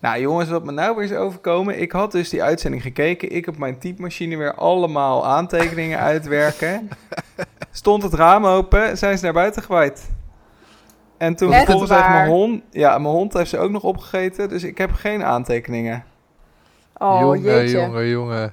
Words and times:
Nou 0.00 0.20
jongens, 0.20 0.48
wat 0.48 0.64
me 0.64 0.72
nou 0.72 0.96
weer 0.96 1.04
is 1.04 1.12
overkomen. 1.12 1.80
Ik 1.80 1.92
had 1.92 2.12
dus 2.12 2.28
die 2.28 2.42
uitzending 2.42 2.82
gekeken. 2.82 3.30
Ik 3.30 3.46
op 3.46 3.56
mijn 3.56 3.78
typemachine 3.78 4.36
weer 4.36 4.54
allemaal 4.54 5.26
aantekeningen 5.26 5.98
uitwerken. 5.98 6.88
Stond 7.70 8.02
het 8.02 8.14
raam 8.14 8.46
open, 8.46 8.98
zijn 8.98 9.18
ze 9.18 9.24
naar 9.24 9.32
buiten 9.32 9.62
gewaaid. 9.62 10.10
En 11.16 11.34
toen 11.34 11.52
Echt 11.52 11.64
vervolgens 11.64 11.90
heeft 11.90 12.08
mijn 12.08 12.28
hond... 12.28 12.62
Ja, 12.70 12.98
mijn 12.98 13.14
hond 13.14 13.32
heeft 13.32 13.50
ze 13.50 13.58
ook 13.58 13.70
nog 13.70 13.82
opgegeten. 13.82 14.48
Dus 14.48 14.62
ik 14.62 14.78
heb 14.78 14.92
geen 14.92 15.24
aantekeningen. 15.24 16.04
Oh, 16.96 17.20
jongen, 17.20 17.40
jeetje. 17.40 17.78
jongen, 17.78 18.08
jongen. 18.08 18.52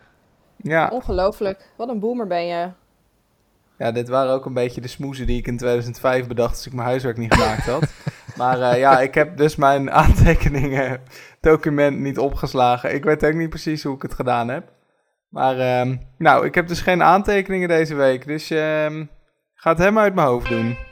Ja. 0.56 0.90
Ongelooflijk. 0.92 1.70
Wat 1.76 1.90
een 1.90 2.00
boomer 2.00 2.28
ben 2.28 2.46
je. 2.46 2.70
ja, 3.78 3.92
dit 3.92 4.08
waren 4.08 4.34
ook 4.34 4.46
een 4.46 4.54
beetje 4.54 4.82
de 4.82 4.88
smoezen 4.88 5.28
die 5.28 5.38
ik 5.38 5.48
in 5.48 5.58
2005 5.58 6.28
bedacht... 6.28 6.56
als 6.56 6.66
ik 6.66 6.74
mijn 6.74 6.88
huiswerk 6.88 7.18
niet 7.18 7.34
gemaakt 7.34 7.66
had. 7.66 7.84
maar 8.38 8.62
eh, 8.62 8.80
ja, 8.80 9.00
ik 9.00 9.14
heb 9.14 9.38
dus 9.38 9.56
mijn 9.56 9.92
aantekeningen 10.04 11.02
document 11.42 12.00
niet 12.00 12.18
opgeslagen. 12.18 12.94
Ik 12.94 13.04
weet 13.04 13.26
ook 13.26 13.34
niet 13.34 13.50
precies 13.50 13.84
hoe 13.84 13.96
ik 13.96 14.02
het 14.02 14.14
gedaan 14.14 14.48
heb. 14.48 14.72
Maar 15.30 15.60
ehm, 15.60 15.96
nou, 16.18 16.46
ik 16.46 16.56
heb 16.56 16.68
dus 16.68 16.82
geen 16.82 17.04
aantekeningen 17.04 17.68
deze 17.68 17.96
week. 17.96 18.26
Dus 18.28 18.50
ehm 18.50 19.06
ga 19.58 19.70
het 19.70 19.80
helemaal 19.80 20.04
uit 20.04 20.16
mijn 20.16 20.28
hoofd 20.28 20.50
doen. 20.50 20.87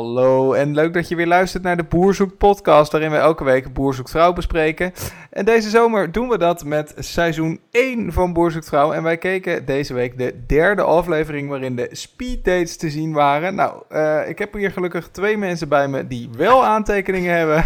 Hallo 0.00 0.52
en 0.52 0.74
leuk 0.74 0.94
dat 0.94 1.08
je 1.08 1.16
weer 1.16 1.26
luistert 1.26 1.62
naar 1.62 1.76
de 1.76 1.84
Boerzoek 1.84 2.38
podcast, 2.38 2.92
waarin 2.92 3.10
we 3.10 3.16
elke 3.16 3.44
week 3.44 3.72
Boerzoek 3.72 4.08
Vrouw 4.08 4.32
bespreken. 4.32 4.92
En 5.30 5.44
deze 5.44 5.68
zomer 5.68 6.12
doen 6.12 6.28
we 6.28 6.38
dat 6.38 6.64
met 6.64 6.94
seizoen 6.98 7.60
1 7.70 8.12
van 8.12 8.32
Boerzoek 8.32 8.64
Vrouw. 8.64 8.92
En 8.92 9.02
wij 9.02 9.16
keken 9.16 9.64
deze 9.64 9.94
week 9.94 10.18
de 10.18 10.44
derde 10.46 10.82
aflevering 10.82 11.48
waarin 11.48 11.76
de 11.76 11.88
speeddates 11.92 12.76
te 12.76 12.90
zien 12.90 13.12
waren. 13.12 13.54
Nou, 13.54 13.82
eh, 13.88 14.28
ik 14.28 14.38
heb 14.38 14.52
hier 14.52 14.70
gelukkig 14.70 15.08
twee 15.08 15.36
mensen 15.36 15.68
bij 15.68 15.88
me 15.88 16.06
die 16.06 16.30
wel 16.36 16.64
aantekeningen 16.64 17.36
hebben. 17.36 17.64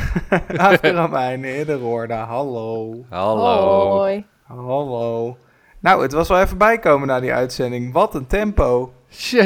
Aafke 0.57 0.91
Ramijn, 0.91 1.45
Hidde 1.45 1.75
Roorda, 1.75 2.25
hallo. 2.25 3.05
Hallo. 3.09 3.91
Hoi. 3.91 4.25
Hallo. 4.43 5.37
Nou, 5.81 6.03
het 6.03 6.13
was 6.13 6.29
wel 6.29 6.41
even 6.41 6.59
bijkomen 6.59 7.09
na 7.09 7.21
die 7.21 7.33
uitzending. 7.33 7.93
Wat 7.93 8.15
een 8.15 8.27
tempo. 8.27 8.93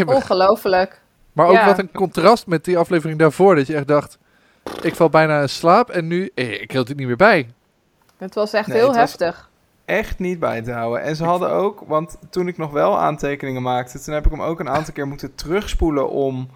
Ongelooflijk. 0.07 1.07
Maar 1.39 1.47
ook 1.47 1.53
Ja. 1.55 1.67
wat 1.67 1.79
een 1.79 1.91
contrast 1.93 2.47
met 2.47 2.65
die 2.65 2.79
aflevering 2.79 3.19
daarvoor. 3.19 3.55
Dat 3.55 3.67
je 3.67 3.75
echt 3.77 3.89
dacht, 3.89 4.19
ik 4.83 4.95
val 4.95 5.09
bijna 5.11 5.41
in 5.41 5.49
slaap 5.49 5.91
en 5.91 6.07
nu, 6.07 6.31
eh, 6.35 6.61
ik 6.61 6.71
hield 6.71 6.89
het 6.89 6.97
niet 6.97 7.07
meer 7.07 7.17
bij. 7.17 7.51
Het 8.17 8.35
was 8.35 8.53
echt 8.53 8.67
Nee, 8.67 8.77
heel 8.79 8.95
heftig. 8.95 9.51
echt 9.85 10.19
niet 10.19 10.39
bij 10.39 10.63
te 10.63 10.73
houden. 10.73 11.03
En 11.03 11.17
ze 11.17 11.25
hadden 11.25 11.51
ook, 11.51 11.83
want 11.87 12.19
toen 12.31 12.49
ik 12.49 12.57
nog 12.59 12.71
wel 12.73 12.99
aantekeningen 12.99 13.63
maakte, 13.63 14.01
toen 14.01 14.15
heb 14.15 14.25
ik 14.25 14.31
hem 14.31 14.43
ook 14.43 14.61
een 14.61 14.69
aantal 14.69 14.95
keer 14.95 15.07
moeten 15.09 15.35
terugspoelen 15.35 16.11
om 16.11 16.49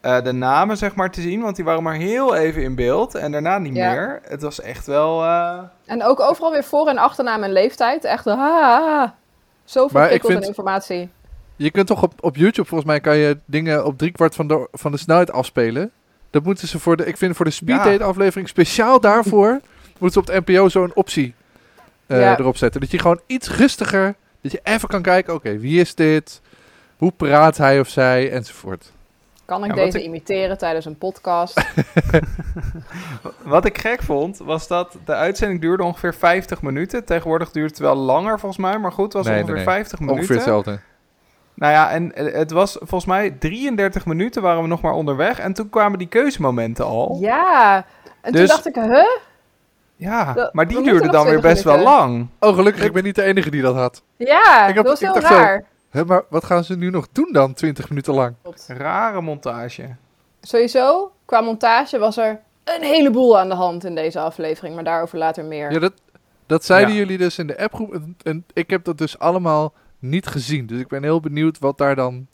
eh, 0.00 0.22
de 0.22 0.32
namen 0.32 0.76
zeg 0.76 0.94
maar 0.94 1.10
te 1.10 1.20
zien, 1.20 1.42
want 1.42 1.56
die 1.56 1.64
waren 1.64 1.82
maar 1.82 1.94
heel 1.94 2.34
even 2.34 2.62
in 2.62 2.74
beeld 2.74 3.14
en 3.14 3.32
daarna 3.32 3.58
niet 3.58 3.74
Ja. 3.76 3.90
meer. 3.92 4.20
Het 4.24 4.42
was 4.42 4.60
echt 4.60 4.86
wel. 4.86 5.22
eh, 5.24 5.58
En 5.86 6.02
ook 6.04 6.20
overal 6.20 6.50
weer 6.52 6.64
voor- 6.64 6.88
en 6.88 6.98
achternaam 6.98 7.42
en 7.42 7.52
leeftijd. 7.52 8.04
Echt, 8.04 8.26
ah, 8.26 8.38
ah, 8.38 9.00
ah. 9.00 9.10
zoveel 9.64 9.90
Maar 9.92 10.02
ik 10.02 10.08
prikkels 10.08 10.32
vind- 10.32 10.42
en 10.42 10.48
informatie. 10.48 11.10
Je 11.62 11.70
kunt 11.70 11.86
toch 11.86 12.02
op, 12.02 12.12
op 12.20 12.36
YouTube, 12.36 12.68
volgens 12.68 12.90
mij, 12.90 13.00
kan 13.00 13.16
je 13.16 13.38
dingen 13.44 13.84
op 13.84 13.98
driekwart 13.98 14.34
van 14.34 14.46
de, 14.46 14.68
van 14.72 14.90
de 14.92 14.96
snelheid 14.98 15.32
afspelen. 15.32 15.90
Dat 16.30 16.44
moeten 16.44 16.68
ze 16.68 16.78
voor 16.78 16.96
de, 16.96 17.06
ik 17.06 17.16
vind 17.16 17.36
voor 17.36 17.44
de 17.44 17.50
speeddate 17.50 18.04
aflevering, 18.04 18.48
speciaal 18.48 19.00
daarvoor, 19.00 19.60
moeten 19.98 20.12
ze 20.12 20.18
op 20.18 20.44
de 20.44 20.52
NPO 20.52 20.68
zo'n 20.68 20.90
optie 20.94 21.34
eh, 22.06 22.20
Ja. 22.20 22.38
erop 22.38 22.56
zetten. 22.56 22.80
Dat 22.80 22.90
je 22.90 22.98
gewoon 22.98 23.20
iets 23.26 23.50
rustiger, 23.50 24.14
dat 24.40 24.52
je 24.52 24.60
even 24.62 24.88
kan 24.88 25.02
kijken, 25.02 25.34
oké, 25.34 25.58
wie 25.58 25.80
is 25.80 25.94
dit? 25.94 26.40
Hoe 26.96 27.12
praat 27.16 27.56
hij 27.56 27.80
of 27.80 27.88
zij? 27.88 28.30
Enzovoort. 28.30 28.92
Kan 29.44 29.64
ik 29.64 29.74
Ja, 29.74 29.84
deze 29.84 29.98
ik- 29.98 30.04
imiteren 30.04 30.58
tijdens 30.58 30.84
een 30.84 30.98
podcast? 30.98 31.62
Wat 33.42 33.64
ik 33.64 33.78
gek 33.78 34.02
vond, 34.02 34.38
was 34.38 34.68
dat 34.68 34.96
de 35.04 35.14
uitzending 35.14 35.60
duurde 35.60 35.82
ongeveer 35.82 36.14
50 36.14 36.62
minuten. 36.62 37.04
Tegenwoordig 37.04 37.50
duurt 37.50 37.70
het 37.70 37.78
wel 37.78 37.94
langer 37.96 38.38
volgens 38.38 38.60
mij, 38.60 38.78
maar 38.78 38.92
goed, 38.92 39.04
het 39.04 39.12
was 39.12 39.26
Nee, 39.26 39.34
ongeveer 39.34 39.54
nee, 39.54 39.64
nee. 39.64 39.74
50 39.74 39.98
minuten. 39.98 40.18
Ongeveer 40.20 40.36
hetzelfde. 40.36 40.78
Nou 41.62 41.74
ja, 41.74 41.90
en 41.90 42.14
eh, 42.14 42.32
het 42.34 42.50
was 42.50 42.72
volgens 42.78 43.04
mij 43.04 43.30
33 43.30 44.06
minuten 44.06 44.42
waren 44.42 44.62
we 44.62 44.68
nog 44.68 44.80
maar 44.80 44.92
onderweg 44.92 45.38
en 45.38 45.52
toen 45.52 45.70
kwamen 45.70 45.98
die 45.98 46.08
keuzemomenten 46.08 46.84
al. 46.84 47.16
ja. 47.20 47.76
En 48.20 48.32
toen 48.32 48.40
Dus- 48.40 48.50
dacht 48.50 48.66
ik, 48.66 48.74
huh? 48.74 49.04
Ja, 49.96 50.32
Dat- 50.32 50.54
maar 50.54 50.68
die 50.68 50.82
duurde 50.82 51.08
dan 51.10 51.24
weer 51.24 51.38
20 51.38 51.50
best 51.50 51.62
wel 51.64 51.78
lang. 51.78 52.28
Oh, 52.40 52.54
gelukkig, 52.54 52.84
ik 52.84 52.92
ben 52.92 53.04
niet 53.04 53.14
de 53.14 53.22
enige 53.22 53.50
die 53.50 53.62
dat 53.62 53.74
had. 53.74 54.02
Ja, 54.16 54.66
Ik 54.68 54.74
heb- 54.74 54.84
dat 54.84 55.00
was 55.00 55.02
ik 55.02 55.12
heel 55.22 55.28
zo- 55.28 55.34
raar. 55.34 55.64
Hè, 55.90 56.04
maar 56.04 56.22
wat 56.28 56.44
gaan 56.44 56.64
ze 56.64 56.76
nu 56.76 56.90
nog 56.90 57.06
doen 57.12 57.28
dan, 57.32 57.54
20 57.54 57.88
minuten 57.88 58.14
lang? 58.14 58.34
Rare 58.66 59.20
montage. 59.20 59.94
Sowieso, 60.40 61.12
qua 61.24 61.40
montage 61.40 61.98
was 61.98 62.16
er 62.16 62.40
een 62.64 62.82
heleboel 62.82 63.38
aan 63.38 63.48
de 63.48 63.54
hand 63.54 63.84
in 63.84 63.94
deze 63.94 64.20
aflevering, 64.20 64.74
maar 64.74 64.84
daarover 64.84 65.18
later 65.18 65.44
meer. 65.44 65.72
Ja, 65.72 65.78
dat, 65.78 65.92
dat 66.46 66.64
zeiden 66.64 66.94
Ja. 66.94 66.98
jullie 67.00 67.18
dus 67.18 67.38
in 67.38 67.46
de 67.46 67.58
appgroep. 67.58 67.92
En, 67.94 68.16
en 68.22 68.44
ik 68.52 68.70
heb 68.70 68.84
dat 68.84 68.98
dus 68.98 69.18
allemaal 69.18 69.72
niet 70.02 70.26
gezien. 70.26 70.66
Dus 70.66 70.80
ik 70.80 70.88
ben 70.88 71.02
heel 71.02 71.20
benieuwd 71.20 71.58
wat 71.58 71.78
daar 71.78 71.96
dan 71.96 72.26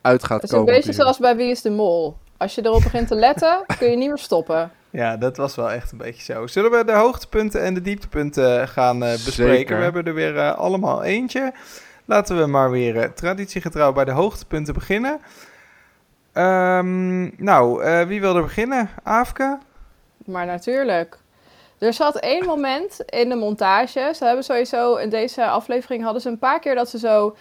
uit 0.00 0.24
gaat 0.24 0.40
Het 0.42 0.44
is 0.44 0.50
een 0.50 0.58
komen. 0.58 0.74
beetje 0.74 0.92
zoals 0.92 1.18
bij 1.18 1.36
Wie 1.36 1.50
is 1.50 1.62
de 1.62 1.70
Mol. 1.70 2.16
Als 2.36 2.54
je 2.54 2.64
erop 2.64 2.82
begint 2.82 3.08
te 3.08 3.14
letten, 3.14 3.64
kun 3.78 3.90
je 3.90 3.96
niet 3.96 4.08
meer 4.08 4.18
stoppen. 4.18 4.70
Ja, 4.90 5.16
dat 5.16 5.36
was 5.36 5.54
wel 5.54 5.70
echt 5.70 5.92
een 5.92 5.98
beetje 5.98 6.32
zo. 6.32 6.46
Zullen 6.46 6.70
we 6.70 6.84
de 6.84 6.92
hoogtepunten 6.92 7.62
en 7.62 7.74
de 7.74 7.80
dieptepunten 7.80 8.68
gaan 8.68 9.02
eh, 9.04 9.12
bespreken? 9.12 9.56
Zeker. 9.56 9.76
We 9.76 9.82
hebben 9.82 10.04
er 10.04 10.14
weer 10.14 10.38
eh, 10.38 10.54
allemaal 10.56 11.02
eentje. 11.02 11.52
Laten 12.04 12.38
we 12.38 12.46
maar 12.46 12.70
weer 12.70 12.96
eh, 12.96 13.08
traditiegetrouw 13.08 13.92
bij 13.92 14.04
de 14.04 14.10
hoogtepunten 14.10 14.74
beginnen. 14.74 15.20
Ehm, 16.32 17.44
nou, 17.44 17.82
eh, 17.82 18.02
wie 18.06 18.20
wil 18.20 18.36
er 18.36 18.42
beginnen? 18.42 18.88
Aafke? 19.02 19.58
Maar 20.24 20.46
natuurlijk. 20.46 21.18
Er 21.78 21.92
zat 21.92 22.16
één 22.16 22.44
moment 22.46 23.00
in 23.06 23.28
de 23.28 23.34
montage. 23.34 24.12
Ze 24.16 24.24
hebben 24.24 24.44
sowieso 24.44 24.96
in 24.96 25.08
deze 25.08 25.46
aflevering 25.46 26.02
hadden 26.02 26.22
ze 26.22 26.28
een 26.28 26.38
paar 26.38 26.60
keer 26.60 26.74
dat 26.74 26.88
ze 26.90 26.98
zo 26.98 27.36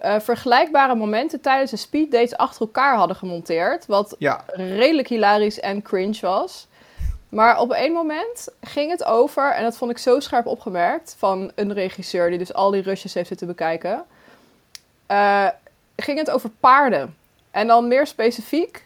eh, 0.00 0.20
vergelijkbare 0.20 0.94
momenten 0.94 1.40
tijdens 1.40 1.70
de 1.70 1.76
speeddates 1.76 2.36
achter 2.36 2.60
elkaar 2.60 2.96
hadden 2.96 3.16
gemonteerd. 3.16 3.86
Wat 3.86 4.14
Ja, 4.18 4.44
redelijk 4.46 5.08
hilarisch 5.08 5.60
en 5.60 5.82
cringe 5.82 6.20
was. 6.20 6.66
Maar 7.28 7.60
op 7.60 7.72
één 7.72 7.92
moment 7.92 8.48
ging 8.60 8.90
het 8.90 9.04
over, 9.04 9.52
en 9.52 9.62
dat 9.62 9.76
vond 9.76 9.90
ik 9.90 9.98
zo 9.98 10.20
scherp 10.20 10.46
opgemerkt 10.46 11.14
van 11.18 11.52
een 11.54 11.72
regisseur 11.72 12.28
die 12.28 12.38
dus 12.38 12.54
al 12.54 12.70
die 12.70 12.82
rushes 12.82 13.14
heeft 13.14 13.28
zitten 13.28 13.46
bekijken. 13.46 14.04
eh, 15.06 15.48
ging 15.96 16.18
het 16.18 16.30
over 16.30 16.50
paarden. 16.60 17.16
En 17.50 17.66
dan 17.66 17.88
meer 17.88 18.06
specifiek 18.06 18.85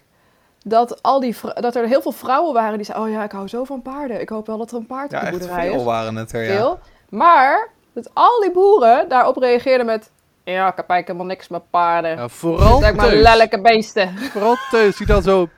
dat, 0.64 1.02
al 1.02 1.20
die 1.20 1.36
dat 1.54 1.76
er 1.76 1.86
heel 1.86 2.02
veel 2.02 2.12
vrouwen 2.12 2.54
waren 2.54 2.76
die 2.76 2.86
zeiden: 2.86 3.06
Oh 3.06 3.12
ja, 3.12 3.24
ik 3.24 3.32
hou 3.32 3.48
zo 3.48 3.64
van 3.64 3.82
paarden. 3.82 4.20
Ik 4.20 4.28
hoop 4.28 4.46
wel 4.46 4.58
dat 4.58 4.70
er 4.70 4.76
een 4.76 4.86
paard 4.86 5.10
ja 5.10 5.18
op 5.18 5.24
de 5.24 5.30
boerderij 5.30 5.66
veel 5.66 5.78
is. 5.78 5.82
waren 5.82 6.16
het 6.16 6.32
er, 6.32 6.42
ja. 6.42 6.56
Veel. 6.56 6.78
Maar 7.08 7.68
dat 7.92 8.10
al 8.12 8.40
die 8.40 8.52
boeren 8.52 9.08
daarop 9.08 9.36
reageerden 9.36 9.86
met: 9.86 10.10
Ja, 10.44 10.68
ik 10.68 10.76
heb 10.76 10.88
eigenlijk 10.88 11.06
helemaal 11.06 11.26
niks 11.26 11.48
met 11.48 11.70
paarden. 11.70 12.16
Ja, 12.16 12.28
vooral 12.28 12.78
Zeg 12.80 12.94
maar 12.94 13.12
lelijke 13.12 13.60
beesten. 13.60 14.18
Vooral 14.32 14.56
Teus, 14.70 14.96
die 14.96 15.06
dan 15.06 15.22
zo... 15.22 15.48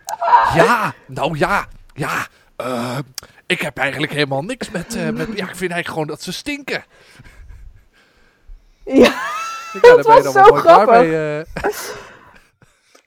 Ja, 0.54 0.94
nou 1.06 1.38
ja, 1.38 1.66
ja. 1.94 2.26
eh, 2.56 2.98
ik 3.46 3.60
heb 3.60 3.78
eigenlijk 3.78 4.12
helemaal 4.12 4.42
niks 4.42 4.70
met, 4.70 4.96
eh, 4.96 5.08
met... 5.08 5.26
Ja, 5.26 5.48
ik 5.48 5.56
vind 5.56 5.72
eigenlijk 5.72 5.88
gewoon 5.88 6.06
dat 6.06 6.22
ze 6.22 6.32
stinken. 6.32 6.84
Ja. 8.84 9.12
Ja, 9.72 9.80
je 9.96 10.02
was 10.02 10.22
dan 10.22 10.32
wel 10.32 10.44
zo 10.44 10.50
mooi 10.50 10.62
klaar 10.62 10.74
grappig. 10.74 11.02
mee. 11.02 11.38
eh. 11.40 11.44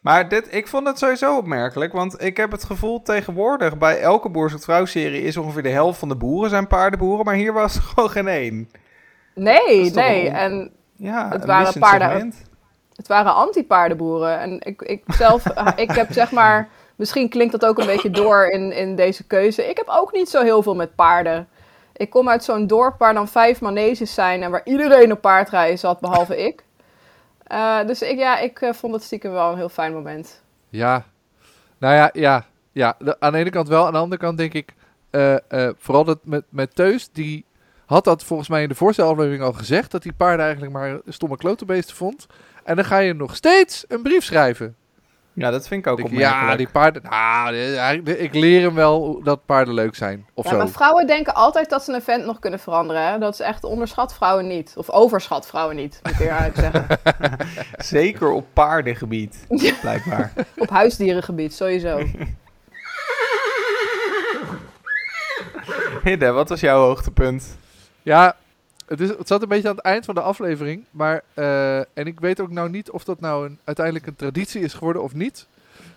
Maar 0.06 0.30
dit, 0.30 0.48
ik 0.54 0.68
vond 0.68 0.88
het 0.88 0.98
sowieso 1.00 1.38
opmerkelijk, 1.38 1.94
want 1.94 2.22
ik 2.24 2.38
heb 2.38 2.52
het 2.52 2.64
gevoel 2.64 3.02
tegenwoordig 3.02 3.78
bij 3.78 4.00
elke 4.00 4.30
Boer 4.30 4.50
zoekt 4.50 4.64
vrouw 4.64 4.86
serie 4.86 5.22
is 5.22 5.38
ongeveer 5.38 5.64
de 5.64 5.70
helft 5.70 6.00
van 6.00 6.10
de 6.10 6.16
boeren 6.16 6.50
zijn 6.50 6.68
paardenboeren, 6.68 7.26
maar 7.26 7.34
hier 7.36 7.54
was 7.54 7.76
er 7.76 7.82
gewoon 7.94 8.10
geen 8.10 8.28
één. 8.28 8.70
Nee, 9.36 9.92
nee. 9.92 10.30
En 10.30 10.72
Ja, 10.96 11.30
Het 11.30 11.46
waren 11.46 11.80
paarden- 11.80 12.34
het 12.96 13.08
waren 13.08 13.34
anti-paardenboeren. 13.34 14.40
En 14.40 14.60
ik, 14.60 14.82
ik 14.82 15.04
zelf, 15.08 15.46
eh, 15.50 15.68
ik 15.76 15.92
heb 15.92 16.12
zeg 16.12 16.32
maar, 16.32 16.70
misschien 16.96 17.30
klinkt 17.30 17.52
dat 17.52 17.66
ook 17.66 17.80
een 17.80 17.86
beetje 17.86 18.10
door 18.10 18.46
in, 18.48 18.72
in 18.72 18.96
deze 18.96 19.24
keuze. 19.28 19.70
Ik 19.70 19.78
heb 19.78 19.88
ook 19.90 20.12
niet 20.14 20.30
zo 20.30 20.42
heel 20.44 20.64
veel 20.64 20.76
met 20.76 20.96
paarden. 20.96 21.48
Ik 21.96 22.10
kom 22.10 22.30
uit 22.30 22.44
zo'n 22.44 22.68
dorp 22.68 23.00
waar 23.00 23.14
dan 23.14 23.28
vijf 23.28 23.62
maneges 23.62 24.14
zijn 24.14 24.44
en 24.44 24.52
waar 24.52 24.62
iedereen 24.64 25.12
op 25.12 25.22
paardrijden 25.22 25.80
zat, 25.80 26.00
behalve 26.00 26.46
ik. 26.46 26.64
Eh, 27.46 27.86
dus 27.86 28.02
ik, 28.02 28.18
ja, 28.18 28.40
ik 28.40 28.62
eh, 28.62 28.74
vond 28.74 28.94
het 28.94 29.04
stiekem 29.04 29.32
wel 29.32 29.52
een 29.52 29.58
heel 29.58 29.70
fijn 29.70 29.94
moment. 29.94 30.42
Ja, 30.70 31.06
nou 31.78 31.96
ja, 31.96 32.10
ja, 32.14 32.46
ja. 32.72 32.98
Aan 33.20 33.32
de 33.32 33.38
ene 33.38 33.50
kant 33.50 33.68
wel, 33.68 33.86
aan 33.86 33.94
de 33.94 34.00
andere 34.00 34.22
kant 34.22 34.38
denk 34.38 34.54
ik, 34.54 34.74
eh, 35.10 35.70
vooral 35.78 36.04
dat 36.04 36.20
met, 36.24 36.44
met 36.50 36.76
Teus, 36.76 37.10
die 37.12 37.46
had 37.86 38.04
dat 38.04 38.24
volgens 38.24 38.50
mij 38.50 38.62
in 38.62 38.70
de 38.70 38.76
voorste 38.76 39.02
aflevering 39.02 39.44
al 39.44 39.54
gezegd, 39.54 39.92
dat 39.92 40.04
die 40.04 40.14
paarden 40.14 40.46
eigenlijk 40.46 40.74
maar 40.74 41.00
stomme 41.08 41.38
klotenbeesten 41.38 41.96
vond. 41.96 42.28
En 42.64 42.76
dan 42.76 42.86
ga 42.86 42.98
je 42.98 43.14
nog 43.14 43.36
steeds 43.36 43.86
een 43.88 44.02
brief 44.02 44.24
schrijven. 44.24 44.76
Ja, 45.38 45.52
dat 45.52 45.68
vind 45.68 45.86
ik 45.86 45.92
ook 45.92 46.00
Ik- 46.00 46.06
opmerkelijk. 46.06 46.50
ja, 46.50 46.56
die 46.56 46.68
paarden. 46.70 47.02
Nou, 47.10 48.04
die- 48.04 48.18
ik 48.18 48.34
leer 48.34 48.62
hem 48.62 48.74
wel 48.76 49.22
dat 49.24 49.46
paarden 49.46 49.74
leuk 49.74 49.96
zijn. 49.96 50.26
Of 50.34 50.44
Ja, 50.44 50.50
zo. 50.52 50.58
maar 50.58 50.68
vrouwen 50.68 51.08
denken 51.08 51.34
altijd 51.34 51.70
dat 51.70 51.84
ze 51.84 51.94
een 51.94 52.02
vent 52.02 52.26
nog 52.26 52.40
kunnen 52.40 52.60
veranderen. 52.60 53.08
Hè? 53.12 53.18
Dat 53.18 53.34
is 53.34 53.40
echt 53.40 53.64
onderschat 53.64 54.14
vrouwen 54.16 54.48
niet. 54.48 54.74
Of 54.78 54.90
overschat 54.90 55.48
vrouwen 55.48 55.76
niet, 55.76 56.00
moet 56.04 56.14
ik 56.14 56.20
eerlijk 56.20 56.56
zeggen. 56.56 56.86
Zeker 57.78 58.30
op 58.32 58.46
paardengebied, 58.54 59.46
blijkbaar. 59.82 60.32
Op 60.58 60.70
huisdierengebied, 60.70 61.54
sowieso. 61.54 62.00
Hidde, 66.04 66.32
wat 66.32 66.50
was 66.50 66.60
jouw 66.60 66.80
hoogtepunt? 66.80 67.58
Ja, 68.02 68.36
het, 68.86 69.00
is, 69.00 69.10
het 69.10 69.28
zat 69.28 69.42
een 69.42 69.48
beetje 69.48 69.70
aan 69.70 69.76
het 69.76 69.86
eind 69.86 70.06
van 70.06 70.16
de 70.16 70.22
aflevering. 70.22 70.84
Maar, 70.92 71.22
eh, 71.34 71.78
en 71.78 72.06
ik 72.06 72.20
weet 72.20 72.40
ook 72.40 72.52
nou 72.52 72.70
niet 72.70 72.90
of 72.92 73.04
dat 73.04 73.20
nou 73.20 73.46
een, 73.46 73.60
uiteindelijk 73.64 74.08
een 74.08 74.16
traditie 74.16 74.62
is 74.62 74.74
geworden 74.74 75.04
of 75.04 75.14
niet. 75.14 75.46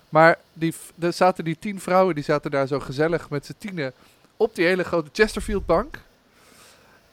Maar 0.08 0.38
die, 0.52 0.74
er 0.98 1.12
zaten 1.12 1.44
die 1.44 1.56
tien 1.58 1.80
vrouwen, 1.80 2.14
die 2.14 2.24
zaten 2.24 2.50
daar 2.50 2.66
zo 2.66 2.80
gezellig 2.80 3.30
met 3.30 3.46
z'n 3.46 3.54
tienen 3.58 3.92
op 4.36 4.54
die 4.54 4.66
hele 4.66 4.84
grote 4.84 5.10
Chesterfield 5.12 5.66
bank. 5.66 6.00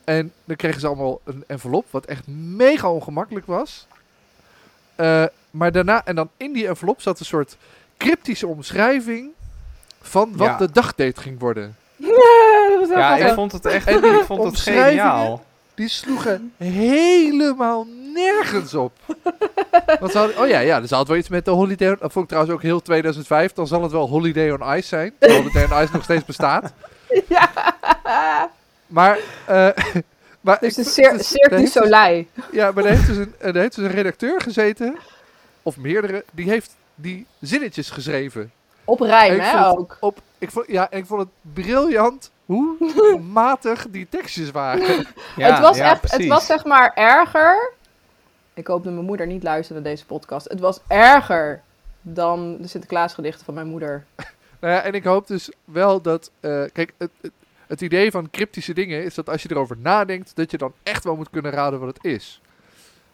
En 0.04 0.32
dan 0.46 0.56
kregen 0.56 0.80
ze 0.80 0.88
allemaal 0.88 1.22
een 1.24 1.44
envelop, 1.48 1.86
wat 1.90 2.06
echt 2.06 2.28
mega 2.28 2.92
ongemakkelijk 2.92 3.46
was. 3.46 3.88
Eh, 4.96 5.26
maar 5.52 5.72
daarna, 5.72 6.06
en 6.06 6.16
dan 6.16 6.30
in 6.38 6.54
die 6.54 6.68
envelop 6.68 7.02
zat 7.02 7.20
een 7.20 7.26
soort 7.26 7.58
cryptische 7.98 8.48
omschrijving 8.48 9.30
van 10.02 10.38
wat 10.38 10.48
Ja. 10.48 10.58
de 10.58 10.72
dagdate 10.72 11.22
ging 11.22 11.40
worden. 11.40 11.76
dat 11.98 12.10
was 12.80 12.90
Ja, 12.90 13.16
ik 13.18 13.34
vond 13.34 13.52
het 13.52 13.66
echt 13.66 13.88
ik 13.90 14.24
vond 14.26 14.44
het 14.44 14.60
geniaal. 14.60 15.44
Die 15.76 15.88
sloegen 15.90 16.54
helemaal 16.58 17.88
nergens 18.14 18.74
op. 18.74 18.92
Want 20.00 20.12
ze 20.12 20.18
hadden, 20.18 20.38
oh 20.40 20.48
ja, 20.48 20.60
ja, 20.60 20.82
er 20.82 20.88
zat 20.88 21.08
wel 21.08 21.18
iets 21.18 21.30
met 21.30 21.46
de 21.46 21.52
Holiday 21.52 21.90
on... 21.90 21.98
Dat 22.00 22.12
vond 22.12 22.24
ik 22.26 22.30
trouwens 22.30 22.56
ook 22.56 22.62
heel 22.62 22.82
2005. 22.82 23.54
Dan 23.54 23.68
zal 23.68 23.82
het 23.82 23.92
wel 23.92 24.08
Holiday 24.10 24.52
on 24.52 24.76
Ice 24.78 24.88
zijn. 24.88 25.14
De 25.20 25.34
Holiday 25.34 25.64
on 25.64 25.84
Ice 25.84 25.94
nog 25.94 26.04
steeds 26.04 26.26
bestaat. 26.26 26.74
Ja. 27.28 27.50
Maar... 28.88 29.18
eh 29.46 29.70
maar 30.42 30.58
Dus 30.60 30.74
de 30.76 30.82
ik- 30.82 31.12
het 31.12 31.20
is- 31.20 31.28
Cirque 31.30 31.56
du 31.56 31.62
dus- 31.62 31.72
Soleil. 31.72 32.26
Ja, 32.52 32.72
maar 32.72 32.84
er 32.86 32.90
heeft, 32.90 33.08
dus 33.08 33.18
een, 33.18 33.34
er 33.40 33.56
heeft 33.56 33.76
dus 33.76 33.86
een 33.86 33.92
redacteur 33.92 34.42
gezeten. 34.42 34.98
Of 35.64 35.78
meerdere. 35.78 36.24
Die 36.32 36.50
heeft 36.50 36.76
die 36.96 37.26
zinnetjes 37.40 37.90
geschreven. 37.90 38.52
Op 38.84 39.00
rijm, 39.00 39.40
hè, 39.40 39.60
vond- 39.60 39.78
ook. 39.80 39.98
Op, 40.00 40.20
ik 40.38 40.52
vond, 40.52 40.68
ja, 40.68 40.90
en 40.92 40.98
ik 40.98 41.06
vond 41.06 41.20
het 41.22 41.30
briljant 41.54 42.32
hoe 42.46 43.20
matig 43.32 43.88
die 43.90 44.08
tekstjes 44.10 44.52
waren. 44.52 44.84
Ja, 45.36 45.52
het, 45.52 45.60
was 45.60 45.78
ja, 45.78 45.92
echt, 45.92 46.12
het 46.12 46.26
was 46.26 46.46
zeg 46.46 46.66
maar 46.66 46.92
erger. 46.94 47.74
Ik 48.54 48.68
hoop 48.68 48.84
dat 48.84 48.94
mijn 48.94 49.06
moeder 49.06 49.28
niet 49.28 49.44
luistert 49.44 49.84
naar 49.84 49.92
deze 49.92 50.06
podcast. 50.06 50.50
Het 50.50 50.60
was 50.60 50.80
erger 50.88 51.62
dan 52.02 52.58
de 52.62 52.68
Sinterklaasgedichten 52.68 53.46
van 53.46 53.54
mijn 53.54 53.68
moeder. 53.68 54.06
Nou 54.60 54.78
ja, 54.78 54.82
en 54.84 54.94
ik 54.94 55.04
hoop 55.04 55.28
dus 55.28 55.50
wel 55.66 56.02
dat. 56.02 56.32
eh, 56.40 56.64
kijk, 56.74 56.94
het, 56.98 57.12
het, 57.22 57.32
het 57.68 57.82
idee 57.82 58.12
van 58.12 58.30
cryptische 58.30 58.74
dingen 58.74 59.04
is 59.04 59.14
dat 59.14 59.30
als 59.30 59.44
je 59.44 59.52
erover 59.52 59.78
nadenkt, 59.78 60.36
dat 60.36 60.52
je 60.52 60.58
dan 60.58 60.74
echt 60.84 61.04
wel 61.04 61.16
moet 61.16 61.30
kunnen 61.30 61.52
raden 61.52 61.80
wat 61.80 61.96
het 61.96 62.06
is. 62.06 62.42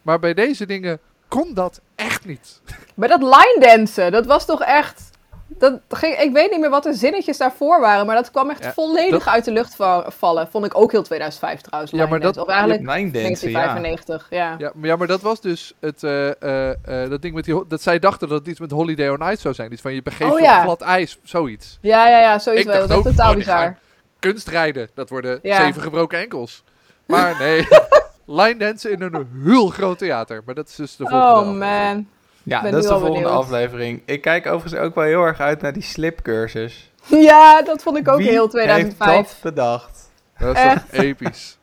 Maar 0.02 0.20
bij 0.20 0.34
deze 0.34 0.66
dingen 0.66 1.00
kon 1.28 1.54
dat 1.54 1.82
echt 1.96 2.26
niet. 2.26 2.62
Maar 2.96 3.08
dat 3.08 3.22
line 3.22 3.58
dansen, 3.60 4.12
dat 4.12 4.26
was 4.26 4.46
toch 4.46 4.62
echt... 4.62 5.10
Dat 5.58 5.80
ging, 5.90 6.16
ik 6.18 6.32
weet 6.34 6.52
niet 6.52 6.60
meer 6.60 6.70
wat 6.70 6.84
de 6.84 6.94
zinnetjes 6.94 7.38
daarvoor 7.38 7.80
waren, 7.80 8.06
maar 8.06 8.16
dat 8.16 8.32
kwam 8.32 8.50
echt 8.50 8.64
Ja, 8.64 8.74
volledig 8.74 9.28
uit 9.28 9.46
de 9.46 9.52
lucht 9.52 9.76
va- 9.76 10.06
vallen. 10.12 10.48
Vond 10.52 10.66
ik 10.66 10.78
ook 10.78 10.92
heel 10.92 11.04
2005 11.04 11.62
trouwens. 11.62 11.92
Ja, 11.92 11.98
line 11.98 12.10
maar 12.10 12.20
dat- 12.20 12.38
Of 12.38 12.48
eigenlijk 12.48 12.80
Line 12.80 13.12
dansen, 13.12 13.22
ja. 13.22 13.28
1995, 13.28 14.28
ja. 14.30 14.56
Ja, 14.58 14.72
maar, 14.76 14.88
ja, 14.88 14.96
maar 14.96 15.08
dat 15.08 15.22
was 15.22 15.42
dus 15.42 15.74
het, 15.80 16.04
eh, 16.04 16.42
eh, 16.42 17.04
eh, 17.04 17.10
dat 17.10 17.22
ding 17.22 17.34
met 17.36 17.46
die. 17.46 17.64
Dat 17.68 17.82
zij 17.82 18.00
dachten 18.00 18.28
dat 18.30 18.40
het 18.40 18.48
iets 18.48 18.60
met 18.60 18.72
Holiday 18.72 19.10
on 19.10 19.22
Ice 19.32 19.42
zou 19.42 19.54
zijn. 19.54 19.72
Iets 19.72 19.82
van 19.82 19.94
je 19.94 20.02
begeeft 20.02 20.32
Oh, 20.32 20.38
op 20.38 20.44
ja. 20.44 20.62
glad 20.64 20.82
ijs, 20.82 21.18
zoiets. 21.24 21.78
Ja, 21.82 22.08
ja, 22.08 22.20
ja, 22.20 22.40
zoiets 22.40 22.62
Ik 22.62 22.68
wel. 22.68 22.76
dacht 22.76 22.90
Dat 22.90 23.06
is 23.06 23.12
totaal 23.16 23.32
oh, 23.32 23.38
bizar. 23.38 23.78
Kunstrijden, 24.20 24.90
dat 24.94 25.10
worden 25.10 25.40
Ja. 25.42 25.66
zeven 25.66 25.82
gebroken 25.82 26.20
enkels. 26.20 26.64
Maar 27.06 27.36
nee, 27.40 27.68
line 28.26 28.58
dansen 28.58 28.92
in 28.92 29.02
een 29.02 29.28
heel 29.44 29.68
groot 29.68 29.98
theater. 29.98 30.42
Maar 30.46 30.56
dat 30.56 30.68
is 30.68 30.76
dus 30.76 30.96
de 30.96 31.08
volgende 31.08 31.52
Oh 31.52 31.58
man. 31.58 32.08
Ja, 32.44 32.62
ben 32.62 32.72
dat 32.72 32.80
is 32.84 32.90
de 32.90 32.94
volgende 32.96 33.20
benieuwd. 33.22 33.40
aflevering. 33.40 34.02
Ik 34.06 34.22
kijk 34.22 34.46
overigens 34.46 34.82
ook 34.82 34.96
wel 34.96 35.04
heel 35.04 35.24
erg 35.24 35.40
uit 35.40 35.62
naar 35.62 35.74
die 35.74 35.82
slipcursus. 35.84 36.92
Ja, 37.06 37.62
dat 37.62 37.82
vond 37.84 37.98
ik 37.98 38.08
ook 38.08 38.18
Wie 38.18 38.30
heel 38.30 38.40
heeft 38.42 38.52
2005. 38.52 39.16
dat 39.28 39.38
bedacht? 39.42 40.10
Dat 40.38 40.56
is 40.58 40.64
toch 40.74 40.92
episch. 40.92 41.56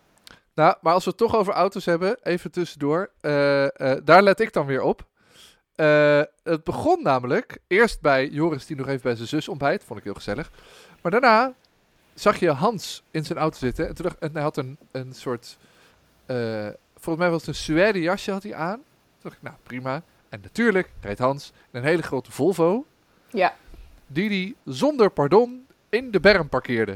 Nou, 0.55 0.75
maar 0.81 0.93
als 0.93 1.05
we 1.05 1.11
het 1.11 1.19
toch 1.19 1.37
over 1.37 1.53
auto's 1.53 1.85
hebben, 1.85 2.19
even 2.23 2.51
tussendoor. 2.51 3.11
eh, 3.21 3.65
eh, 3.93 4.01
daar 4.05 4.23
let 4.23 4.41
ik 4.41 4.53
dan 4.53 4.67
weer 4.67 4.83
op. 4.83 5.07
Eh, 5.75 6.21
het 6.43 6.65
begon 6.65 7.03
namelijk 7.03 7.59
eerst 7.67 8.01
bij 8.01 8.29
Joris 8.29 8.67
die 8.67 8.77
nog 8.77 8.87
even 8.89 9.03
bij 9.03 9.15
zijn 9.15 9.29
zus 9.29 9.49
ontbijt. 9.49 9.85
Vond 9.85 9.99
ik 9.99 10.05
heel 10.05 10.15
gezellig. 10.15 10.51
Maar 11.03 11.13
daarna 11.13 11.53
zag 12.15 12.39
je 12.39 12.51
Hans 12.51 13.03
in 13.11 13.25
zijn 13.25 13.39
auto 13.39 13.57
zitten. 13.59 13.89
En, 13.89 13.95
toen 13.95 14.05
dacht, 14.05 14.19
en 14.19 14.31
hij 14.33 14.43
had 14.43 14.57
een, 14.57 14.79
een 14.93 15.13
soort... 15.15 15.59
eh, 16.27 16.67
volgens 16.95 17.17
mij 17.25 17.31
was 17.31 17.41
het 17.41 17.49
een 17.49 17.63
suède 17.63 18.01
jasje 18.01 18.31
had 18.33 18.43
hij 18.43 18.55
aan. 18.55 18.77
Toen 18.77 18.83
dacht 19.23 19.37
ik, 19.37 19.43
nou 19.43 19.57
prima. 19.63 20.03
En 20.29 20.41
natuurlijk 20.43 20.91
rijdt 21.01 21.19
Hans 21.19 21.53
in 21.73 21.79
een 21.79 21.85
hele 21.87 22.03
grote 22.03 22.33
Volvo. 22.33 22.85
Ja, 23.31 23.53
Die 24.07 24.29
hij 24.29 24.55
zonder 24.75 25.11
pardon 25.11 25.67
in 25.89 26.11
de 26.11 26.21
berm 26.21 26.49
parkeerde. 26.49 26.95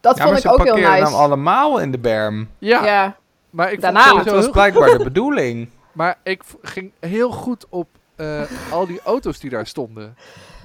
dat 0.00 0.16
ja, 0.16 0.24
vond 0.26 0.40
ze 0.40 0.46
ik 0.46 0.52
ook 0.52 0.58
heel 0.58 0.66
parkeerden 0.66 0.98
nice. 1.00 1.12
hem 1.12 1.20
allemaal 1.20 1.78
in 1.80 1.90
de 1.90 1.98
berm. 1.98 2.48
Ja, 2.58 2.84
ja. 2.84 3.16
maar 3.50 3.72
ik 3.72 3.80
Daarna. 3.80 4.02
vond 4.02 4.16
Dat 4.24 4.24
het 4.24 4.34
was 4.34 4.50
blijkbaar 4.50 4.98
de 4.98 5.04
bedoeling. 5.12 5.68
Maar 5.92 6.18
ik 6.22 6.42
ging 6.62 6.92
heel 7.00 7.30
goed 7.30 7.66
op 7.68 7.88
eh, 8.16 8.42
al 8.70 8.86
die 8.86 9.00
auto's 9.04 9.38
die 9.38 9.50
daar 9.50 9.66
stonden. 9.66 10.16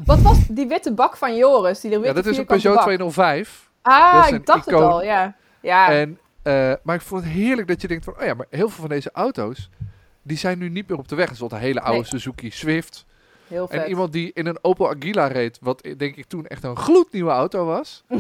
Wat 0.06 0.22
was 0.22 0.38
die 0.48 0.68
witte 0.68 0.94
bak 0.94 1.18
van 1.18 1.36
Joris? 1.36 1.80
Die 1.82 1.92
Ja, 1.92 2.00
witte 2.00 2.14
dat 2.14 2.26
is 2.26 2.38
een 2.38 2.46
Peugeot 2.46 2.74
bak? 2.76 2.84
205. 2.84 3.70
Ah, 3.82 4.26
ik 4.30 4.46
dacht 4.46 4.68
icoon. 4.68 4.82
het 4.84 4.92
al, 4.92 5.04
ja. 5.04 5.36
Ja, 5.62 5.90
En, 5.92 6.20
eh, 6.44 6.74
maar 6.84 6.96
ik 6.96 7.02
vond 7.02 7.24
het 7.24 7.32
heerlijk 7.34 7.68
dat 7.68 7.82
je 7.82 7.88
denkt 7.88 8.04
van... 8.04 8.14
Oh 8.20 8.26
ja, 8.26 8.34
maar 8.34 8.46
heel 8.50 8.70
veel 8.70 8.80
van 8.80 8.90
deze 8.90 9.10
auto's... 9.14 9.70
Die 10.28 10.38
zijn 10.38 10.58
nu 10.60 10.70
niet 10.70 10.90
meer 10.90 10.98
op 10.98 11.08
de 11.08 11.16
weg. 11.16 11.30
Er 11.30 11.36
stond 11.36 11.52
een 11.52 11.58
hele 11.58 11.82
oude 11.82 12.00
Nee. 12.00 12.08
Suzuki 12.10 12.52
Swift. 12.52 13.06
heel 13.48 13.68
vet. 13.68 13.82
En 13.84 13.90
iemand 13.90 14.12
die 14.12 14.32
in 14.34 14.46
een 14.48 14.58
Opel 14.62 14.90
Aguila 14.96 15.28
reed. 15.28 15.58
Wat 15.62 15.88
denk 15.98 16.16
ik 16.16 16.26
toen 16.28 16.46
echt 16.48 16.64
een 16.64 16.78
gloednieuwe 16.78 17.32
auto 17.32 17.66
was. 17.66 18.04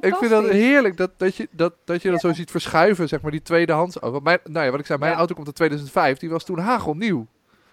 Ik 0.00 0.14
vind 0.16 0.30
dat 0.30 0.48
heerlijk 0.48 0.96
dat, 0.96 1.10
dat 1.16 1.36
je 1.36 1.48
dat, 1.50 1.72
dat, 1.84 2.02
je 2.02 2.10
dat 2.10 2.20
zo 2.20 2.32
ziet 2.32 2.50
verschuiven. 2.50 3.08
Zeg 3.08 3.20
maar 3.20 3.30
die 3.30 3.42
tweedehands. 3.42 3.96
Want 4.00 4.22
Mijn, 4.24 4.38
nou 4.44 4.64
ja, 4.64 4.70
wat 4.70 4.80
ik 4.80 4.86
zei, 4.86 4.98
mijn 4.98 5.12
Ja. 5.12 5.18
auto 5.18 5.34
komt 5.34 5.46
in 5.46 5.52
2005. 5.52 6.18
Die 6.18 6.30
was 6.30 6.44
toen 6.44 6.58
hagelnieuw. 6.58 7.26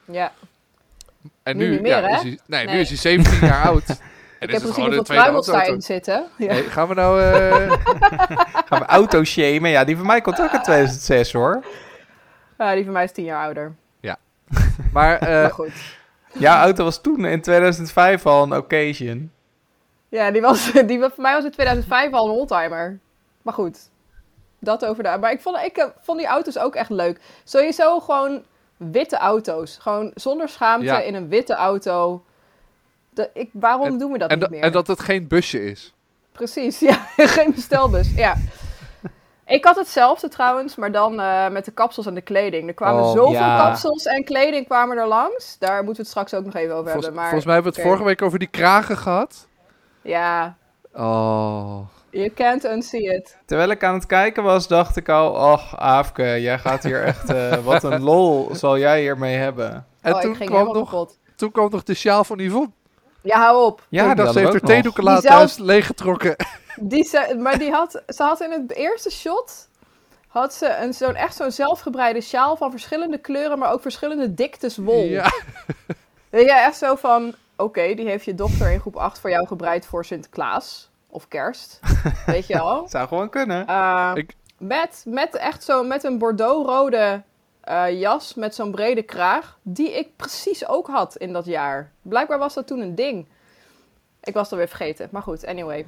Ja. 0.06 0.32
En 1.44 1.58
Nu 1.58 1.66
nu, 1.66 1.72
niet 1.72 1.82
meer, 1.82 1.92
ja, 1.92 2.02
hè? 2.02 2.16
is 2.16 2.22
hij, 2.22 2.40
nee, 2.46 2.68
nu 2.68 2.80
is 2.80 2.88
hij 2.88 2.98
17 2.98 3.40
jaar 3.48 3.66
oud. 3.66 3.84
En 4.40 4.48
Ik 4.50 4.56
is 4.56 4.62
heb 4.62 4.72
kruimels 4.72 5.06
tweedehands 5.06 5.48
daarin 5.48 5.68
auto. 5.70 5.86
zitten. 5.86 6.26
Ja. 6.38 6.48
Hey, 6.48 6.64
gaan 6.64 6.88
we 6.88 6.94
nou... 6.94 7.22
eh, 7.24 7.72
Gaan 8.66 8.80
we 8.80 8.86
auto 8.86 9.24
shamen? 9.24 9.70
Ja, 9.70 9.84
die 9.84 9.98
van 9.98 10.06
mij 10.06 10.22
komt 10.22 10.40
ook 10.42 10.52
in 10.54 10.62
2006 10.62 11.34
hoor. 11.34 11.64
Ah, 12.60 12.74
die 12.74 12.84
van 12.84 12.94
mij 12.94 13.04
is 13.04 13.12
tien 13.12 13.26
jaar 13.26 13.44
ouder. 13.44 13.76
maar 14.94 15.18
eh, 15.20 15.28
maar 15.30 15.52
goed. 15.52 15.72
Jouw 16.34 16.58
auto 16.62 16.84
was 16.84 17.02
toen 17.02 17.26
in 17.26 17.42
2005 17.42 18.26
al 18.26 18.44
een 18.44 18.54
occasion. 18.58 19.32
Ja, 20.10 20.32
die 20.32 20.42
was, 20.42 20.72
die, 20.86 21.00
was- 21.00 21.12
voor 21.14 21.24
mij 21.24 21.34
was 21.34 21.44
in 21.44 21.52
2005 21.52 22.12
al 22.12 22.26
een 22.26 22.32
oldtimer. 22.36 23.00
Maar 23.42 23.54
goed, 23.54 23.90
dat 24.60 24.86
over 24.86 25.04
de... 25.04 25.18
Maar 25.22 25.32
ik 25.32 25.42
vond, 25.42 25.58
ik 25.58 25.78
eh, 25.78 25.86
vond 26.02 26.18
die 26.20 26.28
auto's 26.28 26.58
ook 26.58 26.76
echt 26.76 26.90
leuk. 26.90 27.20
Sowieso 27.44 28.00
gewoon 28.00 28.44
witte 28.78 29.18
auto's. 29.18 29.78
Gewoon 29.82 30.12
zonder 30.16 30.50
schaamte 30.50 30.86
Ja. 30.86 31.00
in 31.02 31.16
een 31.16 31.28
witte 31.30 31.54
auto. 31.54 32.24
De, 33.10 33.30
ik, 33.34 33.50
waarom 33.54 33.86
En- 33.86 33.98
doen 33.98 34.12
we 34.12 34.18
dat 34.18 34.30
en, 34.32 34.40
niet 34.40 34.50
meer? 34.50 34.62
en 34.62 34.72
dat 34.72 34.88
het 34.88 35.00
geen 35.00 35.28
busje 35.28 35.66
is. 35.66 35.94
Precies, 36.32 36.80
ja. 36.80 36.94
Geen 37.18 37.52
bestelbus, 37.56 38.14
ja. 38.16 38.36
Ik 39.50 39.66
had 39.66 39.76
hetzelfde 39.76 40.28
trouwens, 40.28 40.76
maar 40.76 40.92
dan 40.92 41.20
eh, 41.20 41.50
met 41.50 41.66
de 41.66 41.72
kapsels 41.72 42.06
en 42.06 42.14
de 42.14 42.22
kleding. 42.22 42.68
Er 42.68 42.74
kwamen 42.74 43.04
Oh, 43.04 43.12
zoveel 43.12 43.32
ja. 43.32 43.58
kapsels 43.66 44.06
en 44.06 44.24
kleding 44.24 44.66
kwamen 44.68 44.98
er 44.98 45.08
langs. 45.08 45.56
Daar 45.60 45.76
moeten 45.84 45.92
we 45.94 46.02
het 46.02 46.08
straks 46.10 46.34
ook 46.34 46.46
nog 46.46 46.54
even 46.56 46.72
over 46.76 46.84
Volgens, 46.92 47.04
hebben. 47.06 47.14
Maar, 47.14 47.24
volgens 47.24 47.46
mij 47.46 47.54
hebben 47.54 47.72
we 47.74 47.78
het 47.80 47.88
vorige 47.88 48.06
week 48.08 48.22
over 48.22 48.40
die 48.40 48.48
kragen 48.48 48.98
gehad. 48.98 49.48
Ja, 50.02 50.56
Oh. 50.94 51.80
you 52.10 52.30
can't 52.34 52.64
unsee 52.66 53.16
it. 53.16 53.38
Terwijl 53.46 53.70
ik 53.70 53.84
aan 53.84 53.94
het 53.94 54.06
kijken 54.06 54.44
was, 54.44 54.68
dacht 54.68 54.96
ik 54.96 55.10
al... 55.10 55.52
Och, 55.52 55.78
Aafke, 55.78 56.24
jij 56.42 56.60
gaat 56.60 56.84
hier 56.84 57.04
echt... 57.04 57.30
eh, 57.30 57.58
wat 57.58 57.84
een 57.84 58.02
lol 58.02 58.50
zal 58.52 58.78
jij 58.78 59.02
hiermee 59.02 59.36
hebben. 59.38 59.86
En 60.02 60.14
oh, 60.14 60.20
toen, 60.20 60.32
ik 60.32 60.38
ging 60.38 60.50
kwam 60.50 60.74
nog, 60.74 61.08
toen 61.36 61.52
kwam 61.52 61.70
nog 61.72 61.84
de 61.84 61.94
sjaal 61.94 62.24
van 62.24 62.40
Yvonne. 62.40 62.70
Ja, 63.22 63.40
hou 63.40 63.66
op. 63.66 63.86
Ja, 63.90 64.06
Toen 64.06 64.16
dacht 64.16 64.34
ze 64.34 64.40
heeft 64.40 64.52
haar 64.52 64.62
theedoeken 64.62 65.04
laten 65.04 65.22
Die 65.22 65.30
zelf- 65.32 65.42
thuis 65.44 65.58
leeggetrokken. 65.58 66.36
Die 66.82 67.04
ze, 67.04 67.36
maar 67.40 67.58
die 67.58 67.72
had, 67.72 68.04
ze 68.08 68.24
had 68.24 68.42
in 68.42 68.52
het 68.52 68.74
eerste 68.74 69.10
shot 69.12 69.68
had 70.28 70.54
ze 70.54 70.76
een, 70.82 70.94
zo'n, 70.94 71.16
echt 71.16 71.36
zo'n 71.36 71.52
zelfgebreide 71.52 72.22
sjaal 72.22 72.56
van 72.58 72.72
verschillende 72.72 73.18
kleuren, 73.18 73.60
maar 73.60 73.72
ook 73.72 73.82
verschillende 73.82 74.34
diktes 74.34 74.78
wol. 74.78 75.04
Ja. 75.04 75.32
Weet 76.30 76.46
je, 76.46 76.52
echt 76.54 76.78
zo 76.78 76.96
van, 76.96 77.34
oké, 77.58 77.94
die 77.94 78.08
heeft 78.10 78.26
je 78.26 78.36
dochter 78.36 78.72
in 78.72 78.80
groep 78.80 78.96
8 78.96 79.20
voor 79.20 79.30
jou 79.30 79.48
gebreid 79.48 79.86
voor 79.86 80.06
Sinterklaas 80.06 80.90
of 81.08 81.28
kerst. 81.28 81.80
Weet 82.26 82.48
je 82.48 82.60
al? 82.60 82.88
Zou 82.88 83.08
gewoon 83.08 83.30
kunnen. 83.30 83.66
Uh, 83.70 84.12
Ik- 84.16 84.36
met, 84.58 85.04
met 85.08 85.36
echt 85.36 85.64
zo, 85.64 85.84
met 85.84 86.04
een 86.04 86.18
bordeaux-rode 86.18 87.22
eh, 87.62 88.00
jas 88.00 88.34
met 88.34 88.56
zo'n 88.56 88.72
brede 88.72 89.04
kraag, 89.04 89.58
die 89.62 89.92
ik 89.98 90.16
precies 90.16 90.68
ook 90.68 90.88
had 90.88 91.16
in 91.16 91.34
dat 91.34 91.46
jaar. 91.46 91.92
Blijkbaar 92.02 92.40
was 92.40 92.54
dat 92.54 92.68
toen 92.68 92.80
een 92.80 92.96
ding. 92.96 93.28
Ik 94.24 94.34
was 94.34 94.44
het 94.44 94.52
alweer 94.52 94.68
vergeten, 94.68 95.08
maar 95.12 95.22
goed, 95.22 95.46
anyway. 95.46 95.86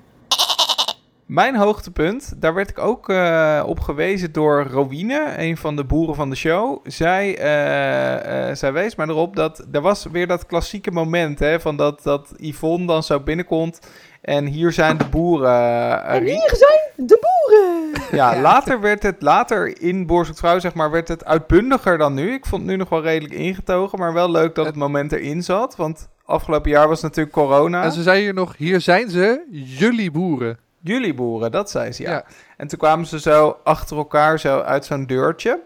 Mijn 1.32 1.56
hoogtepunt, 1.56 2.34
daar 2.42 2.54
werd 2.54 2.70
ik 2.70 2.80
ook 2.80 3.10
eh, 3.10 3.64
op 3.66 3.80
gewezen 3.80 4.32
door 4.32 4.68
Rowine, 4.72 5.34
een 5.38 5.58
van 5.58 5.76
de 5.76 5.84
boeren 5.84 6.16
van 6.16 6.30
de 6.30 6.36
show. 6.36 6.80
Zij, 6.84 7.38
eh, 7.38 8.50
eh, 8.50 8.56
zij 8.56 8.74
wees 8.74 8.96
mij 8.96 9.08
erop 9.08 9.36
dat 9.36 9.66
er 9.72 9.82
was 9.82 10.06
weer 10.12 10.28
dat 10.28 10.46
klassieke 10.46 10.92
moment, 10.92 11.40
hè, 11.40 11.60
van 11.60 11.76
dat, 11.76 12.04
dat 12.04 12.34
Yvonne 12.38 12.88
dan 12.88 13.04
zo 13.04 13.20
binnenkomt 13.20 13.80
en 14.22 14.46
hier 14.46 14.72
zijn 14.72 14.98
de 14.98 15.06
boeren. 15.06 16.04
En 16.04 16.24
hier 16.24 16.56
zijn 16.56 17.08
de 17.08 17.20
boeren! 17.22 18.08
Ja, 18.12 18.42
later 18.42 18.82
werd 18.82 19.04
het, 19.04 19.22
later 19.22 19.82
in 19.82 20.06
Boer 20.06 20.26
zoekt 20.26 20.40
vrouw, 20.40 20.60
zeg 20.60 20.74
maar, 20.74 20.92
werd 20.92 21.08
het 21.08 21.26
uitbundiger 21.26 21.98
dan 21.98 22.14
nu. 22.14 22.34
Ik 22.34 22.46
vond 22.46 22.62
het 22.62 22.72
nu 22.72 22.78
nog 22.78 22.90
wel 22.90 23.02
redelijk 23.02 23.34
ingetogen, 23.34 24.00
maar 24.00 24.14
wel 24.14 24.32
leuk 24.32 24.56
dat 24.56 24.66
het 24.66 24.76
moment 24.76 25.12
erin 25.12 25.44
zat. 25.44 25.76
Want 25.76 26.10
afgelopen 26.26 26.72
jaar 26.72 26.88
was 26.88 27.02
natuurlijk 27.02 27.36
corona. 27.36 27.84
En 27.84 27.92
ze 27.92 28.04
zei 28.04 28.22
hier 28.22 28.34
nog, 28.34 28.58
hier 28.58 28.82
zijn 28.82 29.10
ze, 29.10 29.46
jullie 29.52 30.12
boeren. 30.12 30.70
Jullie 30.84 31.14
boeren, 31.14 31.52
dat 31.52 31.70
zei 31.70 31.92
ze, 31.92 32.04
ja. 32.04 32.12
Ja. 32.12 32.26
En 32.58 32.68
toen 32.68 32.80
kwamen 32.80 33.06
ze 33.06 33.20
zo 33.20 33.58
achter 33.64 33.98
elkaar 33.98 34.40
zo 34.40 34.60
uit 34.60 34.86
zo'n 34.86 35.06
deurtje. 35.06 35.60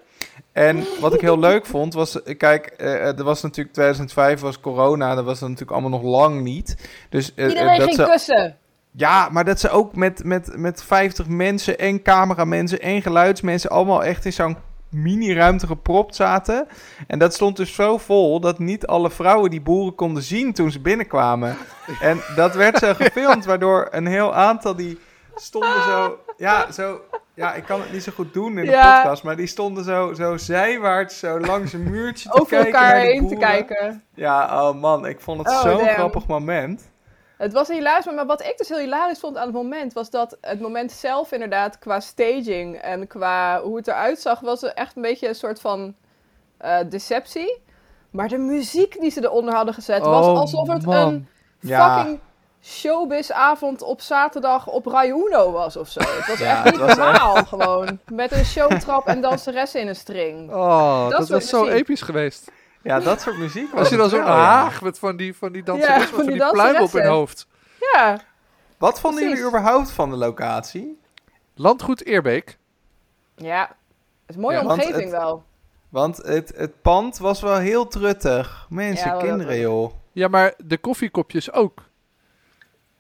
En 0.52 0.84
wat 1.00 1.14
ik 1.14 1.22
heel 1.22 1.40
leuk 1.40 1.66
vond, 1.66 1.94
was... 1.94 2.20
Kijk, 2.38 2.66
eh, 2.66 3.18
er 3.18 3.24
was 3.24 3.42
natuurlijk 3.42 3.74
2005 3.74 4.40
was 4.40 4.60
corona. 4.60 5.16
Dat 5.16 5.26
was 5.26 5.42
er 5.42 5.50
natuurlijk 5.50 5.72
allemaal 5.72 6.00
nog 6.00 6.10
lang 6.10 6.42
niet. 6.42 6.78
Dus, 7.10 7.34
eh, 7.34 7.46
eh, 7.46 7.50
Iedereen 7.50 7.78
dat 7.78 7.88
ging 7.88 7.96
ze, 7.96 8.04
kussen. 8.04 8.58
Ja, 8.92 9.30
maar 9.32 9.46
dat 9.46 9.60
ze 9.60 9.70
ook 9.70 9.96
met, 9.96 10.24
met, 10.24 10.58
met 10.58 10.84
50 10.84 11.28
mensen 11.28 11.80
en 11.80 12.02
cameramensen 12.02 12.82
en 12.82 13.02
geluidsmensen... 13.02 13.70
allemaal 13.70 14.04
echt 14.04 14.26
in 14.26 14.34
zo'n 14.34 14.58
mini-ruimte 14.90 15.68
gepropt 15.68 16.16
zaten. 16.16 16.68
En 17.08 17.20
dat 17.20 17.34
stond 17.34 17.58
dus 17.58 17.74
zo 17.74 17.98
vol 17.98 18.40
dat 18.40 18.60
niet 18.60 18.88
alle 18.88 19.12
vrouwen 19.12 19.50
die 19.50 19.62
boeren 19.62 19.96
konden 19.96 20.24
zien 20.24 20.54
toen 20.54 20.72
ze 20.72 20.80
binnenkwamen. 20.80 21.58
En 22.02 22.22
dat 22.36 22.56
werd 22.56 22.78
zo 22.78 22.94
gefilmd, 22.94 23.46
waardoor 23.46 23.88
een 23.92 24.08
heel 24.08 24.34
aantal 24.34 24.76
die 24.76 25.00
stonden 25.36 25.84
zo... 25.84 26.20
Ja, 26.38 26.72
zo... 26.72 27.02
Ja, 27.34 27.54
ik 27.54 27.64
kan 27.64 27.82
het 27.82 27.92
niet 27.92 28.04
zo 28.04 28.12
goed 28.16 28.34
doen 28.34 28.58
in 28.58 28.66
de 28.66 28.72
Ja. 28.72 28.96
podcast, 28.96 29.24
maar 29.24 29.36
die 29.36 29.48
stonden 29.48 29.84
zo, 29.84 30.14
zo 30.14 30.38
zijwaarts, 30.38 31.20
zo 31.20 31.40
langs 31.40 31.74
een 31.74 31.84
muurtje 31.84 32.30
te 32.30 32.42
Over 32.42 32.48
kijken 32.48 32.74
elkaar 32.74 32.94
naar 32.94 33.02
de 33.02 33.12
heen 33.12 33.28
te 33.28 33.36
kijken. 33.36 34.04
Ja, 34.14 34.68
oh 34.68 34.76
man, 34.82 35.06
ik 35.06 35.20
vond 35.20 35.40
het 35.40 35.48
Oh, 35.48 35.62
zo'n 35.62 35.88
grappig 35.88 36.28
moment. 36.28 36.92
Het 37.38 37.54
was 37.54 37.68
hilarisch, 37.68 38.06
maar 38.06 38.26
wat 38.26 38.42
ik 38.44 38.58
dus 38.58 38.70
heel 38.70 38.78
hilarisch 38.80 39.20
vond 39.20 39.38
aan 39.38 39.46
het 39.46 39.56
moment... 39.56 39.94
was 39.94 40.10
dat 40.10 40.38
het 40.42 40.60
moment 40.60 40.92
zelf 40.92 41.32
inderdaad 41.32 41.80
qua 41.80 42.00
staging 42.00 42.76
en 42.78 43.08
qua 43.08 43.62
hoe 43.62 43.78
het 43.78 43.88
eruit 43.88 44.20
zag... 44.20 44.40
was 44.40 44.64
echt 44.64 44.96
een 44.96 45.02
beetje 45.02 45.28
een 45.28 45.36
soort 45.36 45.62
van 45.62 45.96
eh, 46.58 46.78
deceptie. 46.90 47.62
Maar 48.10 48.28
de 48.28 48.38
muziek 48.38 49.00
die 49.00 49.12
ze 49.12 49.24
eronder 49.24 49.54
hadden 49.54 49.74
gezet... 49.74 50.06
was 50.06 50.26
Oh, 50.26 50.40
alsof 50.40 50.68
het 50.68 50.86
man. 50.86 51.14
een 51.14 51.28
Ja. 51.60 52.08
Showbizavond 52.66 53.82
op 53.82 54.02
zaterdag 54.02 54.68
op 54.68 54.86
Rai 54.86 55.10
Uno 55.10 55.52
was 55.52 55.78
of 55.78 55.90
zo. 55.90 56.00
Het 56.00 56.28
was 56.28 56.38
Ja, 56.40 56.56
echt 56.56 56.66
niet 56.66 56.78
was 56.82 56.96
normaal 56.96 57.36
gewoon. 57.46 58.00
Met 58.12 58.32
een 58.32 58.46
showtrap 58.46 59.08
en 59.08 59.22
danseressen 59.22 59.82
in 59.82 59.88
een 59.88 59.96
string. 59.96 60.50
Oh, 60.54 61.10
dat, 61.10 61.30
was 61.30 61.50
zo 61.50 61.66
episch 61.68 62.02
geweest. 62.02 62.52
Ja, 62.82 63.00
dat 63.00 63.22
soort 63.22 63.38
muziek 63.38 63.72
was 63.72 63.80
Als 63.80 63.90
je 63.90 63.98
dan 63.98 64.10
zo'n 64.10 64.22
haag 64.22 64.82
met 64.82 65.00
van 65.00 65.18
die, 65.18 65.36
van 65.36 65.52
die 65.52 65.64
danseressen, 65.64 66.02
Ja, 66.02 66.08
met 66.08 66.16
van 66.16 66.24
van 66.26 66.34
die 66.34 66.42
die 66.44 66.52
pluim 66.52 66.82
op 66.84 66.92
hun 66.92 67.06
hoofd. 67.06 67.48
Ja, 67.94 68.20
Wat 68.78 69.00
vonden 69.00 69.20
Precies. 69.20 69.40
jullie 69.40 69.56
überhaupt 69.60 69.92
van 69.92 70.10
de 70.10 70.16
locatie? 70.16 71.00
Landgoed 71.56 72.06
Eerbeek. 72.06 72.58
ja. 73.36 73.62
Het 73.62 74.30
is 74.30 74.36
een 74.36 74.42
mooie 74.42 74.58
Ja, 74.58 74.64
want 74.66 74.80
omgeving 74.82 75.12
het- 75.12 75.22
wel. 75.22 75.44
Want 75.90 76.18
het, 76.18 76.54
het 76.56 76.82
pand 76.82 77.18
was 77.18 77.42
wel 77.42 77.58
heel 77.58 77.88
truttig. 77.88 78.66
Mensen, 78.70 79.12
Ja, 79.12 79.18
kinderen 79.18 79.60
joh. 79.60 79.92
Ja, 80.12 80.28
maar 80.28 80.54
de 80.58 80.78
koffiekopjes 80.78 81.52
ook. 81.52 81.82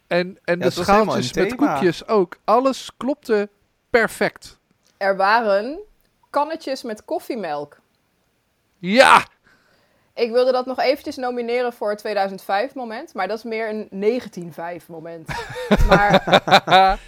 En, 0.07 0.37
en 0.43 0.59
de 0.59 0.69
schaaltjes 0.69 1.33
met 1.33 1.55
koekjes 1.55 2.07
ook. 2.07 2.37
Alles 2.43 2.89
klopte 2.97 3.49
perfect. 3.89 4.59
Er 4.97 5.17
waren 5.17 5.79
kannetjes 6.29 6.83
met 6.83 7.05
koffiemelk. 7.05 7.77
Ja! 8.77 9.25
Ik 10.13 10.31
wilde 10.31 10.51
dat 10.51 10.65
nog 10.65 10.79
eventjes 10.79 11.15
nomineren 11.15 11.73
voor 11.73 11.89
het 11.89 11.97
2005 11.97 12.73
moment, 12.73 13.13
maar 13.13 13.27
dat 13.27 13.37
is 13.37 13.43
meer 13.43 13.69
een 13.69 13.87
1905 13.89 14.87
moment. 14.87 15.27
maar 15.89 16.99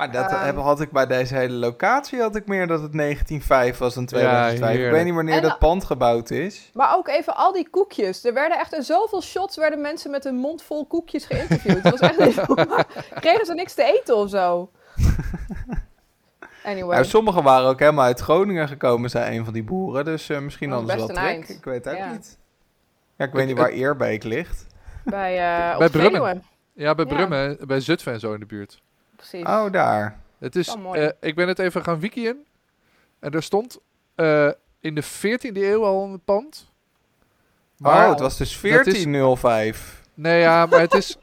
Maar 0.00 0.12
dat 0.12 0.30
Ehm. 0.30 0.56
had 0.56 0.80
ik 0.80 0.90
bij 0.90 1.06
deze 1.06 1.34
hele 1.34 1.54
locatie 1.54 2.20
had 2.20 2.36
ik 2.36 2.46
meer 2.46 2.66
dat 2.66 2.82
het 2.82 2.92
1905 2.94 3.78
was 3.78 3.94
dan 3.94 4.06
2005. 4.06 4.84
ik 4.84 4.90
weet 4.90 5.04
niet 5.04 5.14
wanneer 5.14 5.34
En- 5.34 5.42
dat 5.42 5.58
pand 5.58 5.84
gebouwd 5.84 6.30
is. 6.30 6.70
Maar 6.74 6.96
ook 6.96 7.08
even 7.08 7.36
al 7.36 7.52
die 7.52 7.68
koekjes. 7.70 8.24
Er 8.24 8.34
werden 8.34 8.58
echt 8.58 8.72
in 8.74 8.82
zoveel 8.82 9.22
shots 9.22 9.56
werden 9.56 9.80
mensen 9.80 10.10
met 10.10 10.24
een 10.24 10.34
mond 10.34 10.62
vol 10.62 10.86
koekjes 10.86 11.24
geïnterviewd. 11.24 11.82
Het 11.82 11.90
was 11.98 12.00
echt 12.00 12.18
niet. 12.18 12.34
Kregen 13.24 13.46
ze 13.46 13.54
niks 13.54 13.74
te 13.74 13.82
eten 14.00 14.16
of 14.16 14.30
zo? 14.30 14.70
Anyway. 16.64 16.94
Nou, 16.94 17.04
sommige 17.04 17.42
waren 17.42 17.68
ook 17.68 17.78
helemaal 17.78 18.04
uit 18.04 18.20
Groningen 18.20 18.68
gekomen, 18.68 19.10
zei 19.10 19.38
een 19.38 19.44
van 19.44 19.52
die 19.52 19.64
boeren. 19.64 20.04
Dus 20.04 20.28
eh, 20.28 20.38
misschien 20.40 20.68
Oh, 20.72 20.76
hadden 20.76 20.90
ze 21.00 21.06
best 21.06 21.18
wel 21.18 21.28
een 21.28 21.42
trek. 21.44 21.56
Ik 21.56 21.64
weet 21.64 21.84
het 21.84 21.92
ook 21.94 21.98
Ja. 22.00 22.12
niet. 22.12 22.38
Ja, 23.16 23.24
ik 23.24 23.32
weet 23.32 23.46
niet 23.46 23.56
waar 23.58 23.68
Eerbeek 23.68 24.22
ligt. 24.24 24.66
bij 25.04 25.38
eh 25.38 25.72
op 25.72 25.78
Bij 25.78 25.88
Brummen. 25.88 26.44
Ja, 26.72 26.94
bij 26.94 27.04
Ja. 27.08 27.14
Brummen, 27.14 27.58
bij 27.66 27.80
Zutphen 27.80 28.12
en 28.12 28.20
zo 28.20 28.32
in 28.32 28.40
de 28.40 28.46
buurt. 28.46 28.82
Precies. 29.20 29.46
Oh, 29.46 29.72
daar. 29.72 30.18
Het 30.38 30.56
is, 30.56 30.76
eh, 30.92 31.08
ik 31.20 31.34
ben 31.34 31.48
het 31.48 31.58
even 31.58 31.82
gaan 31.82 32.00
wikien. 32.00 32.46
En 33.18 33.30
er 33.32 33.42
stond 33.42 33.78
eh, 34.14 34.50
in 34.80 34.94
de 34.94 35.02
14e 35.02 35.56
eeuw 35.56 35.84
al 35.84 36.04
een 36.04 36.20
pand. 36.24 36.68
Maar, 37.76 38.04
oh, 38.04 38.10
het 38.10 38.20
was 38.20 38.36
dus 38.36 38.48
dat 38.60 38.86
is- 38.86 39.04
1405. 39.04 40.02
Nee, 40.14 40.40
ja, 40.40 40.66
maar 40.66 40.80
het 40.80 40.94
is... 40.94 41.16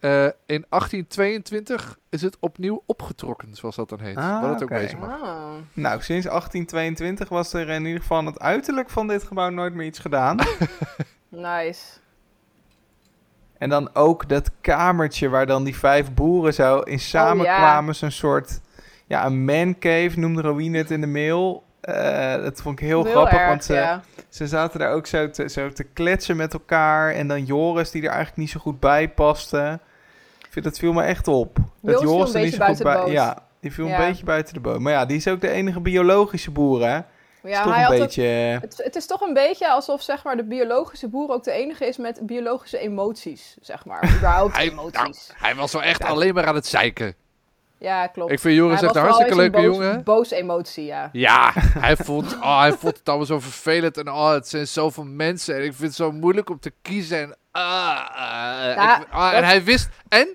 eh, 0.00 0.24
in 0.46 0.64
1822 0.68 1.98
is 2.08 2.22
het 2.22 2.36
opnieuw 2.40 2.82
opgetrokken, 2.86 3.54
zoals 3.54 3.76
dat 3.76 3.88
dan 3.88 4.00
heet. 4.00 4.16
Ah, 4.16 4.40
wat 4.40 4.50
het 4.50 4.62
ook 4.62 4.68
wezen 4.68 4.98
mag. 4.98 5.22
Ah. 5.22 5.52
Nou, 5.72 6.02
sinds 6.02 6.26
1822 6.26 7.28
was 7.28 7.52
er 7.52 7.68
in 7.68 7.84
ieder 7.84 8.00
geval 8.00 8.18
aan 8.18 8.26
het 8.26 8.38
uiterlijk 8.40 8.90
van 8.90 9.08
dit 9.08 9.22
gebouw 9.22 9.48
nooit 9.50 9.74
meer 9.74 9.86
iets 9.86 9.98
gedaan. 9.98 10.36
Nice. 11.28 11.82
En 13.58 13.68
dan 13.68 13.94
ook 13.94 14.28
dat 14.28 14.50
kamertje 14.60 15.28
waar 15.28 15.46
dan 15.46 15.64
die 15.64 15.76
vijf 15.76 16.14
boeren 16.14 16.54
zo 16.54 16.78
in 16.78 17.00
samenkwamen. 17.00 17.94
Zo'n 17.94 18.10
soort, 18.10 18.60
ja, 19.06 19.26
een 19.26 19.44
man 19.44 19.78
cave 19.78 20.12
noemde 20.14 20.42
Rowine 20.42 20.78
het 20.78 20.90
in 20.90 21.00
de 21.00 21.06
mail. 21.06 21.64
Eh, 21.80 22.34
dat 22.34 22.62
vond 22.62 22.80
ik 22.80 22.86
heel, 22.86 23.02
grappig, 23.04 23.38
erg, 23.38 23.48
want 23.48 23.64
ze, 23.64 23.74
ja. 23.74 24.02
ze 24.28 24.46
zaten 24.46 24.78
daar 24.78 24.92
ook 24.92 25.06
zo 25.06 25.30
te, 25.30 25.48
zo 25.48 25.70
te 25.70 25.84
kletsen 25.84 26.36
met 26.36 26.52
elkaar. 26.52 27.12
En 27.12 27.28
dan 27.28 27.44
Joris, 27.44 27.90
die 27.90 28.02
er 28.02 28.08
eigenlijk 28.08 28.38
niet 28.38 28.50
zo 28.50 28.60
goed 28.60 28.80
bij 28.80 29.08
paste. 29.08 29.80
Ik 30.38 30.48
vind, 30.50 30.64
dat 30.64 30.78
viel 30.78 30.92
me 30.92 31.02
echt 31.02 31.28
op. 31.28 31.56
Dat 31.82 32.00
Joris 32.00 32.34
er 32.34 32.40
niet 32.40 32.54
zo 32.54 32.64
goed 32.64 32.82
bij... 32.82 33.10
Ja, 33.10 33.42
die 33.60 33.72
viel 33.72 33.86
Ja. 33.86 34.00
een 34.00 34.08
beetje 34.08 34.24
buiten 34.24 34.54
de 34.54 34.60
boot. 34.60 34.78
Maar 34.78 34.92
ja, 34.92 35.06
die 35.06 35.16
is 35.16 35.28
ook 35.28 35.40
de 35.40 35.50
enige 35.50 35.80
biologische 35.80 36.50
boer, 36.50 36.88
hè? 36.88 37.00
Ja, 37.46 37.62
toch 37.62 37.74
hij 37.74 37.84
een 37.84 37.98
beetje... 37.98 38.22
het, 38.60 38.80
het 38.84 38.96
is 38.96 39.06
toch 39.06 39.20
een 39.20 39.34
beetje 39.34 39.68
alsof 39.70 40.02
zeg 40.02 40.24
maar, 40.24 40.36
de 40.36 40.44
biologische 40.44 41.08
boer 41.08 41.30
ook 41.30 41.44
de 41.44 41.50
enige 41.52 41.86
is 41.86 41.96
met 41.96 42.18
biologische 42.26 42.78
emoties. 42.78 43.56
Zeg 43.60 43.84
maar. 43.84 44.08
Überhaupt 44.16 44.56
Hij, 44.56 44.70
emoties. 44.70 45.26
nou, 45.28 45.38
hij 45.40 45.54
was 45.54 45.72
wel 45.72 45.82
echt 45.82 46.04
alleen 46.04 46.34
maar 46.34 46.46
aan 46.46 46.54
het 46.54 46.66
zeiken. 46.66 47.14
Ja, 47.78 48.06
klopt. 48.06 48.32
Ik 48.32 48.40
vind 48.40 48.54
Joris 48.56 48.80
Hij 48.80 48.88
echt 48.88 48.94
was 48.94 49.02
een 49.04 49.08
hartstikke 49.10 49.36
leuke 49.40 49.56
een 49.56 49.62
jongen. 49.64 49.94
boos, 49.94 50.02
boos 50.28 50.30
emotie, 50.30 50.84
ja. 50.84 51.08
Ja, 51.12 51.52
hij 51.86 51.96
vond, 51.96 52.34
oh, 52.36 52.60
hij 52.60 52.72
vond 52.72 52.96
het 52.98 53.08
allemaal 53.08 53.26
zo 53.26 53.40
vervelend. 53.40 53.96
En 53.98 54.08
oh, 54.10 54.30
het 54.30 54.48
zijn 54.48 54.66
zoveel 54.66 55.04
mensen. 55.04 55.54
En 55.56 55.62
ik 55.64 55.72
vind 55.74 55.82
het 55.82 55.94
zo 55.94 56.12
moeilijk 56.12 56.50
om 56.50 56.58
te 56.60 56.72
kiezen. 56.82 57.18
En, 57.22 57.36
ah, 57.50 57.62
ah, 58.10 58.74
Ja, 58.74 59.00
ik- 59.00 59.06
ah, 59.10 59.32
en 59.36 59.44
hij 59.44 59.64
wist... 59.64 59.88
En 60.08 60.28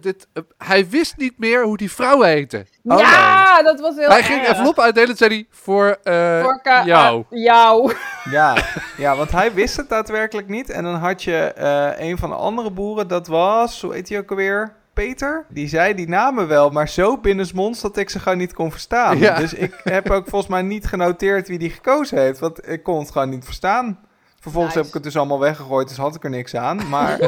dit, 0.00 0.28
eh, 0.32 0.42
hij 0.58 0.88
wist 0.88 1.16
niet 1.16 1.38
meer 1.38 1.64
hoe 1.64 1.76
die 1.76 1.90
vrouwen 1.92 2.28
heten. 2.28 2.66
Oh, 2.84 2.98
ja, 2.98 3.62
dat 3.62 3.80
was 3.80 3.96
heel 3.96 4.08
hij 4.08 4.22
ging 4.22 4.40
erg. 4.40 4.48
enveloppen 4.48 4.82
uitdelen 4.84 5.10
en 5.10 5.16
zei 5.16 5.30
hij... 5.30 5.46
Voor, 5.50 5.98
eh, 6.02 6.42
Voor 6.42 6.60
jou. 6.84 7.24
ah, 7.30 7.38
jou. 7.38 7.92
Ja, 8.30 8.56
ja, 8.96 9.16
want 9.16 9.30
hij 9.30 9.52
wist 9.54 9.76
het 9.76 9.88
daadwerkelijk 9.88 10.48
niet. 10.48 10.70
En 10.70 10.84
dan 10.84 10.94
had 10.94 11.22
je 11.22 11.36
eh, 11.36 12.08
een 12.08 12.18
van 12.18 12.28
de 12.30 12.36
andere 12.36 12.70
boeren, 12.70 13.08
dat 13.08 13.26
was, 13.26 13.80
hoe 13.80 13.94
heet 13.94 14.08
hij 14.08 14.18
ook 14.18 14.30
alweer? 14.30 14.72
Peter? 14.92 15.46
Die 15.48 15.68
zei 15.68 15.94
die 15.94 16.08
namen 16.08 16.48
wel, 16.48 16.70
maar 16.70 16.88
zo 16.88 17.18
binnensmonds 17.18 17.80
dat 17.80 17.96
ik 17.96 18.10
ze 18.10 18.18
gewoon 18.18 18.38
niet 18.38 18.54
kon 18.54 18.70
verstaan. 18.70 19.18
Ja. 19.18 19.36
Dus 19.38 19.54
ik 19.54 19.80
heb 19.84 20.10
ook 20.10 20.28
volgens 20.28 20.50
mij 20.50 20.62
niet 20.62 20.86
genoteerd 20.86 21.48
wie 21.48 21.58
die 21.58 21.70
gekozen 21.70 22.18
heeft, 22.18 22.38
want 22.38 22.68
ik 22.68 22.82
kon 22.82 22.98
het 22.98 23.10
gewoon 23.10 23.28
niet 23.28 23.44
verstaan. 23.44 23.98
Vervolgens 24.42 24.74
Nice. 24.74 24.78
heb 24.78 24.88
ik 24.88 24.94
het 24.94 25.02
dus 25.12 25.16
allemaal 25.16 25.38
weggegooid, 25.40 25.88
dus 25.88 25.96
had 25.96 26.14
ik 26.14 26.24
er 26.24 26.30
niks 26.30 26.54
aan. 26.54 26.88
Maar 26.88 27.18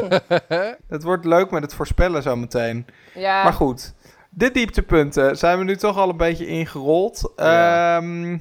het 0.87 1.03
wordt 1.03 1.25
leuk 1.25 1.51
met 1.51 1.61
het 1.63 1.73
voorspellen 1.73 2.21
zo 2.21 2.35
meteen. 2.35 2.85
Ja, 3.13 3.43
Maar 3.43 3.53
goed, 3.53 3.93
de 4.29 4.51
dieptepunten 4.51 5.37
zijn 5.37 5.57
we 5.57 5.63
nu 5.63 5.75
toch 5.75 5.97
al 5.97 6.09
een 6.09 6.17
beetje 6.17 6.45
ingerold. 6.47 7.33
Ja. 7.35 7.97
Ehm, 7.97 8.37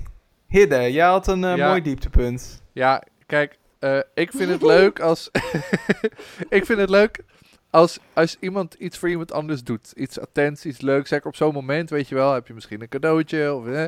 Hidde, 0.49 0.93
jij 0.93 1.07
had 1.07 1.27
een 1.27 1.45
eh, 1.45 1.57
Ja. 1.57 1.69
mooi 1.69 1.83
dieptepunt. 1.83 2.63
Ja, 2.73 3.03
kijk, 3.27 3.59
eh, 3.79 3.99
ik 4.15 4.31
vind 4.33 4.51
het 4.51 4.63
leuk 4.63 5.01
als. 5.01 5.31
ik 6.49 6.65
vind 6.65 6.79
het 6.79 6.91
leuk 6.91 7.25
als, 7.71 7.99
als 8.13 8.37
iemand 8.41 8.75
iets 8.75 8.99
voor 8.99 9.09
iemand 9.09 9.33
anders 9.33 9.63
doet. 9.65 9.93
Iets 9.97 10.21
attents, 10.21 10.65
iets 10.65 10.81
leuks. 10.81 11.09
Zeker 11.09 11.27
op 11.27 11.37
zo'n 11.37 11.53
moment, 11.53 11.91
weet 11.91 12.09
je 12.09 12.15
wel, 12.15 12.33
heb 12.33 12.47
je 12.47 12.55
misschien 12.55 12.83
een 12.83 12.89
cadeautje. 12.89 13.55
Of, 13.55 13.67
eh, 13.67 13.85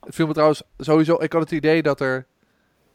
Het 0.00 0.14
viel 0.14 0.26
me 0.26 0.32
trouwens 0.32 0.62
sowieso... 0.78 1.16
Ik 1.22 1.32
had 1.32 1.42
het 1.42 1.50
idee 1.50 1.82
dat 1.82 2.00
er 2.00 2.26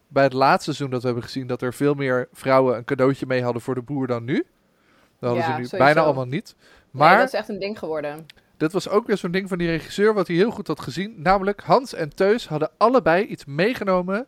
bij 0.08 0.24
het 0.24 0.34
laatste 0.34 0.64
seizoen 0.64 0.90
dat 0.90 1.00
we 1.02 1.06
hebben 1.08 1.24
gezien... 1.26 1.48
dat 1.48 1.62
er 1.62 1.74
veel 1.74 1.94
meer 1.94 2.28
vrouwen 2.34 2.78
een 2.78 2.84
cadeautje 2.86 3.26
mee 3.26 3.44
hadden 3.44 3.62
voor 3.62 3.76
de 3.76 3.82
boer 3.82 4.08
dan 4.08 4.24
nu. 4.24 4.36
Dat 4.36 5.30
hadden 5.30 5.38
Ja, 5.38 5.44
ze 5.44 5.48
nu 5.48 5.54
sowieso. 5.66 5.78
bijna 5.78 6.02
allemaal 6.02 6.26
niet. 6.26 6.56
Maar 6.92 7.18
dat 7.18 7.28
is 7.28 7.34
echt 7.34 7.50
een 7.50 7.60
ding 7.60 7.80
geworden. 7.80 8.26
dat 8.58 8.72
was 8.72 8.90
ook 8.90 9.08
weer 9.08 9.18
zo'n 9.18 9.32
ding 9.32 9.50
van 9.50 9.58
die 9.58 9.68
regisseur... 9.68 10.14
wat 10.14 10.28
hij 10.28 10.36
heel 10.36 10.52
goed 10.52 10.68
had 10.68 10.80
gezien. 10.82 11.14
Namelijk 11.22 11.62
Hans 11.62 11.94
en 11.94 12.16
Teus 12.16 12.48
hadden 12.48 12.70
allebei 12.78 13.26
iets 13.26 13.46
meegenomen... 13.46 14.26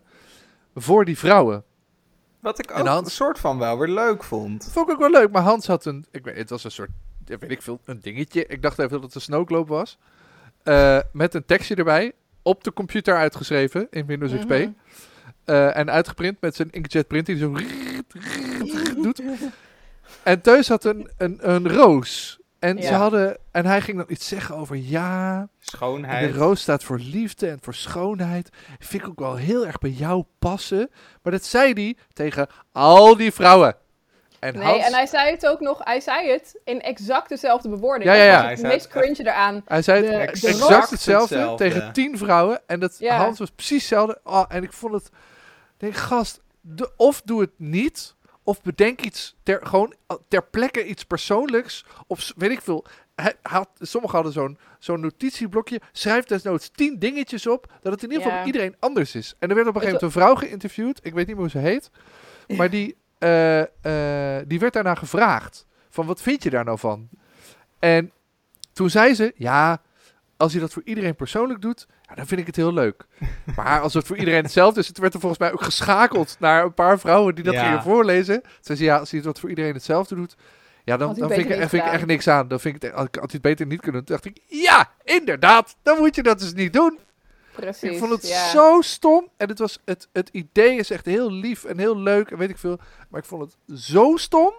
voor 0.75 1.05
die 1.05 1.17
vrouwen. 1.17 1.63
Wat 2.39 2.59
ik 2.59 2.71
ook 2.71 2.87
Hans- 2.87 3.05
een 3.05 3.11
soort 3.11 3.39
van 3.39 3.57
wel 3.57 3.77
weer 3.79 3.87
leuk 3.87 4.23
vond. 4.23 4.69
Vond 4.71 4.87
ik 4.87 4.93
ook 4.93 4.99
wel 4.99 5.09
leuk. 5.21 5.31
Maar 5.31 5.41
Hans 5.41 5.67
had 5.67 5.85
een... 5.85 6.05
Ik 6.11 6.23
weet, 6.23 6.35
het 6.37 6.49
was 6.49 6.63
een 6.63 6.71
soort... 6.71 6.89
Weet 7.25 7.51
ik 7.51 7.61
veel, 7.61 7.79
een 7.85 7.99
dingetje. 8.01 8.45
Ik 8.45 8.61
dacht 8.61 8.79
even 8.79 8.91
dat 8.91 9.01
het 9.03 9.15
een 9.15 9.21
snowglobe 9.21 9.73
was. 9.73 9.97
Eh, 10.63 10.99
met 11.13 11.33
een 11.33 11.45
tekstje 11.45 11.75
erbij. 11.75 12.11
Op 12.41 12.63
de 12.63 12.73
computer 12.73 13.15
uitgeschreven 13.15 13.87
in 13.89 14.05
Windows 14.05 14.33
XP. 14.35 14.53
Eh, 15.49 15.77
en 15.77 15.89
uitgeprint 15.91 16.41
met 16.41 16.55
zijn 16.55 16.69
inkjet 16.71 17.07
printer 17.07 17.33
die 17.35 17.43
zo 17.43 17.53
doet. 19.01 19.21
En 20.23 20.41
Teus 20.41 20.67
had 20.67 20.83
een, 20.85 21.09
een, 21.17 21.37
een 21.41 21.69
roos. 21.69 22.39
En, 22.59 22.83
ze 22.83 22.93
hadden, 22.93 23.37
en 23.51 23.65
hij 23.65 23.81
ging 23.81 23.97
dan 23.97 24.05
iets 24.09 24.27
zeggen 24.27 24.55
over 24.55 24.75
ja, 24.75 25.39
en 25.39 25.49
Schoonheid. 25.59 26.33
de 26.33 26.37
roos 26.39 26.61
staat 26.61 26.83
voor 26.83 26.99
liefde 26.99 27.47
en 27.49 27.57
voor 27.61 27.73
schoonheid. 27.73 28.49
Vind 28.79 29.03
ik 29.03 29.09
ook 29.09 29.19
wel 29.19 29.35
heel 29.35 29.65
erg 29.65 29.77
bij 29.79 29.89
jou 29.89 30.23
passen. 30.39 30.89
Maar 31.21 31.31
dat 31.31 31.43
zei 31.45 31.73
hij 31.73 31.95
tegen 32.13 32.47
al 32.71 33.17
die 33.17 33.31
vrouwen. 33.31 33.75
En 34.39 34.53
Nee, 34.53 34.63
Hans, 34.63 34.85
en 34.85 34.93
hij 34.93 35.05
zei 35.05 35.31
het 35.31 35.47
ook 35.47 35.59
nog, 35.59 35.81
hij 35.83 35.99
zei 35.99 36.29
het 36.31 36.59
in 36.63 36.81
exact 36.81 37.29
dezelfde 37.29 37.69
bewoording. 37.69 38.09
Ja, 38.09 38.13
ja, 38.15 38.23
ja. 38.23 38.47
het 38.49 38.59
zei 38.59 38.73
meest 38.73 38.93
het- 38.93 39.01
cringe 39.03 39.19
eraan. 39.29 39.61
hij 39.65 39.81
zei 39.81 40.01
de- 40.01 40.07
het 40.07 40.41
de 40.41 40.47
exact 40.47 40.89
hetzelfde, 40.89 41.35
hetzelfde. 41.35 41.69
tegen 41.69 41.93
tien 41.93 42.17
vrouwen. 42.17 42.61
En 42.67 42.79
dat 42.79 42.95
Ja. 42.99 43.17
Hans 43.17 43.39
was 43.39 43.49
precies 43.51 43.77
hetzelfde. 43.79 44.19
Oh, 44.23 44.43
en 44.47 44.63
ik 44.63 44.73
vond 44.73 44.93
het... 44.93 45.09
Denk, 45.79 45.95
gast, 45.95 46.41
de, 46.61 46.91
of 46.95 47.21
doe 47.21 47.41
het 47.41 47.51
niet... 47.57 48.17
Of 48.43 48.61
bedenk 48.61 49.01
iets, 49.01 49.35
ter, 49.43 49.65
gewoon 49.65 49.93
uh, 50.11 50.17
ter 50.27 50.43
plekke 50.43 50.85
iets 50.85 51.03
persoonlijks. 51.03 51.85
Of 52.07 52.33
weet 52.35 52.51
ik 52.51 52.61
veel. 52.61 52.85
Hij 53.15 53.33
had, 53.41 53.69
sommigen 53.79 54.15
hadden 54.15 54.33
zo'n 54.33 54.57
zo'n 54.79 54.99
notitieblokje. 54.99 55.81
Schrijf 55.91 56.25
desnoods 56.25 56.69
tien 56.69 56.99
dingetjes 56.99 57.47
op. 57.47 57.73
Dat 57.81 57.91
het 57.93 58.03
in 58.03 58.09
ieder 58.09 58.23
geval 58.23 58.39
Ja. 58.39 58.45
iedereen 58.45 58.75
anders 58.79 59.15
is. 59.15 59.35
En 59.39 59.49
er 59.49 59.55
werd 59.55 59.67
op 59.67 59.75
een 59.75 59.81
gegeven 59.81 60.01
moment 60.05 60.15
een 60.15 60.21
vrouw 60.21 60.35
geïnterviewd. 60.35 60.99
Ik 61.05 61.13
weet 61.13 61.27
niet 61.27 61.35
meer 61.35 61.51
hoe 61.51 61.61
ze 61.61 61.67
heet. 61.67 61.91
Maar 62.57 62.69
die, 62.69 62.95
eh, 63.17 63.61
eh, 63.61 64.43
die 64.47 64.59
werd 64.59 64.73
daarna 64.73 64.95
gevraagd. 64.95 65.65
Van 65.89 66.05
wat 66.05 66.21
vind 66.21 66.43
je 66.43 66.49
daar 66.49 66.65
nou 66.65 66.79
van? 66.79 67.09
En 67.79 68.11
toen 68.73 68.89
zei 68.89 69.13
ze, 69.13 69.33
ja, 69.35 69.81
als 70.37 70.53
je 70.53 70.59
dat 70.59 70.73
voor 70.73 70.83
iedereen 70.85 71.15
persoonlijk 71.15 71.61
doet, 71.61 71.87
ja, 72.09 72.15
dan 72.15 72.27
vind 72.27 72.39
ik 72.41 72.45
het 72.47 72.55
heel 72.55 72.73
leuk. 72.73 73.05
Maar 73.55 73.81
als 73.81 73.93
het 73.93 74.07
voor 74.07 74.17
iedereen 74.17 74.43
hetzelfde 74.43 74.79
is, 74.79 74.87
het 74.87 74.97
werd 74.97 75.13
er 75.13 75.19
volgens 75.19 75.41
mij 75.41 75.51
ook 75.51 75.61
geschakeld 75.63 76.35
naar 76.39 76.63
een 76.63 76.73
paar 76.73 76.99
vrouwen 76.99 77.35
die 77.35 77.43
dat 77.43 77.53
Ja. 77.53 77.63
gingen 77.65 77.81
voorlezen. 77.83 78.41
Zei 78.61 78.77
ze, 78.77 78.83
ja, 78.83 78.97
als 78.97 79.11
je 79.11 79.21
dat 79.21 79.39
voor 79.39 79.49
iedereen 79.49 79.73
hetzelfde 79.73 80.15
doet, 80.15 80.35
ja, 80.83 80.97
dan, 80.97 81.13
dan 81.15 81.29
vind, 81.29 81.49
ik, 81.49 81.55
vind 81.69 81.73
ik 81.85 81.91
echt 81.91 82.05
niks 82.05 82.27
aan. 82.27 82.47
Dan 82.47 82.59
vind 82.59 82.75
ik, 82.75 82.81
het- 82.81 82.93
had 82.95 83.11
hij 83.13 83.21
het 83.31 83.41
beter 83.41 83.65
niet 83.65 83.81
kunnen. 83.81 84.05
Toen 84.05 84.15
dacht 84.15 84.25
ik, 84.35 84.41
ja, 84.47 84.91
inderdaad, 85.03 85.75
dan 85.83 85.97
moet 85.97 86.15
je 86.15 86.23
dat 86.23 86.39
dus 86.39 86.53
niet 86.53 86.73
doen. 86.73 86.99
Precies. 87.55 87.91
ik 87.91 87.97
vond 87.97 88.11
het 88.11 88.27
ja. 88.27 88.49
zo 88.49 88.81
stom. 88.81 89.27
En 89.37 89.49
het, 89.49 89.59
was, 89.59 89.79
het, 89.85 90.07
het 90.13 90.29
idee 90.31 90.75
is 90.77 90.91
echt 90.91 91.05
heel 91.05 91.31
lief 91.31 91.63
en 91.63 91.77
heel 91.79 91.97
leuk 91.97 92.31
en 92.31 92.37
weet 92.37 92.49
ik 92.49 92.57
veel. 92.57 92.79
Maar 93.09 93.19
ik 93.19 93.25
vond 93.27 93.41
het 93.41 93.79
zo 93.79 94.15
stom. 94.17 94.53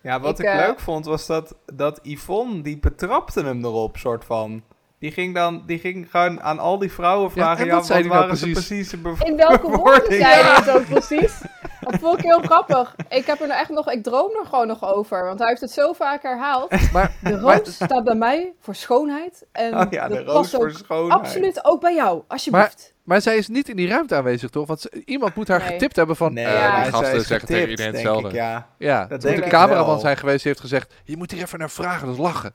Ja, 0.00 0.20
wat 0.20 0.38
ik, 0.38 0.44
Ik, 0.46 0.52
eh, 0.52 0.66
leuk 0.66 0.80
vond 0.80 1.04
was 1.04 1.26
dat, 1.26 1.54
dat 1.74 2.00
Yvonne, 2.02 2.60
die 2.62 2.78
betrapte 2.78 3.42
hem 3.44 3.64
erop, 3.64 3.96
soort 3.96 4.24
van. 4.24 4.62
Die 5.02 5.12
ging 5.12 5.34
dan, 5.34 5.62
die 5.66 5.78
ging 5.78 6.06
gewoon 6.10 6.42
aan 6.42 6.58
al 6.58 6.78
die 6.78 6.92
vrouwen 6.92 7.30
vragen, 7.30 7.60
en 7.60 7.66
ja, 7.66 7.74
wat 7.74 7.88
nou 7.88 8.08
waren 8.08 8.36
ze 8.36 8.50
precies? 8.50 8.92
In 8.92 9.36
welke 9.36 9.70
woorden 9.76 10.12
zei 10.12 10.22
hij 10.24 10.54
het 10.54 10.70
ook 10.70 10.86
precies? 10.88 11.40
Dat 11.80 12.00
vond 12.00 12.18
ik 12.18 12.24
heel 12.24 12.40
grappig. 12.40 12.94
Ik 13.08 13.26
heb 13.26 13.40
er 13.40 13.46
nou 13.46 13.60
echt 13.60 13.68
nog, 13.70 13.90
ik 13.90 14.02
droom 14.02 14.30
er 14.40 14.46
gewoon 14.46 14.66
nog 14.66 14.94
over, 14.94 15.24
want 15.24 15.38
hij 15.38 15.48
heeft 15.48 15.60
het 15.60 15.70
zo 15.70 15.92
vaak 15.92 16.22
herhaald. 16.22 16.70
Maar, 16.92 17.12
De 17.22 17.30
maar- 17.40 17.56
roos 17.58 17.74
staat 17.74 18.04
bij 18.04 18.14
mij 18.14 18.52
voor 18.60 18.74
schoonheid 18.74 19.46
en 19.52 19.74
Oh 19.78 19.86
ja, 19.90 20.08
de 20.08 20.22
roos 20.24 20.50
voor 20.50 20.68
ook 20.68 20.70
schoonheid. 20.76 21.20
absoluut 21.20 21.64
ook 21.64 21.80
bij 21.80 21.94
jou, 21.94 22.22
alsjeblieft. 22.28 22.94
maar 23.04 23.20
zij 23.20 23.36
is 23.36 23.48
niet 23.48 23.68
in 23.68 23.76
die 23.76 23.88
ruimte 23.88 24.14
aanwezig, 24.14 24.50
toch? 24.50 24.66
Want 24.66 24.84
iemand 25.04 25.34
moet 25.34 25.48
haar 25.48 25.58
Nee. 25.60 25.68
getipt 25.68 25.96
hebben 25.96 26.16
van... 26.16 26.32
Nee, 26.32 26.44
eh, 26.44 26.52
Ja. 26.52 26.82
die 26.82 26.92
gasten 26.92 27.20
zeggen 27.20 27.48
tegen 27.48 27.70
iedereen 27.70 27.92
hetzelfde. 27.92 28.28
ik, 28.28 28.34
ja. 28.34 28.68
Ja, 28.78 29.06
Dat 29.06 29.24
moet 29.24 29.36
de 29.36 29.42
cameraman 29.48 29.86
wel. 29.86 29.98
zijn 29.98 30.16
geweest, 30.16 30.38
die 30.42 30.48
heeft 30.48 30.60
gezegd... 30.60 30.94
Je 31.04 31.16
moet 31.16 31.30
hier 31.30 31.42
even 31.42 31.58
naar 31.58 31.70
vragen, 31.70 32.06
dat 32.06 32.14
is 32.16 32.20
lachen. 32.22 32.54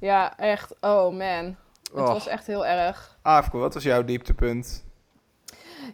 Ja, 0.00 0.38
echt. 0.38 0.74
Oh 0.80 1.16
man. 1.16 1.56
Het 1.92 2.00
Och. 2.02 2.08
was 2.08 2.26
echt 2.26 2.46
heel 2.46 2.66
erg. 2.66 3.18
Aafke, 3.22 3.56
wat 3.56 3.74
was 3.74 3.82
jouw 3.82 4.04
dieptepunt? 4.04 4.84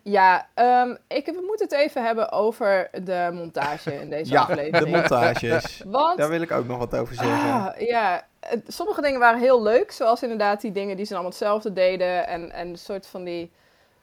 Ja, 0.03 0.49
ehm, 0.55 0.95
ik, 1.09 1.27
we 1.27 1.45
moeten 1.47 1.66
het 1.69 1.75
even 1.75 2.05
hebben 2.05 2.33
over 2.33 2.88
de 3.03 3.31
montage 3.33 3.95
in 4.01 4.11
deze 4.11 4.33
Ja, 4.33 4.40
aflevering. 4.40 4.77
de 4.85 4.87
montages. 4.90 5.83
Want 5.87 6.19
Daar 6.19 6.29
wil 6.29 6.40
ik 6.40 6.51
ook 6.51 6.66
nog 6.66 6.79
wat 6.79 6.97
over 6.97 7.14
zeggen. 7.14 7.51
Ah, 7.53 7.81
ja, 7.81 8.27
sommige 8.66 9.01
dingen 9.01 9.21
waren 9.21 9.40
heel 9.40 9.62
leuk. 9.62 9.92
Zoals 9.92 10.23
inderdaad 10.23 10.61
die 10.61 10.73
dingen 10.73 10.97
die 10.97 11.07
ze 11.07 11.12
allemaal 11.12 11.31
hetzelfde 11.31 11.73
deden. 11.73 12.27
En, 12.27 12.53
en 12.53 12.69
een 12.69 12.79
soort 12.79 13.07
van 13.07 13.25
die 13.25 13.53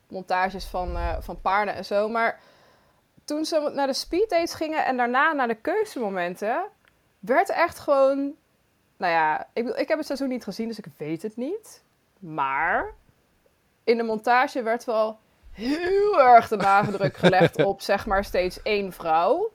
montages 0.08 0.66
van, 0.66 0.96
eh, 0.96 1.10
van 1.20 1.42
paarden 1.42 1.76
en 1.76 1.86
zo. 1.86 2.10
Maar 2.10 2.39
toen 3.26 3.46
ze 3.46 3.72
naar 3.74 3.88
de 3.88 3.94
speeddates 3.94 4.54
gingen 4.54 4.86
en 4.86 4.98
daarna 4.98 5.34
naar 5.34 5.48
de 5.48 5.56
keuzemomenten... 5.56 6.63
werd 7.20 7.50
echt 7.50 7.80
gewoon... 7.80 8.34
Nou 9.04 9.16
ja, 9.16 9.48
ik, 9.54 9.68
ik 9.68 9.88
heb 9.88 9.98
het 9.98 10.06
seizoen 10.06 10.30
niet 10.30 10.44
gezien, 10.44 10.68
dus 10.68 10.78
ik 10.78 10.86
weet 10.98 11.22
het 11.22 11.38
niet. 11.38 11.84
Maar 12.20 12.94
in 13.84 13.98
de 13.98 14.04
montage 14.04 14.62
werd 14.62 14.84
wel 14.84 15.20
heel 15.52 16.22
erg 16.22 16.48
de 16.48 16.56
nadruk 16.56 17.18
gelegd 17.18 17.63
op 17.63 17.82
zeg 17.92 18.06
maar 18.06 18.24
steeds 18.24 18.62
één 18.62 18.92
vrouw. 18.92 19.52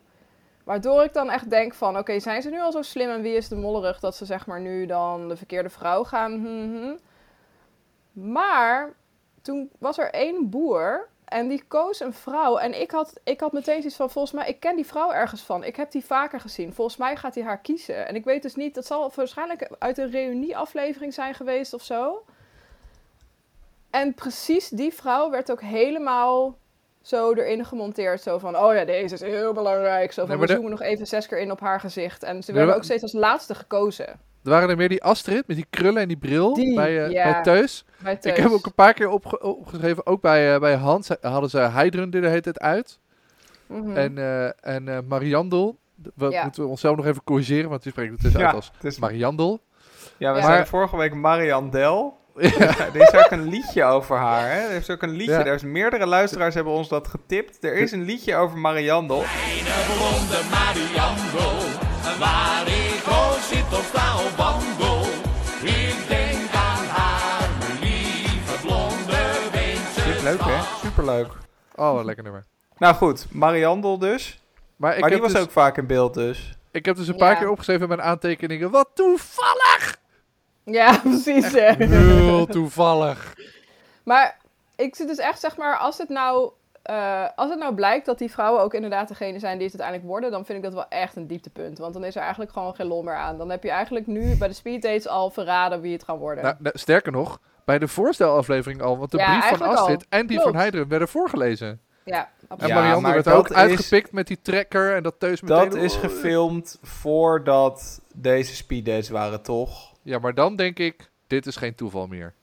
Waardoor 0.64 1.04
ik 1.04 1.12
dan 1.12 1.30
echt 1.30 1.50
denk 1.50 1.74
van, 1.74 1.98
oké, 1.98 2.20
zijn 2.20 2.42
ze 2.42 2.50
nu 2.50 2.60
al 2.60 2.72
zo 2.72 2.82
slim 2.82 3.10
en 3.10 3.22
wie 3.22 3.36
is 3.36 3.48
de 3.48 3.56
mollerig 3.56 4.00
dat 4.00 4.16
ze 4.16 4.24
zeg 4.24 4.46
maar 4.46 4.60
nu 4.60 4.86
dan 4.86 5.28
de 5.28 5.36
verkeerde 5.36 5.70
vrouw 5.70 6.04
gaan? 6.04 6.32
Hm, 6.32 6.76
hm. 6.76 6.96
Maar 8.32 8.94
toen 9.42 9.70
was 9.78 9.98
er 9.98 10.10
één 10.10 10.50
boer 10.50 11.08
en 11.28 11.48
die 11.48 11.64
koos 11.68 12.00
een 12.00 12.12
vrouw. 12.12 12.56
En 12.58 12.80
ik 12.80 12.90
had, 12.90 13.12
ik 13.24 13.40
had 13.40 13.52
meteen 13.52 13.76
zoiets 13.80 13.96
van, 13.96 14.10
volgens 14.10 14.34
mij, 14.34 14.48
ik 14.48 14.60
ken 14.60 14.76
die 14.76 14.86
vrouw 14.86 15.12
ergens 15.12 15.42
van. 15.42 15.64
Ik 15.64 15.76
heb 15.76 15.90
die 15.90 16.04
vaker 16.04 16.40
gezien. 16.40 16.74
Volgens 16.74 16.96
mij 16.96 17.16
gaat 17.16 17.34
hij 17.34 17.44
haar 17.44 17.58
kiezen. 17.60 18.06
En 18.06 18.14
ik 18.14 18.24
weet 18.24 18.42
dus 18.42 18.54
niet, 18.54 18.74
dat 18.74 18.86
zal 18.86 19.12
waarschijnlijk 19.14 19.68
uit 19.78 19.98
een 19.98 20.10
reunieaflevering 20.10 21.14
zijn 21.14 21.34
geweest 21.34 21.72
of 21.74 21.82
zo. 21.82 22.24
En 23.90 24.14
precies 24.14 24.68
die 24.68 24.94
vrouw 24.94 25.30
werd 25.30 25.50
ook 25.50 25.60
helemaal 25.62 26.56
zo 27.02 27.32
erin 27.32 27.64
gemonteerd. 27.64 28.22
Zo 28.22 28.38
van, 28.38 28.56
oh 28.58 28.74
ja, 28.74 28.84
deze 28.84 29.14
is 29.14 29.20
heel 29.20 29.52
belangrijk. 29.52 30.12
Zo 30.12 30.20
van, 30.20 30.30
Nee, 30.30 30.38
we 30.40 30.46
de- 30.46 30.52
zoomen 30.52 30.70
nog 30.70 30.80
even 30.82 31.06
zes 31.06 31.26
keer 31.26 31.38
in 31.38 31.50
op 31.50 31.60
haar 31.60 31.80
gezicht. 31.80 32.22
En 32.22 32.42
ze 32.42 32.52
werden 32.52 32.74
ook 32.74 32.84
steeds 32.84 33.02
als 33.02 33.12
laatste 33.12 33.54
gekozen. 33.54 34.20
Er 34.44 34.50
waren 34.50 34.68
er 34.68 34.76
meer 34.76 34.88
die 34.88 35.02
Astrid 35.02 35.46
met 35.46 35.56
die 35.56 35.66
krullen 35.70 36.02
en 36.02 36.08
die 36.08 36.16
bril 36.16 36.54
Die, 36.54 36.74
bij, 36.74 37.04
eh 37.04 37.10
ja. 37.10 37.32
bij 37.32 37.42
Teus. 37.42 37.84
Bij 37.98 38.18
Ik 38.20 38.36
heb 38.36 38.50
ook 38.50 38.66
een 38.66 38.74
paar 38.74 38.92
keer 38.94 39.08
opge- 39.08 39.42
opgeschreven, 39.42 40.06
ook 40.06 40.20
bij, 40.20 40.54
eh, 40.54 40.60
bij 40.60 40.74
Hans 40.74 41.08
eh, 41.18 41.30
hadden 41.32 41.50
ze 41.50 41.58
Heidrun 41.58 42.10
de 42.10 42.28
hele 42.28 42.40
tijd 42.40 42.60
uit. 42.60 42.98
Mhm. 43.66 43.96
En, 43.96 44.18
eh 44.18 44.74
en 44.74 44.88
eh 44.88 44.98
Mariandel, 45.08 45.78
we 46.14 46.30
Ja. 46.30 46.42
moeten 46.42 46.66
onszelf 46.68 46.96
nog 46.96 47.06
even 47.06 47.24
corrigeren, 47.24 47.70
want 47.70 47.82
die 47.82 47.92
spreken 47.92 48.12
er 48.14 48.18
tussen 48.20 48.40
Ja, 48.40 48.46
uit 48.46 48.54
als 48.54 48.70
het 48.74 48.84
is, 48.84 48.98
Mariandel. 48.98 49.60
ja, 50.16 50.34
we 50.34 50.40
Maar- 50.40 50.66
vorige 50.66 50.96
week 50.96 51.14
Marianne 51.14 51.70
Del. 51.70 52.16
Ja. 52.40 52.50
Er 52.94 52.96
is 52.96 53.12
ook 53.14 53.30
een 53.30 53.48
liedje 53.48 53.84
over 53.84 54.16
haar. 54.16 54.50
Hè? 54.50 54.58
Er 54.68 54.76
is 54.76 54.90
ook 54.90 55.02
een 55.02 55.10
liedje. 55.10 55.32
Ja. 55.32 55.44
Er 55.46 55.54
is 55.54 55.62
meerdere 55.62 56.06
luisteraars 56.06 56.54
hebben 56.54 56.72
ons 56.72 56.88
dat 56.88 57.08
getipt. 57.08 57.64
Er 57.64 57.74
is 57.76 57.92
een 57.92 58.02
liedje 58.02 58.36
over 58.36 58.58
Marianne 58.58 59.08
Del. 59.08 59.22
Kleine 59.22 59.84
blonde 59.86 60.40
Mariando, 60.50 61.48
waar 62.18 62.66
ik 62.66 63.02
ook 63.08 63.37
zit 63.48 63.72
of 63.78 63.86
sta 63.94 64.24
op 64.24 64.30
wandel. 64.36 65.00
Ik 65.62 66.08
denk 66.08 66.52
aan 66.54 66.84
haar, 66.86 67.48
mijn 67.58 67.78
lieve 67.80 68.60
blonde 68.66 69.12
Vind 69.94 70.16
je 70.16 70.22
leuk, 70.22 70.40
hè? 70.40 70.86
Superleuk. 70.86 71.32
Oh, 71.74 71.92
wat 71.92 72.04
lekker 72.04 72.24
nummer. 72.24 72.44
Nou 72.78 72.94
goed, 72.94 73.26
Marianne 73.32 73.82
Del 73.82 73.98
dus. 73.98 74.40
Maar 74.76 74.94
ik, 74.94 75.00
maar 75.00 75.10
die 75.10 75.18
heb, 75.18 75.26
was 75.28 75.36
dus, 75.36 75.42
ook 75.46 75.50
vaak 75.52 75.76
in 75.76 75.86
beeld 75.86 76.14
dus. 76.14 76.52
ik 76.70 76.84
heb 76.84 76.96
dus 76.96 77.08
een 77.08 77.16
paar 77.16 77.32
Ja. 77.32 77.38
keer 77.38 77.48
opgeschreven 77.50 77.82
in 77.82 77.88
mijn 77.88 78.02
aantekeningen. 78.08 78.70
Wat 78.70 78.88
toevallig! 78.94 79.96
Ja, 80.64 80.98
precies. 81.04 81.52
hè. 81.52 81.72
Heel 81.84 82.46
toevallig. 82.46 83.34
Maar 84.04 84.36
ik 84.76 84.94
zit 84.96 85.08
dus 85.08 85.18
echt, 85.18 85.40
zeg 85.40 85.56
maar, 85.56 85.76
als 85.76 85.98
het 85.98 86.08
nou... 86.08 86.50
eh, 86.88 87.24
als 87.36 87.50
het 87.50 87.58
nou 87.58 87.74
blijkt 87.74 88.06
dat 88.06 88.18
die 88.18 88.30
vrouwen 88.30 88.62
ook 88.62 88.74
inderdaad 88.74 89.08
degene 89.08 89.38
zijn 89.38 89.58
die 89.58 89.66
het 89.66 89.80
uiteindelijk 89.80 90.10
worden, 90.10 90.30
dan 90.30 90.44
vind 90.44 90.58
ik 90.58 90.64
dat 90.64 90.74
wel 90.74 90.88
echt 90.88 91.16
een 91.16 91.26
dieptepunt. 91.26 91.78
Want 91.78 91.94
dan 91.94 92.04
is 92.04 92.14
er 92.14 92.20
eigenlijk 92.22 92.52
gewoon 92.52 92.74
geen 92.74 92.86
lol 92.86 93.02
meer 93.02 93.14
aan. 93.14 93.38
Dan 93.38 93.50
heb 93.50 93.62
je 93.62 93.70
eigenlijk 93.70 94.06
nu 94.06 94.36
bij 94.36 94.48
de 94.48 94.54
speeddates 94.54 95.08
al 95.08 95.30
verraden 95.30 95.80
wie 95.80 95.92
het 95.92 96.02
gaan 96.04 96.18
worden. 96.18 96.44
Nou, 96.44 96.56
nou, 96.58 96.78
sterker 96.78 97.12
nog, 97.12 97.40
bij 97.64 97.78
de 97.78 97.88
voorstelaflevering 97.88 98.82
al, 98.82 98.98
want 98.98 99.10
de 99.10 99.18
Ja, 99.18 99.38
brief 99.38 99.58
van 99.58 99.68
Astrid 99.68 99.98
al. 100.10 100.18
en 100.18 100.26
die 100.26 100.36
Klopt. 100.36 100.50
van 100.52 100.60
Heidrun 100.60 100.88
werden 100.88 101.08
voorgelezen. 101.08 101.80
ja, 102.04 102.18
En 102.24 102.48
absoluut. 102.48 102.72
Ja, 102.74 102.80
Marianne 102.80 103.00
maar 103.02 103.12
werd 103.22 103.28
ook 103.28 103.48
is- 103.48 103.56
uitgepikt 103.56 104.12
met 104.12 104.26
die 104.26 104.40
trekker 104.42 104.94
en 104.96 105.02
dat 105.02 105.14
Teus 105.18 105.40
meteen... 105.40 105.56
Dat 105.70 105.74
is 105.74 105.96
gefilmd 105.96 106.78
voordat 106.82 108.00
deze 108.14 108.54
speeddates 108.54 109.08
waren, 109.08 109.42
toch? 109.42 109.92
Ja, 110.02 110.18
maar 110.18 110.34
dan 110.34 110.56
denk 110.56 110.78
ik, 110.78 111.10
dit 111.26 111.46
is 111.46 111.56
geen 111.56 111.74
toeval 111.74 112.06
meer. 112.06 112.34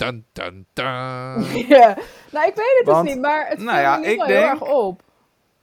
Dun, 0.00 0.24
dun, 0.32 0.66
dun. 0.72 0.86
ja. 1.76 1.96
Nou, 2.32 2.46
ik 2.46 2.54
weet 2.54 2.74
het 2.78 2.82
Want- 2.84 3.04
dus 3.06 3.14
niet, 3.14 3.22
maar 3.22 3.46
het 3.48 3.58
nou 3.58 3.70
viel 3.70 3.80
ja, 3.80 3.92
me 3.96 4.00
niet 4.00 4.10
ik 4.10 4.16
wel 4.18 4.26
denk- 4.26 4.40
heel 4.40 4.50
erg 4.50 4.62
op. 4.62 5.02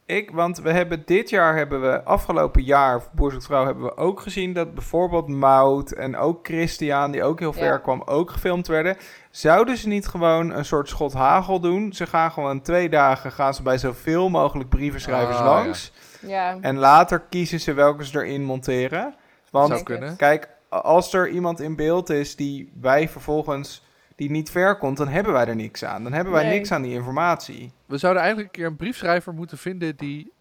Ik, 0.06 0.30
want 0.30 0.58
we 0.58 0.72
hebben 0.72 1.02
dit 1.06 1.30
jaar, 1.30 1.56
hebben 1.56 1.80
we 1.80 2.02
afgelopen 2.04 2.62
jaar, 2.62 3.00
voor 3.02 3.10
Boer 3.14 3.30
zoekt 3.30 3.44
Vrouw, 3.44 3.64
hebben 3.64 3.84
we 3.84 3.96
ook 3.96 4.20
gezien 4.20 4.52
dat 4.52 4.74
bijvoorbeeld 4.74 5.28
Mout 5.28 5.90
en 5.92 6.16
ook 6.16 6.46
Christian, 6.46 7.10
die 7.10 7.22
ook 7.22 7.38
heel 7.38 7.52
ver 7.52 7.64
Ja. 7.64 7.78
kwam, 7.78 8.02
ook 8.04 8.30
gefilmd 8.30 8.66
werden. 8.66 8.96
Zouden 9.30 9.76
ze 9.76 9.88
niet 9.88 10.06
gewoon 10.06 10.50
een 10.50 10.64
soort 10.64 10.88
schot 10.88 11.12
hagel 11.12 11.60
doen? 11.60 11.92
Ze 11.92 12.06
gaan 12.06 12.30
gewoon 12.30 12.60
twee 12.62 12.88
dagen, 12.88 13.32
gaan 13.32 13.54
ze 13.54 13.62
bij 13.62 13.78
zoveel 13.78 14.28
mogelijk 14.28 14.68
brievenschrijvers 14.68 15.38
Ah, 15.38 15.44
langs. 15.44 15.92
Ja. 16.20 16.56
En 16.60 16.76
later 16.78 17.20
kiezen 17.20 17.60
ze 17.60 17.72
welke 17.72 18.04
ze 18.04 18.18
erin 18.18 18.44
monteren. 18.44 19.14
Want. 19.50 19.82
Kijk, 20.16 20.48
als 20.68 21.12
er 21.12 21.28
iemand 21.28 21.60
in 21.60 21.76
beeld 21.76 22.10
is 22.10 22.36
die 22.36 22.72
wij 22.80 23.08
vervolgens 23.08 23.86
die 24.18 24.30
niet 24.30 24.50
ver 24.50 24.76
komt, 24.76 24.96
dan 24.96 25.08
hebben 25.08 25.32
wij 25.32 25.46
er 25.46 25.56
niks 25.56 25.84
aan. 25.84 26.02
Dan 26.02 26.12
hebben 26.12 26.32
wij 26.32 26.44
Nee. 26.44 26.58
niks 26.58 26.72
aan 26.72 26.82
die 26.82 26.92
informatie. 26.94 27.72
We 27.86 27.98
zouden 27.98 28.22
eigenlijk 28.22 28.54
een 28.54 28.60
keer 28.60 28.70
een 28.70 28.76
briefschrijver 28.76 29.32
moeten 29.34 29.58
vinden 29.58 29.96
die 29.96 30.32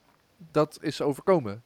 dat 0.51 0.77
is 0.81 1.01
overkomen. 1.01 1.63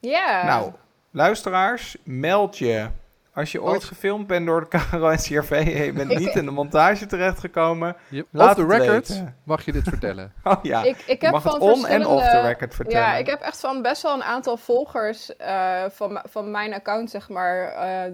Ja. 0.00 0.44
Nou, 0.44 0.72
luisteraars, 1.10 1.96
meld 2.02 2.58
je. 2.58 2.86
Als 3.34 3.52
je 3.52 3.62
ooit 3.62 3.72
Wat? 3.74 3.84
gefilmd 3.84 4.26
bent 4.26 4.46
door 4.46 4.60
de 4.60 4.78
KRO 4.78 5.08
en 5.08 5.16
CRV 5.18 5.50
en 5.50 5.84
je 5.84 5.92
bent 5.92 6.18
niet 6.18 6.34
in 6.34 6.44
de 6.44 6.50
montage 6.50 7.06
terechtgekomen, 7.06 7.96
Je, 8.08 8.26
laat 8.30 8.58
off 8.58 8.66
the 8.68 8.72
het 8.74 8.82
record 8.82 9.08
weten. 9.08 9.36
mag 9.44 9.64
je 9.64 9.72
dit 9.72 9.82
vertellen. 9.88 10.32
Oh 10.44 10.58
ja, 10.62 10.82
ik, 10.82 10.96
ik 11.06 11.20
heb 11.20 11.32
mag 11.32 11.42
van 11.42 11.52
het 11.52 11.62
on 11.62 11.86
en 11.86 12.06
off 12.06 12.30
the 12.30 12.40
record 12.40 12.74
vertellen. 12.74 13.06
Ja, 13.06 13.14
ik 13.16 13.26
heb 13.26 13.40
echt 13.40 13.60
van 13.60 13.82
best 13.82 14.02
wel 14.02 14.14
een 14.14 14.22
aantal 14.24 14.56
volgers 14.56 15.36
eh, 15.36 15.84
van, 15.88 16.20
van 16.28 16.50
mijn 16.50 16.74
account, 16.74 17.10
zeg 17.10 17.28
maar, 17.28 17.68
eh, 17.68 18.12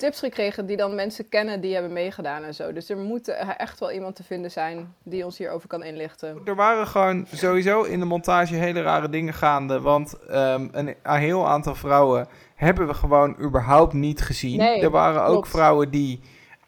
tips 0.00 0.18
gekregen 0.18 0.66
die 0.66 0.76
dan 0.76 0.94
mensen 0.94 1.28
kennen 1.28 1.60
die 1.60 1.72
hebben 1.72 1.92
meegedaan 1.92 2.42
en 2.44 2.54
zo. 2.54 2.72
Dus 2.72 2.88
er 2.90 2.96
moet 2.96 3.28
eh, 3.28 3.48
echt 3.56 3.80
wel 3.80 3.92
iemand 3.92 4.16
te 4.16 4.24
vinden 4.24 4.50
zijn 4.50 4.94
die 5.02 5.24
ons 5.24 5.38
hierover 5.38 5.68
kan 5.68 5.82
inlichten. 5.82 6.40
Er 6.44 6.54
waren 6.54 6.86
gewoon 6.86 7.26
sowieso 7.34 7.82
in 7.82 7.98
de 7.98 8.04
montage 8.04 8.54
hele 8.54 8.82
rare 8.82 9.08
dingen 9.08 9.34
gaande. 9.34 9.80
Want 9.80 10.14
ehm, 10.28 10.68
een, 10.72 10.94
een 11.02 11.18
heel 11.18 11.48
aantal 11.48 11.74
vrouwen 11.74 12.28
hebben 12.54 12.86
we 12.86 12.94
gewoon 12.94 13.36
überhaupt 13.40 13.92
niet 13.92 14.20
gezien. 14.20 14.58
Nee, 14.58 14.82
er 14.82 14.90
waren 14.90 15.22
ook 15.22 15.32
klopt. 15.32 15.48
vrouwen 15.48 15.90
die 15.90 16.20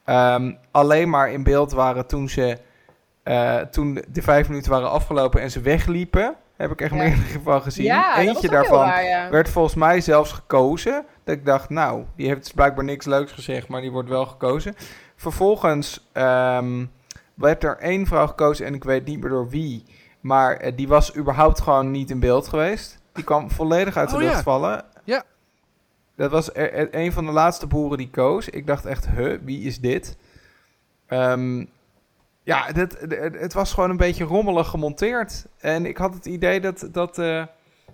ehm, 0.05 0.53
alleen 0.71 1.11
maar 1.11 1.33
in 1.33 1.43
beeld 1.43 1.73
waren 1.73 2.07
toen, 2.07 2.29
ze, 2.29 2.59
eh, 3.23 3.57
toen 3.59 4.05
de 4.09 4.23
vijf 4.23 4.49
minuten 4.49 4.71
waren 4.71 4.91
afgelopen 4.91 5.41
en 5.41 5.51
ze 5.51 5.61
wegliepen. 5.61 6.35
Heb 6.57 6.71
ik 6.71 6.81
echt 6.81 6.95
Ja. 6.95 6.97
meerdere 7.03 7.41
van 7.43 7.63
gezien. 7.63 7.85
Ja, 7.85 8.19
Eentje 8.19 8.49
daarvan 8.49 9.05
ja. 9.05 9.31
werd 9.31 9.49
volgens 9.49 9.75
mij 9.75 10.01
zelfs 10.01 10.33
gekozen. 10.33 11.05
Dat 11.25 11.35
ik 11.37 11.45
dacht, 11.45 11.71
nou, 11.71 12.05
die 12.17 12.27
heeft 12.27 12.43
dus 12.43 12.53
blijkbaar 12.53 12.85
niks 12.85 13.07
leuks 13.07 13.33
gezegd, 13.33 13.69
maar 13.69 13.81
die 13.81 13.91
wordt 13.91 14.09
wel 14.09 14.27
gekozen. 14.27 14.75
Vervolgens 15.17 16.09
ehm, 16.13 16.85
werd 17.35 17.65
er 17.65 17.77
één 17.79 18.07
vrouw 18.07 18.27
gekozen 18.27 18.67
en 18.67 18.75
ik 18.75 18.85
weet 18.85 19.05
niet 19.05 19.21
meer 19.21 19.31
door 19.31 19.49
wie. 19.49 19.85
Maar 20.21 20.57
eh, 20.57 20.73
die 20.77 20.89
was 20.89 21.17
überhaupt 21.17 21.61
gewoon 21.61 21.91
niet 21.91 22.11
in 22.11 22.21
beeld 22.21 22.49
geweest. 22.49 22.99
Die 23.13 23.25
kwam 23.25 23.51
volledig 23.51 23.97
uit 23.97 24.09
de 24.11 24.15
Oh, 24.15 24.21
lucht 24.23 24.35
ja. 24.35 24.43
vallen. 24.43 24.85
Ja. 25.05 25.25
Dat 26.17 26.31
was 26.31 26.55
er, 26.55 26.73
er- 26.73 26.89
een 26.95 27.13
van 27.13 27.25
de 27.27 27.33
laatste 27.33 27.67
boeren 27.67 27.99
die 27.99 28.11
koos. 28.11 28.49
Ik 28.49 28.67
dacht 28.67 28.85
echt, 28.87 29.09
huh, 29.09 29.39
wie 29.45 29.61
is 29.67 29.81
dit? 29.81 30.17
Ehm, 31.07 31.65
ja, 32.43 32.73
dit, 32.73 32.97
het, 33.01 33.39
het 33.41 33.53
was 33.53 33.73
gewoon 33.73 33.91
een 33.91 33.97
beetje 33.97 34.25
rommelig 34.25 34.69
gemonteerd. 34.69 35.47
En 35.59 35.87
ik 35.87 35.97
had 35.97 36.15
het 36.15 36.27
idee 36.27 36.61
dat, 36.61 36.89
dat 36.93 37.19
eh, 37.19 37.45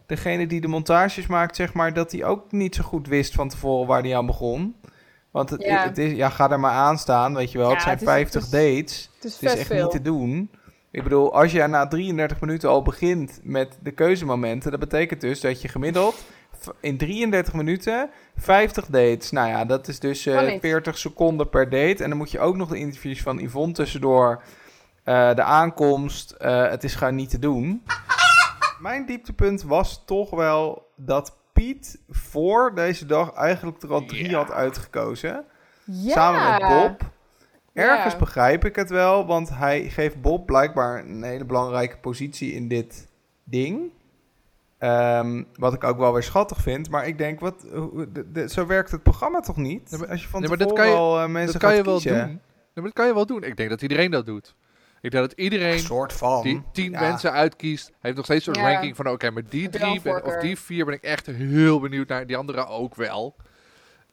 degene 0.08 0.46
die 0.46 0.60
de 0.60 0.68
montages 0.68 1.26
maakt, 1.26 1.56
zeg 1.56 1.72
maar, 1.72 1.92
dat 1.92 2.12
hij 2.12 2.24
ook 2.24 2.52
niet 2.52 2.74
zo 2.74 2.82
goed 2.84 3.06
wist 3.06 3.34
van 3.34 3.48
tevoren 3.48 3.86
waar 3.86 4.02
hij 4.02 4.16
aan 4.16 4.26
begon. 4.26 4.74
Want 5.30 5.50
het, 5.50 5.62
Ja. 5.62 5.82
het 5.82 5.98
is, 5.98 6.12
ja, 6.12 6.28
ga 6.28 6.50
er 6.50 6.60
maar 6.60 6.72
aan 6.72 6.98
staan, 6.98 7.34
weet 7.34 7.52
je 7.52 7.58
wel. 7.58 7.66
Ja, 7.68 7.72
het 7.74 7.82
zijn 7.82 7.94
het 7.94 8.02
is- 8.06 8.08
50 8.12 8.42
het 8.42 8.50
dates. 8.50 9.10
Het 9.14 9.24
is 9.24 9.32
Het 9.40 9.42
is 9.52 9.58
echt 9.58 9.66
veel. 9.66 9.82
niet 9.82 9.90
te 9.90 10.02
doen. 10.02 10.50
Ik 10.90 11.02
bedoel, 11.02 11.34
als 11.34 11.52
je 11.52 11.66
na 11.66 11.86
33 11.88 12.40
minuten 12.40 12.68
al 12.68 12.82
begint 12.82 13.40
met 13.42 13.78
de 13.82 13.90
keuzemomenten, 13.90 14.70
dat 14.70 14.80
betekent 14.80 15.20
dus 15.20 15.40
dat 15.40 15.62
je 15.62 15.68
gemiddeld 15.68 16.24
in 16.80 16.96
33 16.98 17.54
minuten 17.54 18.10
50 18.36 18.86
dates. 18.86 19.30
Nou 19.30 19.48
ja, 19.48 19.64
dat 19.64 19.88
is 19.88 19.98
dus 20.00 20.26
eh, 20.26 20.34
Kan 20.34 20.46
niet. 20.46 20.60
40 20.60 20.98
seconden 20.98 21.48
per 21.48 21.70
date. 21.70 22.02
En 22.02 22.08
dan 22.08 22.18
moet 22.18 22.30
je 22.30 22.40
ook 22.40 22.56
nog 22.56 22.68
de 22.68 22.78
interviews 22.78 23.22
van 23.22 23.38
Yvonne 23.38 23.74
tussendoor, 23.74 24.42
eh, 25.04 25.34
de 25.34 25.42
aankomst. 25.42 26.30
eh, 26.30 26.68
het 26.70 26.84
is 26.84 26.94
gewoon 26.94 27.14
niet 27.14 27.30
te 27.30 27.38
doen. 27.38 27.82
Mijn 28.80 29.06
dieptepunt 29.06 29.62
was 29.62 30.02
toch 30.06 30.30
wel 30.30 30.90
dat 30.96 31.36
Piet 31.52 32.00
voor 32.08 32.74
deze 32.74 33.06
dag 33.06 33.32
eigenlijk 33.32 33.82
er 33.82 33.92
al 33.92 34.04
drie 34.04 34.34
had 34.34 34.50
uitgekozen. 34.52 35.44
Ja. 35.84 36.12
Samen 36.12 36.50
met 36.60 36.68
Bob. 36.82 37.10
Ergens 37.72 38.12
Ja. 38.12 38.18
begrijp 38.18 38.64
ik 38.64 38.76
het 38.76 38.90
wel, 38.90 39.26
want 39.26 39.48
hij 39.48 39.82
geeft 39.88 40.20
Bob 40.20 40.46
blijkbaar 40.46 40.98
een 41.04 41.22
hele 41.22 41.44
belangrijke 41.44 41.96
positie 41.98 42.52
in 42.52 42.68
dit 42.68 43.08
ding. 43.44 43.90
Ehm, 44.78 45.42
wat 45.54 45.74
ik 45.74 45.84
ook 45.84 45.98
wel 45.98 46.12
weer 46.12 46.22
schattig 46.22 46.58
vind. 46.60 46.90
Maar 46.90 47.06
ik 47.06 47.18
denk, 47.18 47.40
wat, 47.40 47.66
hoe- 47.74 48.12
de- 48.12 48.32
de- 48.32 48.48
zo 48.48 48.66
werkt 48.66 48.90
het 48.90 49.02
programma 49.02 49.40
toch 49.40 49.56
niet? 49.56 49.96
Maar- 49.98 50.08
Als 50.08 50.22
je 50.22 50.28
van 50.28 50.40
nee, 50.40 50.48
maar 50.48 50.58
dat 50.58 50.68
tevoren 50.68 50.84
kan 50.92 50.94
je- 50.94 51.00
al 51.00 51.20
eh, 51.20 51.28
mensen 51.28 51.52
dat 51.52 51.60
kan 51.60 51.70
gaat 51.70 51.78
je 51.78 51.84
wel 51.84 51.94
kiezen. 52.00 52.18
doen. 52.18 52.26
Nee, 52.26 52.38
maar 52.74 52.84
dat 52.84 52.92
kan 52.92 53.06
je 53.06 53.14
wel 53.14 53.26
doen. 53.26 53.42
Ik 53.42 53.56
denk 53.56 53.68
dat 53.70 53.82
iedereen 53.82 54.10
dat 54.10 54.26
doet. 54.26 54.54
Ik 55.00 55.10
denk 55.10 55.28
dat 55.28 55.38
iedereen 55.38 55.72
Een 55.72 55.78
soort 55.78 56.12
van. 56.12 56.42
die 56.42 56.62
tien 56.72 56.90
Ja. 56.90 57.00
mensen 57.00 57.32
uitkiest, 57.32 57.92
heeft 58.00 58.16
nog 58.16 58.24
steeds 58.24 58.44
Ja. 58.44 58.52
ranking 58.52 58.96
van 58.96 59.08
oké, 59.08 59.30
maar 59.30 59.42
die 59.48 59.68
drie 59.68 59.84
een 59.96 60.00
ben, 60.02 60.24
of 60.24 60.36
die 60.36 60.58
vier 60.58 60.84
ben 60.84 60.94
ik 60.94 61.02
echt 61.02 61.26
heel 61.26 61.80
benieuwd 61.80 62.08
naar. 62.08 62.26
Die 62.26 62.36
andere 62.36 62.66
ook 62.66 62.94
wel. 62.94 63.36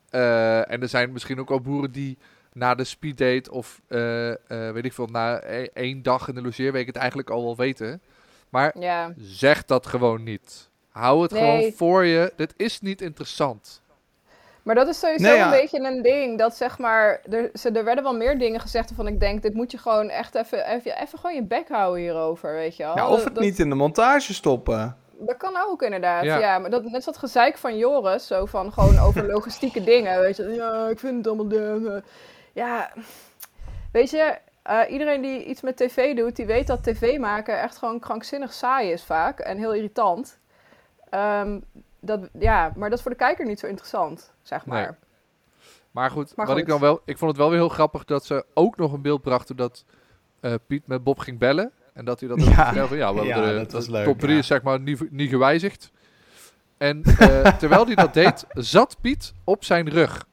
Eh, 0.09 0.71
en 0.71 0.81
er 0.81 0.87
zijn 0.89 1.11
misschien 1.11 1.39
ook 1.39 1.49
al 1.51 1.61
boeren 1.61 1.91
die 1.91 2.17
na 2.53 2.75
de 2.75 2.83
speeddate 2.83 3.51
of 3.51 3.81
eh, 3.87 4.29
eh, 4.31 4.37
weet 4.73 4.85
ik 4.85 4.93
veel, 4.93 5.07
na 5.07 5.43
e- 5.43 5.67
één 5.73 6.01
dag 6.03 6.27
in 6.27 6.35
de 6.35 6.41
logeerweek 6.41 6.87
het 6.87 6.95
eigenlijk 6.95 7.29
al 7.29 7.43
wel 7.43 7.55
weten. 7.55 8.01
Maar 8.49 8.79
Ja. 8.79 9.13
zeg 9.17 9.65
dat 9.65 9.85
gewoon 9.87 10.23
niet. 10.23 10.69
Hou 10.89 11.21
het 11.21 11.31
Nee. 11.31 11.41
gewoon 11.41 11.71
voor 11.75 12.05
je. 12.05 12.33
Dit 12.35 12.53
is 12.57 12.81
niet 12.81 13.01
interessant. 13.01 13.81
Maar 14.65 14.75
dat 14.75 14.87
is 14.87 14.99
sowieso 14.99 15.23
Nee, 15.27 15.35
ja. 15.35 15.45
een 15.45 15.59
beetje 15.61 15.79
een 15.79 16.01
ding. 16.01 16.37
Dat 16.37 16.55
zeg 16.55 16.77
maar, 16.77 17.21
er, 17.29 17.49
ze, 17.53 17.71
er 17.71 17.83
werden 17.83 18.03
wel 18.03 18.15
meer 18.15 18.37
dingen 18.37 18.59
gezegd 18.59 18.87
waarvan 18.89 19.13
ik 19.13 19.19
denk, 19.19 19.41
dit 19.41 19.53
moet 19.53 19.71
je 19.71 19.77
gewoon 19.77 20.09
echt 20.09 20.35
even, 20.35 20.65
even, 20.69 21.01
even 21.01 21.19
gewoon 21.19 21.35
je 21.35 21.43
bek 21.43 21.69
houden 21.69 22.01
hierover, 22.01 22.53
weet 22.53 22.75
je 22.75 22.83
wel. 22.83 22.95
Ja, 22.95 23.03
of 23.09 23.15
Dat- 23.15 23.23
het 23.25 23.35
dat, 23.35 23.43
niet 23.43 23.59
in 23.59 23.69
de 23.69 23.75
montage 23.75 24.33
stoppen. 24.33 24.97
Dat 25.19 25.37
kan 25.37 25.53
ook 25.67 25.81
inderdaad, 25.81 26.23
Ja. 26.23 26.37
ja. 26.39 26.59
maar 26.59 26.69
dat, 26.69 26.81
net 26.81 26.89
zoals 26.91 27.05
dat 27.05 27.17
gezeik 27.17 27.57
van 27.57 27.77
Joris, 27.77 28.27
zo 28.27 28.45
van 28.45 28.73
gewoon 28.73 28.99
over 28.99 29.25
logistieke 29.33 29.83
dingen, 29.83 30.19
weet 30.19 30.37
je. 30.37 30.43
Ja, 30.43 30.87
ik 30.87 30.99
vind 30.99 31.15
het 31.17 31.27
allemaal... 31.27 31.47
de- 31.47 32.03
Ja, 32.53 32.91
weet 33.91 34.09
je, 34.09 34.37
eh, 34.63 34.79
iedereen 34.89 35.21
die 35.21 35.43
iets 35.45 35.61
met 35.61 35.77
tv 35.77 36.15
doet, 36.15 36.35
die 36.35 36.45
weet 36.45 36.67
dat 36.67 36.83
tv 36.83 37.17
maken 37.17 37.59
echt 37.61 37.77
gewoon 37.77 37.99
krankzinnig 37.99 38.53
saai 38.53 38.91
is 38.91 39.03
vaak. 39.03 39.39
En 39.39 39.57
heel 39.57 39.73
irritant. 39.73 40.39
Ehm, 41.09 41.59
dat, 42.05 42.29
ja, 42.39 42.71
maar 42.75 42.89
dat 42.89 42.97
is 42.97 43.03
voor 43.03 43.11
de 43.11 43.17
kijker 43.17 43.45
niet 43.45 43.59
zo 43.59 43.67
interessant, 43.67 44.31
zeg 44.41 44.65
maar. 44.65 44.81
Nee. 44.81 44.95
Maar 45.91 46.11
goed, 46.11 46.35
Maar 46.35 46.45
wat 46.45 46.55
goed. 46.55 46.63
ik 46.63 46.69
dan 46.69 46.79
wel, 46.79 47.01
ik 47.05 47.17
vond 47.17 47.31
het 47.31 47.39
wel 47.39 47.49
weer 47.49 47.59
heel 47.59 47.69
grappig 47.69 48.05
dat 48.05 48.25
ze 48.25 48.45
ook 48.53 48.77
nog 48.77 48.93
een 48.93 49.01
beeld 49.01 49.21
brachten 49.21 49.55
dat 49.55 49.85
eh, 50.39 50.53
Piet 50.67 50.87
met 50.87 51.03
Bob 51.03 51.19
ging 51.19 51.39
bellen. 51.39 51.71
En 51.93 52.05
dat 52.05 52.19
hij 52.19 52.29
dat 52.29 52.43
Ja. 52.43 52.73
van, 52.73 52.75
ja, 52.75 52.87
we 52.89 52.95
Ja, 52.97 53.13
hebben 53.13 53.53
de, 53.53 53.59
dat 53.59 53.71
was 53.71 53.85
de 53.85 53.91
leuk, 53.91 54.05
top 54.05 54.19
3 54.19 54.31
ja. 54.33 54.37
is 54.39 54.47
zeg 54.47 54.61
maar 54.61 54.79
niet, 54.79 55.11
niet 55.11 55.29
gewijzigd. 55.29 55.91
En 56.77 57.03
eh, 57.03 57.57
terwijl 57.57 57.85
hij 57.85 57.95
dat 57.95 58.13
deed, 58.13 58.45
zat 58.53 58.97
Piet 59.01 59.33
op 59.43 59.63
zijn 59.63 59.89
rug. 59.89 60.27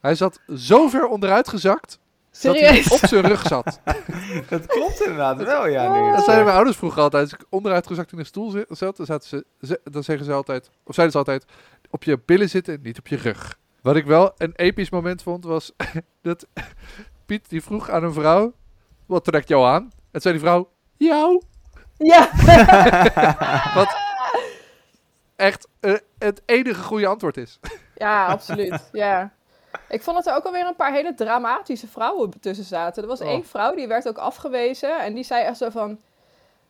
Hij 0.00 0.14
zat 0.14 0.40
zo 0.56 0.88
ver 0.88 1.06
onderuit 1.06 1.48
gezakt 1.48 1.98
dat 2.40 2.54
hij 2.58 2.66
Serieus? 2.66 2.88
op 3.02 3.08
zijn 3.08 3.26
rug 3.26 3.46
zat. 3.46 3.80
Dat 4.48 4.66
klopt 4.66 5.00
inderdaad 5.00 5.42
wel, 5.42 5.66
ja. 5.68 5.86
Oh. 6.02 6.12
Dat 6.14 6.24
zeiden 6.24 6.44
mijn 6.44 6.56
ouders 6.56 6.76
vroeger 6.76 7.02
altijd. 7.02 7.22
Als 7.22 7.32
ik 7.40 7.46
onderuit 7.50 7.86
gezakt 7.86 8.12
in 8.12 8.18
een 8.18 8.26
stoel 8.26 8.50
zat, 8.68 8.96
dan, 8.96 9.06
zaten 9.06 9.28
ze, 9.28 9.44
ze- 9.60 9.80
dan 9.84 10.02
zeggen 10.04 10.24
ze 10.26 10.32
altijd, 10.32 10.70
of 10.84 10.94
zeiden 10.94 11.12
ze 11.12 11.18
altijd, 11.18 11.44
op 11.90 12.04
je 12.04 12.20
billen 12.24 12.48
zitten, 12.48 12.78
niet 12.82 12.98
op 12.98 13.06
je 13.06 13.16
rug. 13.16 13.58
Wat 13.82 13.96
ik 13.96 14.06
wel 14.06 14.32
een 14.36 14.52
episch 14.56 14.90
moment 14.90 15.22
vond, 15.22 15.44
was 15.44 15.72
dat 16.22 16.46
Piet 17.26 17.48
die 17.48 17.62
vroeg 17.62 17.90
aan 17.90 18.02
een 18.04 18.12
vrouw, 18.12 18.52
wat 19.06 19.24
trekt 19.24 19.48
jou 19.48 19.66
aan? 19.66 19.90
En 20.10 20.20
zei 20.20 20.34
die 20.34 20.42
vrouw, 20.42 20.70
jou. 20.96 21.42
Ja. 21.96 22.30
Wat 23.74 23.96
echt 25.36 25.68
eh, 25.80 25.94
het 26.18 26.42
enige 26.46 26.82
goede 26.82 27.06
antwoord 27.06 27.36
is. 27.36 27.58
Ja, 27.94 28.26
absoluut. 28.26 28.88
Ja. 28.92 29.32
Ik 29.88 30.02
vond 30.02 30.16
dat 30.16 30.26
er 30.26 30.34
ook 30.34 30.44
alweer 30.44 30.66
een 30.66 30.76
paar 30.76 30.92
hele 30.92 31.14
dramatische 31.14 31.86
vrouwen 31.86 32.32
tussen 32.40 32.64
zaten. 32.64 33.02
Er 33.02 33.08
was 33.08 33.20
Oh. 33.20 33.28
één 33.28 33.44
vrouw 33.46 33.74
die 33.74 33.88
werd 33.88 34.08
ook 34.08 34.18
afgewezen 34.18 34.98
en 35.00 35.14
die 35.14 35.24
zei 35.24 35.44
echt 35.44 35.56
zo 35.56 35.70
van. 35.70 35.98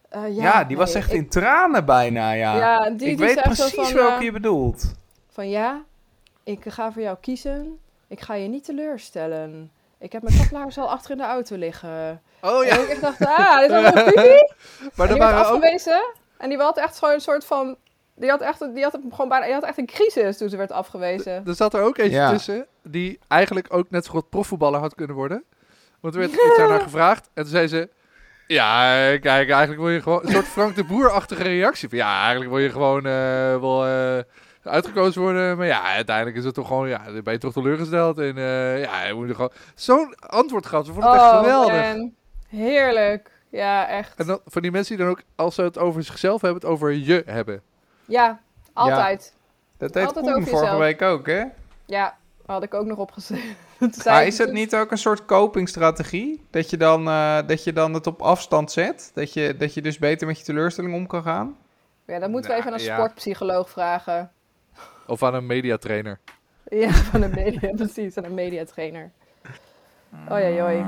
eh, 0.08 0.36
ja, 0.36 0.42
Ja, 0.42 0.64
die 0.64 0.76
was 0.76 0.94
echt 0.94 1.08
ik- 1.12 1.16
in 1.16 1.28
tranen 1.28 1.84
bijna, 1.84 2.32
ja. 2.32 2.56
Ja, 2.56 2.84
die, 2.84 2.92
ik 2.92 2.98
die 2.98 3.16
weet 3.16 3.28
zei 3.34 3.40
echt 3.40 3.56
zo 3.56 3.68
precies 3.68 3.88
van, 3.92 4.00
welke 4.00 4.14
eh, 4.16 4.22
je 4.22 4.32
bedoelt. 4.32 4.94
van 5.30 5.48
ja, 5.48 5.82
ik 6.44 6.64
ga 6.68 6.92
voor 6.92 7.02
jou 7.02 7.16
kiezen. 7.20 7.78
Ik 8.08 8.20
ga 8.20 8.34
je 8.34 8.48
niet 8.48 8.64
teleurstellen. 8.64 9.70
Ik 9.98 10.12
heb 10.12 10.22
mijn 10.22 10.38
kaplaars 10.38 10.78
al 10.78 10.90
achter 10.90 11.10
in 11.10 11.16
de 11.16 11.22
auto 11.24 11.56
liggen. 11.56 12.22
Oh 12.42 12.66
En 12.72 12.90
ik 12.90 13.00
dacht, 13.00 13.24
ah, 13.26 13.60
dit 13.60 13.70
is 13.70 13.80
wel 13.80 13.84
een 13.96 14.04
publiek. 14.04 14.52
Maar 14.94 15.06
er 15.06 15.12
die 15.12 15.18
werd 15.18 15.18
waren 15.18 15.38
ook... 15.46 15.54
afgewezen. 15.54 16.02
En 16.38 16.48
die 16.48 16.58
had 16.58 16.76
echt 16.78 16.98
gewoon 16.98 17.14
een 17.14 17.20
soort 17.20 17.44
van 17.44 17.76
Die 18.14 18.30
had 18.30 18.40
echt, 18.40 18.74
die 18.74 18.82
had 18.82 18.92
hem 18.92 19.10
gewoon 19.10 19.28
bijna, 19.28 19.44
die 19.44 19.54
had 19.54 19.64
echt 19.64 19.78
een 19.78 19.86
crisis 19.86 20.36
toen 20.38 20.48
ze 20.48 20.56
werd 20.56 20.72
afgewezen. 20.72 21.42
Er 21.46 21.54
zat 21.54 21.74
er 21.74 21.82
ook 21.82 21.96
eentje 21.98 22.16
Ja. 22.16 22.30
tussen 22.30 22.66
die 22.90 23.18
eigenlijk 23.28 23.66
ook 23.70 23.90
net 23.90 24.04
zo 24.04 24.10
goed 24.10 24.28
profvoetballer 24.28 24.80
had 24.80 24.94
kunnen 24.94 25.16
worden. 25.16 25.44
Want 26.00 26.14
er 26.14 26.20
werd 26.20 26.32
iets 26.32 26.58
aan 26.58 26.70
haar 26.70 26.80
gevraagd 26.80 27.30
en 27.34 27.42
toen 27.42 27.52
zei 27.52 27.66
ze... 27.66 27.88
Ja, 28.46 28.92
kijk, 29.18 29.50
eigenlijk 29.50 29.80
wil 29.80 29.90
je 29.90 30.02
gewoon 30.02 30.20
een 30.22 30.32
soort 30.32 30.46
Frank 30.46 30.74
de 30.74 30.84
Boer-achtige 30.84 31.42
reactie. 31.42 31.88
Van, 31.88 31.98
ja, 31.98 32.20
eigenlijk 32.20 32.50
wil 32.50 32.58
je 32.58 32.70
gewoon 32.70 33.06
eh, 33.06 33.60
wel 33.60 33.86
eh, 33.86 34.24
uitgekozen 34.62 35.22
worden. 35.22 35.56
Maar 35.56 35.66
ja, 35.66 35.82
uiteindelijk 35.82 36.36
is 36.36 36.44
het 36.44 36.54
toch 36.54 36.66
gewoon... 36.66 36.88
Ja, 36.88 37.04
dan 37.04 37.22
ben 37.22 37.32
je 37.32 37.38
toch 37.38 37.52
teleurgesteld. 37.52 38.18
En 38.18 38.36
eh, 38.36 38.82
ja, 38.82 39.04
je 39.04 39.14
moet 39.14 39.28
er 39.28 39.34
gewoon... 39.34 39.52
Zo'n 39.74 40.14
antwoord 40.14 40.66
gehad. 40.66 40.86
Ze 40.86 40.92
vonden 40.92 41.12
het 41.12 41.20
echt 41.20 41.30
geweldig. 41.30 41.74
Oh, 41.74 41.96
man. 41.96 42.14
Heerlijk. 42.48 43.30
Ja, 43.50 43.88
echt. 43.88 44.18
En 44.18 44.26
dan 44.26 44.40
van 44.46 44.62
die 44.62 44.70
mensen 44.70 44.96
die 44.96 45.04
dan 45.04 45.14
ook, 45.14 45.22
als 45.36 45.54
ze 45.54 45.62
het 45.62 45.78
over 45.78 46.02
zichzelf 46.02 46.40
hebben, 46.40 46.60
het 46.60 46.70
over 46.70 46.92
je 46.92 47.22
hebben. 47.26 47.62
Ja, 48.04 48.40
altijd. 48.72 49.34
Dat 49.78 49.92
deed 49.92 50.06
Altijd 50.06 50.24
Koen 50.24 50.34
vorige 50.34 50.60
jezelf. 50.60 50.78
week 50.78 51.02
ook, 51.02 51.26
hè? 51.26 51.44
Ja, 51.86 52.16
had 52.52 52.62
ik 52.62 52.74
ook 52.74 52.86
nog 52.86 53.08
zei 53.18 53.40
Maar 54.04 54.26
is 54.26 54.38
het 54.38 54.52
niet 54.52 54.74
ook 54.74 54.90
een 54.90 54.98
soort 54.98 55.24
copingstrategie? 55.24 56.46
Dat 56.50 56.70
je 56.70 56.76
dan, 56.76 57.08
eh, 57.08 57.38
dat 57.46 57.64
je 57.64 57.72
dan 57.72 57.94
het 57.94 58.06
op 58.06 58.22
afstand 58.22 58.72
zet? 58.72 59.10
Dat 59.14 59.32
je, 59.32 59.56
dat 59.56 59.74
je 59.74 59.82
dus 59.82 59.98
beter 59.98 60.26
met 60.26 60.38
je 60.38 60.44
teleurstelling 60.44 60.94
om 60.94 61.06
kan 61.06 61.22
gaan? 61.22 61.56
Ja, 62.06 62.18
dan 62.18 62.30
moeten 62.30 62.50
we 62.50 62.56
Nou, 62.56 62.68
even 62.68 62.72
aan 62.72 62.78
een 62.78 62.84
ja. 62.84 62.96
sportpsycholoog 62.96 63.70
vragen. 63.70 64.32
Of 65.06 65.22
aan 65.22 65.34
een 65.34 65.46
mediatrainer. 65.46 66.18
Ja, 66.70 66.90
van 66.92 67.22
een 67.22 67.30
media, 67.30 67.70
precies, 67.84 68.16
aan 68.16 68.24
een 68.24 68.34
mediatrainer. 68.34 69.10
Oei, 70.30 70.62
oei. 70.62 70.78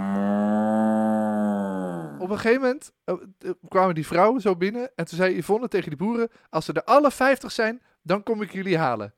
Op 2.18 2.30
een 2.30 2.38
gegeven 2.38 2.60
moment 2.60 2.92
eh, 3.04 3.14
eh, 3.38 3.50
kwamen 3.68 3.94
die 3.94 4.06
vrouwen 4.06 4.40
zo 4.40 4.56
binnen. 4.56 4.90
En 4.94 5.04
toen 5.04 5.18
zei 5.18 5.36
Yvonne 5.36 5.68
tegen 5.68 5.88
die 5.88 5.98
boeren: 5.98 6.28
Als 6.50 6.64
ze 6.64 6.72
er 6.72 6.84
alle 6.84 7.10
50 7.10 7.52
zijn, 7.52 7.82
dan 8.02 8.22
kom 8.22 8.42
ik 8.42 8.52
jullie 8.52 8.78
halen. 8.78 9.14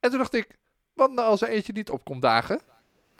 En 0.00 0.10
toen 0.10 0.18
dacht 0.18 0.34
ik: 0.34 0.58
Wat 0.98 1.10
nou 1.12 1.28
als 1.28 1.40
er 1.42 1.48
eentje 1.48 1.72
niet 1.72 1.90
opkomt 1.90 2.22
dagen? 2.22 2.60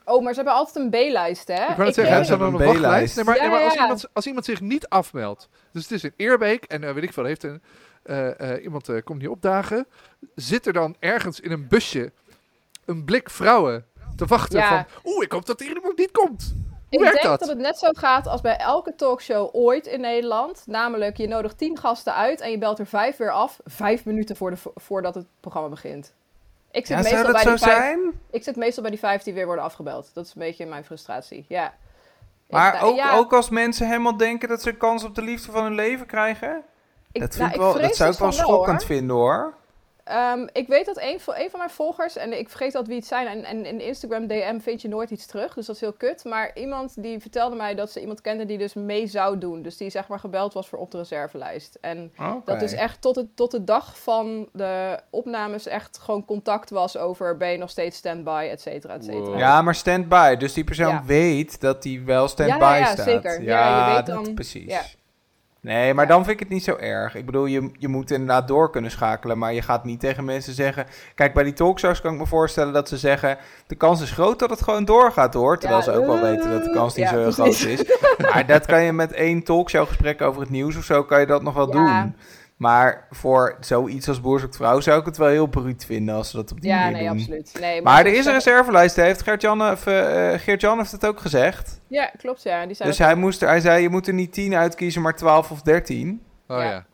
Oh, 0.05 0.23
maar 0.23 0.31
ze 0.35 0.37
hebben 0.41 0.55
altijd 0.59 0.77
een 0.77 0.91
B-lijst, 0.91 1.49
hè? 1.49 1.55
Ik 1.55 1.67
wou 1.67 1.79
net 1.79 1.88
Ik 1.88 1.95
zeggen, 1.95 2.14
weet- 2.17 2.25
ze 2.25 2.31
hebben 2.31 2.49
een 2.49 2.55
een 2.61 2.67
wachtlijst. 2.67 2.88
B-lijst. 2.88 3.17
Nee, 3.17 3.25
maar, 3.25 3.35
Ja, 3.37 3.41
nee, 3.43 3.51
maar 3.51 3.62
als, 3.62 3.75
ja. 3.75 3.81
iemand, 3.83 4.09
als 4.12 4.27
iemand 4.27 4.45
zich 4.45 4.61
niet 4.61 4.88
afmeldt. 4.88 5.49
Dus 5.73 5.83
het 5.83 5.93
is 5.93 6.05
in 6.05 6.12
Eerbeek 6.17 6.64
en 6.64 6.85
eh, 6.85 6.93
weet 6.93 7.03
ik 7.03 7.12
veel, 7.12 7.25
heeft 7.25 7.43
een, 7.43 7.62
eh, 8.03 8.53
eh, 8.53 8.62
iemand 8.64 8.88
eh, 8.88 9.03
komt 9.05 9.19
niet 9.21 9.29
opdagen. 9.29 9.87
Zit 10.35 10.67
er 10.67 10.73
dan 10.73 10.97
ergens 10.99 11.41
in 11.41 11.51
een 11.53 11.69
busje 11.69 12.12
een 12.85 13.05
blik 13.05 13.31
vrouwen 13.31 13.85
te 14.17 14.27
wachten 14.27 14.59
Ja. 14.59 14.69
van... 14.69 15.12
Oeh, 15.12 15.25
ik 15.25 15.33
hoop 15.33 15.47
dat 15.47 15.61
er 15.61 15.67
iemand 15.67 15.99
niet 15.99 16.11
komt. 16.11 16.55
Ik 16.91 16.99
werkt 17.01 17.14
denk 17.14 17.27
dat? 17.29 17.38
dat? 17.41 17.49
het 17.49 17.59
net 17.59 17.79
zo 17.79 17.88
gaat 17.93 18.27
als 18.27 18.41
bij 18.41 18.57
elke 18.57 18.95
talkshow 18.95 19.49
ooit 19.53 19.87
in 19.87 20.01
Nederland. 20.01 20.62
Namelijk, 20.67 21.17
je 21.17 21.29
nodigt 21.29 21.59
tien 21.59 21.79
gasten 21.79 22.14
uit 22.14 22.41
en 22.41 22.51
je 22.51 22.59
belt 22.59 22.79
er 22.79 22.87
vijf 22.87 23.17
weer 23.17 23.31
af. 23.33 23.61
Vijf 23.64 24.05
minuten 24.05 24.37
voor 24.37 24.51
de, 24.51 24.57
voordat 24.75 25.14
het 25.14 25.27
programma 25.41 25.69
begint. 25.69 26.14
Ik 26.70 26.87
zit, 26.87 26.96
Ja, 26.96 27.02
zou 27.02 27.14
meestal 27.14 27.33
dat 27.33 27.33
bij 27.33 27.42
zo 27.42 27.48
die 27.50 27.59
vijf, 27.59 27.76
zijn? 27.76 28.20
ik 28.31 28.42
zit 28.42 28.57
meestal 28.57 28.83
bij 28.83 28.90
die 28.90 29.00
vijf 29.00 29.22
die 29.22 29.35
weer 29.35 29.46
worden 29.46 29.64
afgebeld. 29.64 30.11
Dat 30.14 30.24
is 30.24 30.31
een 30.35 30.40
beetje 30.40 30.66
mijn 30.66 30.85
frustratie, 30.85 31.44
ja. 31.48 31.74
Maar 32.48 32.74
Ik- 32.74 32.83
ook, 32.83 32.96
ja, 32.96 33.16
ook 33.16 33.33
als 33.33 33.48
mensen 33.48 33.87
helemaal 33.87 34.16
denken 34.16 34.48
dat 34.48 34.62
ze 34.62 34.68
een 34.68 34.76
kans 34.76 35.04
op 35.04 35.14
de 35.14 35.22
liefde 35.22 35.52
van 35.52 35.62
hun 35.64 35.74
leven 35.74 36.07
krijgen? 36.07 36.62
ik, 37.12 37.20
dat, 37.20 37.37
nou, 37.37 37.50
ik 37.50 37.57
wel, 37.57 37.81
dat 37.81 37.96
zou 37.96 38.12
ik 38.12 38.18
wel 38.18 38.33
schokkend 38.33 38.85
vinden 38.85 39.16
hoor. 39.16 39.54
Ehm, 40.09 40.47
ik 40.53 40.68
weet 40.68 40.87
dat 40.87 41.01
een, 41.01 41.21
van- 41.21 41.35
een 41.37 41.51
van 41.51 41.59
mijn 41.59 41.71
volgers, 41.71 42.16
en 42.16 42.38
ik 42.38 42.49
vergeet 42.49 42.73
dat 42.73 42.87
wie 42.87 42.97
het 42.97 43.07
zijn, 43.07 43.27
en, 43.27 43.44
en 43.44 43.66
in 43.66 43.81
Instagram 43.81 44.27
DM 44.27 44.59
vind 44.61 44.83
je 44.83 44.88
nooit 44.88 45.11
iets 45.11 45.27
terug, 45.27 45.55
dus 45.55 45.66
dat 45.66 45.75
is 45.75 45.81
heel 45.81 45.92
kut. 45.92 46.25
Maar 46.25 46.51
iemand 46.55 47.03
die 47.03 47.18
vertelde 47.21 47.57
mij 47.57 47.75
dat 47.75 47.90
ze 47.90 48.01
iemand 48.01 48.21
kende 48.21 48.44
die 48.47 48.59
dus 48.59 48.75
mee 48.75 49.07
zou 49.07 49.38
doen. 49.38 49.62
Dus 49.62 49.77
die 49.77 49.90
zeg 49.90 50.09
maar 50.09 50.18
gebeld 50.18 50.53
was 50.53 50.68
voor 50.68 50.79
op 50.79 50.90
de 50.90 50.99
reservelijst. 50.99 51.79
En 51.81 52.12
dat 52.44 52.61
dus 52.61 52.73
echt 52.73 53.01
tot, 53.01 53.16
het, 53.16 53.37
tot 53.37 53.51
de 53.51 53.64
dag 53.64 53.99
van 53.99 54.49
de 54.53 54.99
opnames 55.11 55.66
echt 55.66 55.99
gewoon 55.99 56.25
contact 56.25 56.71
was 56.71 56.97
over 56.97 57.37
ben 57.37 57.49
je 57.51 57.59
nog 57.59 57.71
steeds 57.71 57.97
stand-by, 57.97 58.49
et 58.51 58.61
cetera, 58.61 58.94
et 58.94 59.05
cetera. 59.05 59.21
Wow. 59.25 59.38
Ja, 59.38 59.62
maar 59.62 59.75
stand-by. 59.75 60.37
Dus 60.37 60.53
die 60.53 60.64
persoon 60.64 60.88
Ja. 60.92 61.03
weet 61.07 61.61
dat 61.61 61.85
hij 61.85 62.03
wel 62.05 62.29
stand-by 62.29 62.64
Ja, 62.64 62.71
ja, 62.75 62.79
ja, 62.79 62.92
staat. 62.92 63.05
zeker. 63.05 63.42
Ja, 63.42 63.88
je 63.88 63.94
weet 63.97 64.07
dat- 64.07 64.25
dan- 64.25 64.35
precies. 64.35 64.97
Nee, 65.68 65.94
maar 65.94 66.04
Ja. 66.04 66.11
dan 66.11 66.20
vind 66.24 66.35
ik 66.35 66.40
het 66.40 66.48
niet 66.48 66.64
zo 66.64 66.76
erg. 66.76 67.14
Ik 67.14 67.26
bedoel, 67.26 67.46
je, 67.46 67.70
je 67.78 67.88
moet 67.88 68.11
inderdaad 68.11 68.48
door 68.48 68.70
kunnen 68.70 68.90
schakelen. 68.90 69.38
Maar 69.38 69.52
je 69.54 69.62
gaat 69.62 69.85
niet 69.85 70.00
tegen 70.00 70.24
mensen 70.24 70.52
zeggen... 70.54 70.87
Kijk, 71.14 71.35
bij 71.35 71.44
die 71.44 71.52
talkshows 71.52 72.00
kan 72.00 72.12
ik 72.12 72.18
me 72.18 72.26
voorstellen 72.26 72.72
dat 72.72 72.88
ze 72.88 72.96
zeggen... 72.96 73.38
De 73.66 73.74
kans 73.74 74.00
is 74.02 74.11
groot 74.11 74.38
dat 74.38 74.50
het 74.50 74.62
gewoon 74.62 74.85
doorgaat, 74.85 75.35
hoor. 75.35 75.59
Terwijl 75.59 75.81
Ja, 75.81 75.85
ze 75.92 75.98
ook 75.98 76.07
wel 76.07 76.14
eh, 76.16 76.22
weten 76.22 76.50
dat 76.50 76.64
de 76.64 76.70
kans 76.70 76.94
niet 76.94 77.04
ja, 77.04 77.11
zo 77.12 77.18
heel 77.18 77.35
precies. 77.44 77.81
groot 77.81 78.18
is. 78.18 78.31
Maar 78.33 78.46
dat 78.46 78.66
kan 78.66 78.83
je 78.83 78.92
met 78.92 79.12
één 79.12 79.42
talkshowgesprek 79.42 80.20
over 80.22 80.40
het 80.40 80.50
nieuws 80.50 80.76
of 80.76 80.85
zo... 80.85 81.04
kan 81.04 81.20
je 81.20 81.26
dat 81.26 81.42
nog 81.42 81.54
wel 81.54 81.66
Ja. 81.66 82.02
doen. 82.02 82.16
Maar 82.59 83.07
voor 83.11 83.57
zoiets 83.61 84.09
als 84.09 84.21
Boer 84.21 84.40
zoekt 84.40 84.57
vrouw... 84.57 84.81
zou 84.81 85.01
ik 85.01 85.07
het 85.07 85.16
wel 85.16 85.29
heel 85.29 85.47
bruut 85.47 85.85
vinden 85.85 86.14
als 86.14 86.31
ze 86.31 86.37
dat 86.37 86.53
op 86.53 86.61
die 86.61 86.71
Ja, 86.71 86.77
manier 86.77 86.92
nee, 86.92 87.09
doen. 87.09 87.18
absoluut. 87.18 87.57
Nee, 87.61 87.83
Maar 87.83 88.05
er 88.05 88.11
ze 88.12 88.16
is 88.16 88.27
een 88.27 88.33
reservelijst, 88.33 88.97
heeft 88.97 89.23
Geert-Jan 89.23 89.62
eh, 89.62 89.77
Geert-Jan 90.38 90.79
heeft 90.79 90.92
het 90.92 91.07
ook 91.07 91.21
gezegd. 91.21 91.81
Ja, 91.87 92.11
klopt, 92.16 92.42
ja. 92.42 92.66
Die 92.66 92.75
zei 92.75 92.88
Dus 92.88 92.99
hij, 92.99 93.14
moest 93.14 93.42
er, 93.42 93.49
hij 93.49 93.61
zei, 93.61 93.83
je 93.83 93.88
moet 93.88 94.07
er 94.07 94.14
niet 94.14 94.33
10 94.33 94.55
uitkiezen, 94.55 95.03
maar 95.03 95.16
12 95.16 95.51
of 95.51 95.62
13. 95.62 96.23
Oh 96.49 96.57
Ja. 96.59 96.64
ja, 96.64 96.85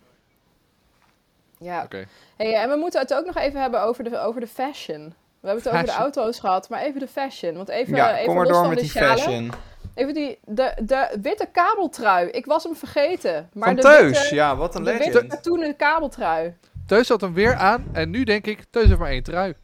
Ja. 1.59 1.83
oké. 1.83 2.05
Hey, 2.37 2.55
en 2.55 2.69
we 2.71 2.77
moeten 2.77 3.01
het 3.01 3.15
ook 3.15 3.27
nog 3.27 3.37
even 3.37 3.61
hebben 3.61 3.83
over 3.83 4.05
de, 4.05 4.19
over 4.19 4.41
de 4.41 4.47
fashion. 4.47 5.15
We 5.41 5.47
hebben 5.51 5.65
het 5.65 5.73
over 5.75 5.87
de 5.87 5.93
auto's 6.03 6.39
gehad, 6.39 6.69
maar 6.69 6.81
even 6.83 7.01
de 7.01 7.09
fashion. 7.09 7.55
Want 7.57 7.69
even, 7.69 7.97
ja, 7.97 8.13
even 8.15 8.27
kom 8.27 8.35
maar 8.35 8.45
los 8.45 8.53
door 8.53 8.61
van 8.65 8.75
met 8.75 8.79
de 8.79 8.85
die 8.85 8.93
fashion. 9.03 9.53
Even 9.95 10.15
die, 10.15 10.39
de, 10.45 10.73
de 10.83 11.19
witte 11.23 11.49
kabeltrui. 11.53 12.29
Ik 12.29 12.47
was 12.47 12.63
hem 12.65 12.77
vergeten. 12.77 13.49
Maar 13.53 13.67
Van 13.67 13.77
de 13.77 13.83
Teus, 13.83 14.19
witte, 14.21 14.35
ja, 14.35 14.57
wat 14.57 14.75
een 14.75 14.85
de 14.85 14.91
witte 14.91 15.07
legend. 15.13 15.27
katoenen 15.35 15.77
kabeltrui. 15.77 16.57
Teus 16.87 17.09
had 17.09 17.21
hem 17.21 17.35
weer 17.35 17.55
aan 17.55 17.85
en 17.93 18.11
nu 18.11 18.25
denk 18.25 18.47
ik, 18.47 18.65
Teus 18.71 18.87
heeft 18.87 18.99
maar 18.99 19.11
één 19.11 19.23
trui. 19.23 19.55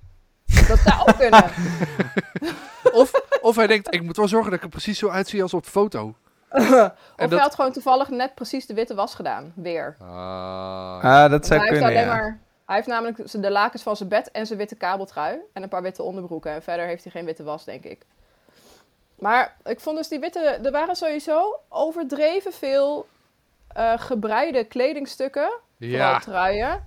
Dat 0.69 0.79
zou 0.79 1.01
ook 1.09 1.17
kunnen. 1.19 1.45
Of, 2.93 3.13
of 3.41 3.57
hij 3.57 3.67
denkt, 3.67 3.95
ik 3.95 4.03
moet 4.03 4.17
wel 4.17 4.29
zorgen 4.29 4.51
dat 4.51 4.59
ik 4.59 4.65
er 4.65 4.71
precies 4.71 4.99
zo 4.99 5.09
uitzie 5.09 5.43
als 5.43 5.55
op 5.55 5.65
de 5.65 5.71
foto. 5.71 6.07
of 6.51 6.69
dat- 7.17 7.31
hij 7.31 7.39
had 7.39 7.55
gewoon 7.55 7.73
toevallig 7.73 8.09
net 8.09 8.35
precies 8.35 8.67
de 8.67 8.75
witte 8.75 8.95
was 8.95 9.15
gedaan. 9.15 9.53
Weer. 9.57 9.97
Ah. 9.99 10.09
Ah, 11.05 11.21
dat 11.21 11.31
Want 11.31 11.47
zou 11.47 11.61
hij, 11.61 11.69
heeft 11.69 11.81
kunnen, 11.83 11.85
alleen 11.85 12.15
ja. 12.17 12.21
maar, 12.23 12.39
hij 12.67 12.75
heeft 12.77 12.89
namelijk 12.89 13.33
de 13.43 13.51
lakens 13.51 13.83
van 13.83 13.97
zijn 13.97 14.09
bed 14.09 14.31
en 14.31 14.47
zijn 14.47 14.59
witte 14.59 14.75
kabeltrui. 14.75 15.39
En 15.53 15.63
een 15.63 15.69
paar 15.69 15.83
witte 15.83 16.03
onderbroeken. 16.03 16.53
En 16.53 16.63
verder 16.63 16.87
heeft 16.87 17.03
hij 17.03 17.13
geen 17.13 17.25
witte 17.25 17.43
was, 17.43 17.65
denk 17.65 17.85
ik. 17.85 18.03
Maar 19.21 19.57
ik 19.65 19.81
vond 19.81 19.97
dus 19.97 20.09
die 20.09 20.19
witte... 20.21 20.41
Er 20.41 20.71
waren 20.71 20.97
sowieso 20.97 21.61
overdreven 21.69 22.53
veel 22.53 23.07
eh, 23.69 23.93
gebreide 23.99 24.65
kledingstukken. 24.65 25.51
Vooral 25.79 25.99
Ja, 25.99 26.19
truien. 26.19 26.85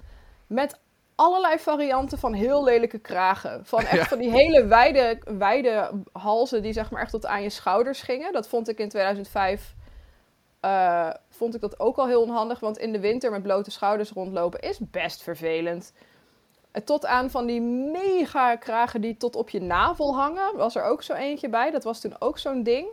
Met 0.48 0.80
allerlei 1.16 1.60
varianten 1.60 2.18
van 2.18 2.34
heel 2.34 2.64
lelijke 2.64 3.00
kragen. 3.00 3.66
Van 3.66 3.80
echt 3.80 3.92
Ja. 3.92 4.06
van 4.06 4.18
die 4.18 4.32
hele 4.32 4.66
wijde, 4.66 5.20
wijde 5.38 5.90
halzen 6.12 6.62
die 6.62 6.74
zeg 6.74 6.92
maar 6.92 7.02
echt 7.02 7.12
tot 7.12 7.26
aan 7.26 7.42
je 7.44 7.50
schouders 7.50 8.02
gingen. 8.02 8.34
Dat 8.34 8.48
vond 8.48 8.70
ik 8.70 8.78
in 8.80 8.90
2005... 8.90 9.74
eh, 10.60 11.10
vond 11.30 11.56
ik 11.56 11.62
dat 11.62 11.80
ook 11.80 11.98
al 11.98 12.08
heel 12.08 12.22
onhandig. 12.22 12.60
Want 12.60 12.78
in 12.78 12.92
de 12.92 13.00
winter 13.00 13.32
met 13.32 13.42
blote 13.44 13.72
schouders 13.72 14.12
rondlopen 14.12 14.60
is 14.60 14.78
best 14.80 15.24
vervelend. 15.24 15.94
Tot 16.86 17.06
aan 17.06 17.30
van 17.30 17.46
die 17.46 17.62
mega 17.62 18.56
kragen 18.56 19.02
die 19.02 19.18
tot 19.18 19.36
op 19.36 19.50
je 19.50 19.62
navel 19.62 20.16
hangen. 20.16 20.56
Was 20.58 20.76
er 20.76 20.84
ook 20.84 21.04
zo 21.04 21.14
eentje 21.14 21.50
bij. 21.50 21.72
Dat 21.72 21.84
was 21.84 22.00
toen 22.02 22.16
ook 22.20 22.38
zo'n 22.38 22.64
ding. 22.64 22.88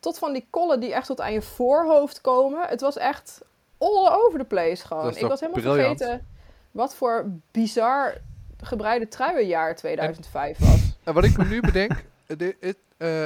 Tot 0.00 0.18
van 0.18 0.32
die 0.32 0.46
kollen 0.50 0.80
die 0.80 0.92
echt 0.94 1.06
tot 1.06 1.20
aan 1.20 1.32
je 1.32 1.42
voorhoofd 1.42 2.20
komen. 2.20 2.68
Het 2.68 2.80
was 2.80 2.96
echt 2.96 3.40
all 3.78 4.08
over 4.08 4.38
the 4.38 4.44
place 4.44 4.86
gewoon. 4.86 5.16
Ik 5.16 5.26
was 5.26 5.40
helemaal 5.40 5.62
briljant? 5.62 5.98
vergeten 5.98 6.26
wat 6.70 6.94
voor 6.94 7.26
bizar 7.50 8.14
gebreide 8.62 9.08
truienjaar 9.08 9.76
2005 9.76 10.58
was. 10.58 10.80
en 11.04 11.14
wat 11.14 11.24
ik 11.24 11.36
me 11.36 11.44
nu 11.44 11.60
bedenk, 11.60 11.92
de- 12.36 12.76
eh, 12.96 13.24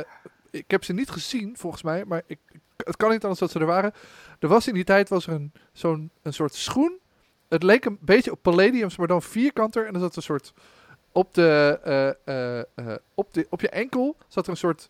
ik 0.50 0.70
heb 0.70 0.84
ze 0.84 0.92
niet 0.92 1.10
gezien 1.10 1.56
volgens 1.56 1.82
mij, 1.82 2.04
maar 2.04 2.22
ik, 2.26 2.38
het 2.76 2.96
kan 2.96 3.10
niet 3.10 3.22
anders 3.22 3.40
dat 3.40 3.50
ze 3.50 3.58
er 3.58 3.66
waren. 3.66 3.92
Er 4.38 4.48
was 4.48 4.68
in 4.68 4.74
die 4.74 4.84
tijd 4.84 5.08
was 5.08 5.26
er 5.26 5.32
een, 5.32 5.52
zo'n 5.72 6.10
een 6.22 6.32
soort 6.32 6.54
schoen. 6.54 6.98
Het 7.48 7.62
leek 7.62 7.84
een 7.84 7.98
beetje 8.00 8.30
op 8.30 8.42
Palladiums, 8.42 8.96
maar 8.96 9.06
dan 9.06 9.22
vierkanter. 9.22 9.86
En 9.86 9.94
er 9.94 10.00
zat 10.00 10.16
een 10.16 10.22
soort 10.22 10.52
op 11.14 11.34
de, 11.34 11.80
eh, 11.84 12.08
eh, 12.08 12.64
eh, 12.74 12.96
op 13.14 13.34
de 13.34 13.46
op 13.50 13.60
je 13.60 13.68
enkel 13.68 14.16
zat 14.28 14.44
er 14.44 14.50
een 14.50 14.56
soort 14.56 14.88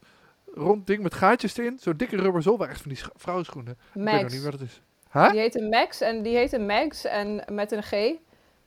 rond 0.54 0.86
ding 0.86 1.02
met 1.02 1.14
gaatjes 1.14 1.56
erin. 1.56 1.78
Zo'n 1.80 1.96
dikke 1.96 2.16
rubber 2.16 2.42
zool, 2.42 2.66
echt 2.66 2.80
van 2.80 2.90
die 2.90 3.02
vrouwenschoenen. 3.14 3.72
Ik 3.72 3.78
weet 3.92 4.04
nog 4.04 4.20
Max. 4.20 4.32
niet 4.32 4.42
wat 4.42 4.52
het 4.52 4.62
is. 4.62 4.80
Huh? 5.12 5.30
Die 5.30 5.40
heette 5.40 5.62
Max 5.62 6.00
en 6.00 6.22
die 6.22 6.36
heette 6.36 6.58
Max 6.58 7.04
en 7.04 7.44
met 7.48 7.72
een 7.72 7.82
G, 7.82 7.92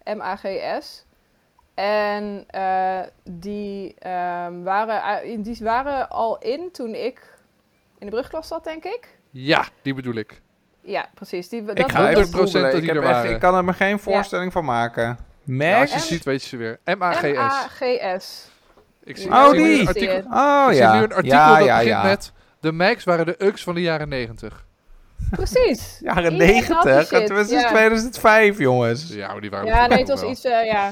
M-A-G-S. 0.03 1.05
En 1.73 2.45
die, 3.23 3.95
ehm, 3.99 4.61
waren, 4.63 5.41
die 5.41 5.57
waren 5.59 6.09
al 6.09 6.37
in 6.37 6.71
toen 6.71 6.95
ik 6.95 7.37
in 7.97 8.05
de 8.05 8.11
brugklas 8.11 8.47
zat, 8.47 8.63
denk 8.63 8.83
ik. 8.83 9.17
Ja, 9.29 9.67
die 9.81 9.93
bedoel 9.93 10.15
ik. 10.15 10.41
Ja, 10.87 11.05
precies. 11.13 11.49
Die, 11.49 11.63
dat 11.65 11.79
Ik 11.79 11.91
ga 11.91 12.01
was- 12.01 12.09
even 12.09 12.23
100% 12.23 12.29
googlen. 12.31 12.61
dat 12.61 12.73
ik, 12.73 12.79
die 12.79 12.89
heb 12.89 12.97
er 12.97 13.03
echt- 13.03 13.11
waren. 13.17 13.31
ik 13.31 13.39
kan 13.39 13.55
er 13.55 13.63
me 13.65 13.73
geen 13.73 13.99
voorstelling 13.99 14.51
van 14.51 14.65
maken. 14.65 15.03
Ja, 15.43 15.79
als 15.79 15.89
Max? 15.91 15.93
je 15.93 15.99
ziet, 15.99 16.23
weet 16.23 16.41
je 16.43 16.47
ze 16.47 16.57
weer. 16.57 16.79
M-A-G-S. 16.97 17.21
M-A-G-S. 17.21 18.49
Ik 19.03 19.17
zie, 19.17 19.29
Ja, 19.29 19.47
Oh, 19.47 19.53
ik 19.53 19.59
zie 19.59 19.65
nu 19.67 19.71
die. 19.73 19.81
een 19.81 19.87
artikel, 19.87 20.15
Oh 20.17 20.67
ik 20.71 20.77
ja. 20.77 20.89
zie 20.91 20.97
nu 20.99 21.03
een 21.05 21.13
artikel 21.13 21.37
ja, 21.37 21.57
dat 21.57 21.65
ja, 21.65 21.73
begint 21.77 21.89
ja. 21.95 22.03
met... 22.03 22.31
De 22.59 22.71
Max 22.71 23.03
waren 23.03 23.25
de 23.25 23.35
Ux 23.37 23.63
van 23.63 23.73
de 23.75 23.81
jaren 23.81 24.09
90. 24.09 24.65
Precies. 25.31 25.97
Jaren 25.99 26.23
Iedereen 26.33 26.53
die 26.53 26.61
90. 26.69 27.07
shit, 27.07 27.19
Het 27.19 27.29
was 27.29 27.49
ja. 27.49 27.67
2005, 27.69 28.57
jongens. 28.57 29.13
Ja, 29.13 29.31
maar 29.31 29.41
die 29.41 29.49
waren 29.49 29.65
Ja, 29.67 29.83
ook 29.83 29.89
nee, 29.89 29.97
het 29.99 30.07
was 30.07 30.21
wel. 30.21 30.29
iets, 30.29 30.43
eh, 30.43 30.65
ja. 30.65 30.91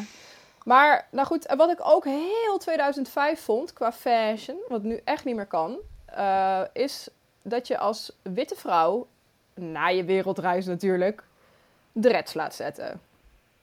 Maar, 0.64 1.08
nou 1.12 1.28
goed, 1.28 1.46
en 1.46 1.58
wat 1.58 1.72
ik 1.72 1.80
ook 1.82 2.06
heel 2.06 2.58
2005 2.58 3.40
vond 3.44 3.74
qua 3.74 3.92
fashion, 3.92 4.58
wat 4.68 4.84
nu 4.84 5.02
echt 5.04 5.26
niet 5.26 5.36
meer 5.36 5.46
kan, 5.46 5.78
eh, 6.06 6.60
is 6.74 7.08
dat 7.44 7.68
je 7.68 7.78
als 7.78 8.18
witte 8.24 8.56
vrouw, 8.56 9.08
na 9.56 9.88
je 9.88 10.04
wereldreis 10.04 10.66
natuurlijk, 10.66 11.24
dreads 11.92 12.34
laat 12.34 12.56
zetten. 12.56 13.00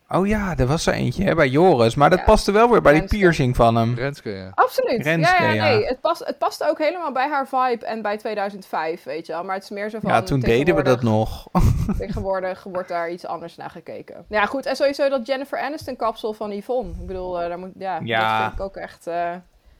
Oh 0.08 0.26
ja, 0.26 0.54
er 0.56 0.66
was 0.66 0.86
er 0.86 0.92
eentje 0.94 1.24
hè, 1.24 1.34
bij 1.34 1.48
Joris. 1.48 1.94
Maar 1.94 2.10
dat 2.10 2.18
Ja. 2.18 2.24
paste 2.24 2.52
wel 2.52 2.70
weer 2.70 2.82
bij 2.82 2.92
die 2.92 3.04
piercing 3.08 3.56
van 3.56 3.76
hem. 3.76 3.94
Renske, 3.94 4.30
ja. 4.30 4.52
Absoluut. 4.54 5.02
Renske, 5.02 5.42
ja, 5.42 5.48
ja, 5.50 5.54
ja. 5.54 5.64
nee. 5.76 5.86
Het 5.86 6.00
past, 6.00 6.24
het 6.26 6.38
past 6.38 6.64
ook 6.64 6.78
helemaal 6.78 7.12
bij 7.12 7.28
haar 7.28 7.48
vibe 7.48 7.86
en 7.86 8.02
bij 8.02 8.16
2005, 8.18 9.02
weet 9.02 9.26
je 9.26 9.32
wel. 9.32 9.44
Maar 9.44 9.54
het 9.54 9.64
is 9.64 9.70
meer 9.70 9.90
zo 9.90 9.98
van... 10.00 10.10
Ja, 10.10 10.22
toen 10.22 10.40
deden 10.40 10.74
we 10.74 10.82
dat 10.82 11.00
tegenwoordig- 11.00 11.46
nog. 11.52 11.96
Tegenwoordig 11.98 12.62
wordt 12.62 12.88
daar 12.88 13.10
iets 13.10 13.26
anders 13.26 13.56
naar 13.56 13.70
gekeken. 13.70 14.24
Ja, 14.28 14.46
goed. 14.46 14.66
En 14.66 14.76
sowieso 14.76 15.08
dat 15.08 15.26
Jennifer 15.26 15.58
Aniston 15.60 15.96
kapsel 15.96 16.32
van 16.32 16.50
Yvonne. 16.52 16.92
Ik 17.00 17.06
bedoel, 17.06 17.40
eh, 17.42 17.48
daar 17.48 17.58
moet, 17.58 17.72
ja, 17.78 18.00
Ja. 18.04 18.30
dat 18.30 18.40
vind 18.42 18.52
ik 18.58 18.64
ook 18.64 18.76
echt... 18.76 19.06
eh, 19.06 19.34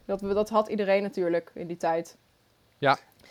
dat, 0.05 0.19
dat 0.19 0.49
had 0.49 0.67
iedereen 0.67 1.01
natuurlijk 1.01 1.51
in 1.53 1.67
die 1.67 1.77
tijd. 1.77 2.17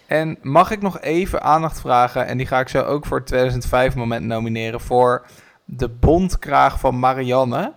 En 0.06 0.38
mag 0.42 0.70
ik 0.70 0.82
nog 0.82 1.00
even 1.00 1.42
aandacht 1.42 1.80
vragen, 1.80 2.26
en 2.26 2.36
die 2.36 2.46
ga 2.46 2.60
ik 2.60 2.68
zo 2.68 2.82
ook 2.82 3.06
voor 3.06 3.16
het 3.16 3.26
2005 3.26 3.94
moment 3.94 4.24
nomineren, 4.26 4.80
voor 4.80 5.26
de 5.64 5.88
bondkraag 5.88 6.80
van 6.80 6.98
Marianne. 6.98 7.72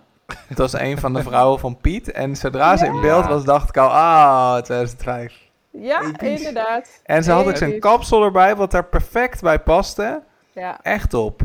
Dat 0.48 0.58
was 0.58 0.72
een 0.72 0.98
van 0.98 1.12
de 1.12 1.22
vrouwen 1.30 1.58
van 1.60 1.76
Piet. 1.76 2.12
En 2.12 2.36
zodra 2.36 2.76
ze 2.76 2.86
in 2.86 3.00
beeld 3.00 3.26
was, 3.26 3.44
dacht 3.44 3.68
ik 3.68 3.76
al, 3.76 3.88
ah, 3.88 4.62
2005. 4.62 5.34
Ja, 5.70 6.02
Episch. 6.02 6.38
inderdaad. 6.38 7.00
En 7.04 7.24
ze 7.24 7.30
had 7.32 7.46
ook 7.46 7.56
zijn 7.56 7.80
kapsel 7.80 8.24
erbij, 8.24 8.56
wat 8.56 8.70
daar 8.70 8.84
perfect 8.84 9.42
bij 9.42 9.58
paste. 9.60 10.22
Ja, 10.52 10.78
Echt 10.82 11.14
op. 11.14 11.40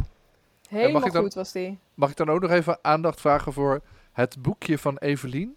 helemaal 0.70 1.02
dan- 1.12 1.22
goed 1.22 1.34
was 1.34 1.52
die. 1.52 1.80
Mag 1.94 2.10
ik 2.10 2.15
dan 2.17 2.30
ook 2.30 2.41
nog 2.41 2.52
even 2.52 2.78
aandacht 2.82 3.22
vragen 3.22 3.54
voor 3.54 3.82
het 4.13 4.41
boekje 4.41 4.78
van 4.78 4.98
Evelien? 4.98 5.56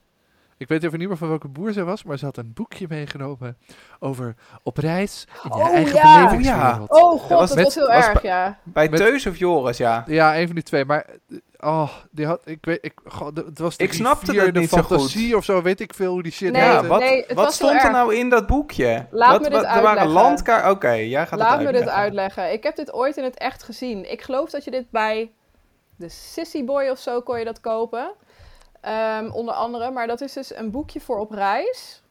Ik 0.57 0.69
weet 0.69 0.83
even 0.85 0.99
niet 0.99 1.09
meer 1.09 1.17
van 1.17 1.29
welke 1.29 1.49
boer 1.49 1.73
ze 1.73 1.85
was, 1.85 2.05
maar 2.05 2.19
ze 2.19 2.25
had 2.25 2.37
een 2.37 2.53
boekje 2.55 2.87
meegenomen 2.89 3.57
over 3.99 4.35
op 4.63 4.77
reis 4.77 5.27
in 5.43 5.51
je 5.57 5.63
Oh, 5.63 5.69
eigen 5.75 5.95
ja. 5.95 6.17
belevingswereld. 6.17 6.91
Oh 6.91 7.21
god, 7.21 7.29
was 7.29 7.49
dat 7.49 7.57
met- 7.57 7.65
was 7.65 7.75
heel 7.75 7.87
was 7.87 8.07
erg, 8.07 8.21
bij- 8.23 8.31
ja. 8.31 8.59
Bij 8.63 8.89
Met- 8.89 9.01
Teus 9.01 9.27
of 9.27 9.37
Joris, 9.37 9.77
ja. 9.77 10.05
Ja, 10.07 10.37
een 10.39 10.47
van 10.47 10.55
die 10.55 10.65
twee. 10.65 10.85
Maar, 10.85 11.07
oh, 11.59 11.89
die 12.11 12.27
had, 12.27 12.41
ik 12.45 12.59
weet, 12.65 12.79
ik, 12.81 12.93
goh, 13.05 13.29
de- 13.35 13.45
het 13.45 13.59
was 13.59 13.77
de 13.77 13.85
Ik 13.85 13.93
snapte 13.93 14.25
rivier, 14.27 14.45
dat 14.45 14.55
de 14.55 14.61
niet 14.61 14.69
zo 14.69 14.77
fantasie 14.83 15.37
of 15.37 15.45
zo, 15.45 15.63
weet 15.63 15.81
ik 15.81 15.95
veel 15.95 16.13
hoe 16.13 16.23
die 16.23 16.33
shit 16.33 16.53
Nee, 16.53 16.63
ja, 16.63 16.85
wat, 16.87 17.01
nee, 17.01 17.25
het 17.27 17.33
wat 17.37 17.53
stond 17.55 17.83
er 17.83 17.91
nou 17.91 18.15
in 18.15 18.29
dat 18.29 18.47
boekje? 18.47 19.07
Laat 19.11 19.31
wat, 19.31 19.41
me 19.41 19.49
dit 19.49 19.57
wat- 19.57 19.65
Er 19.65 19.83
waren 19.83 19.87
uitleggen. 19.89 20.13
landkaarten... 20.23 20.71
Oké, 20.71 20.91
jij 20.93 21.27
gaat 21.27 21.39
Laat 21.39 21.51
het 21.51 21.59
me 21.59 21.65
dit 21.65 21.75
uitleggen. 21.75 22.03
uitleggen. 22.03 22.53
Ik 22.53 22.63
heb 22.63 22.77
dit 22.77 22.93
ooit 22.93 23.17
in 23.17 23.25
het 23.25 23.39
echt 23.39 23.63
gezien. 23.63 24.11
Ik 24.13 24.23
geloof 24.23 24.51
dat 24.51 24.65
je 24.65 24.71
dit 24.71 24.91
bij 24.91 25.31
de 25.97 26.09
Sissy 26.09 26.65
Boy 26.65 26.89
of 26.89 26.99
zo 26.99 27.21
kon 27.21 27.39
je 27.39 27.45
dat 27.45 27.61
kopen. 27.61 28.13
Ehm, 28.85 29.31
onder 29.31 29.55
andere. 29.55 29.91
Maar 29.91 30.07
dat 30.07 30.21
is 30.21 30.33
dus 30.33 30.55
een 30.55 30.71
boekje 30.71 31.01
voor 31.01 31.19
op 31.19 31.31
reis. 31.31 32.03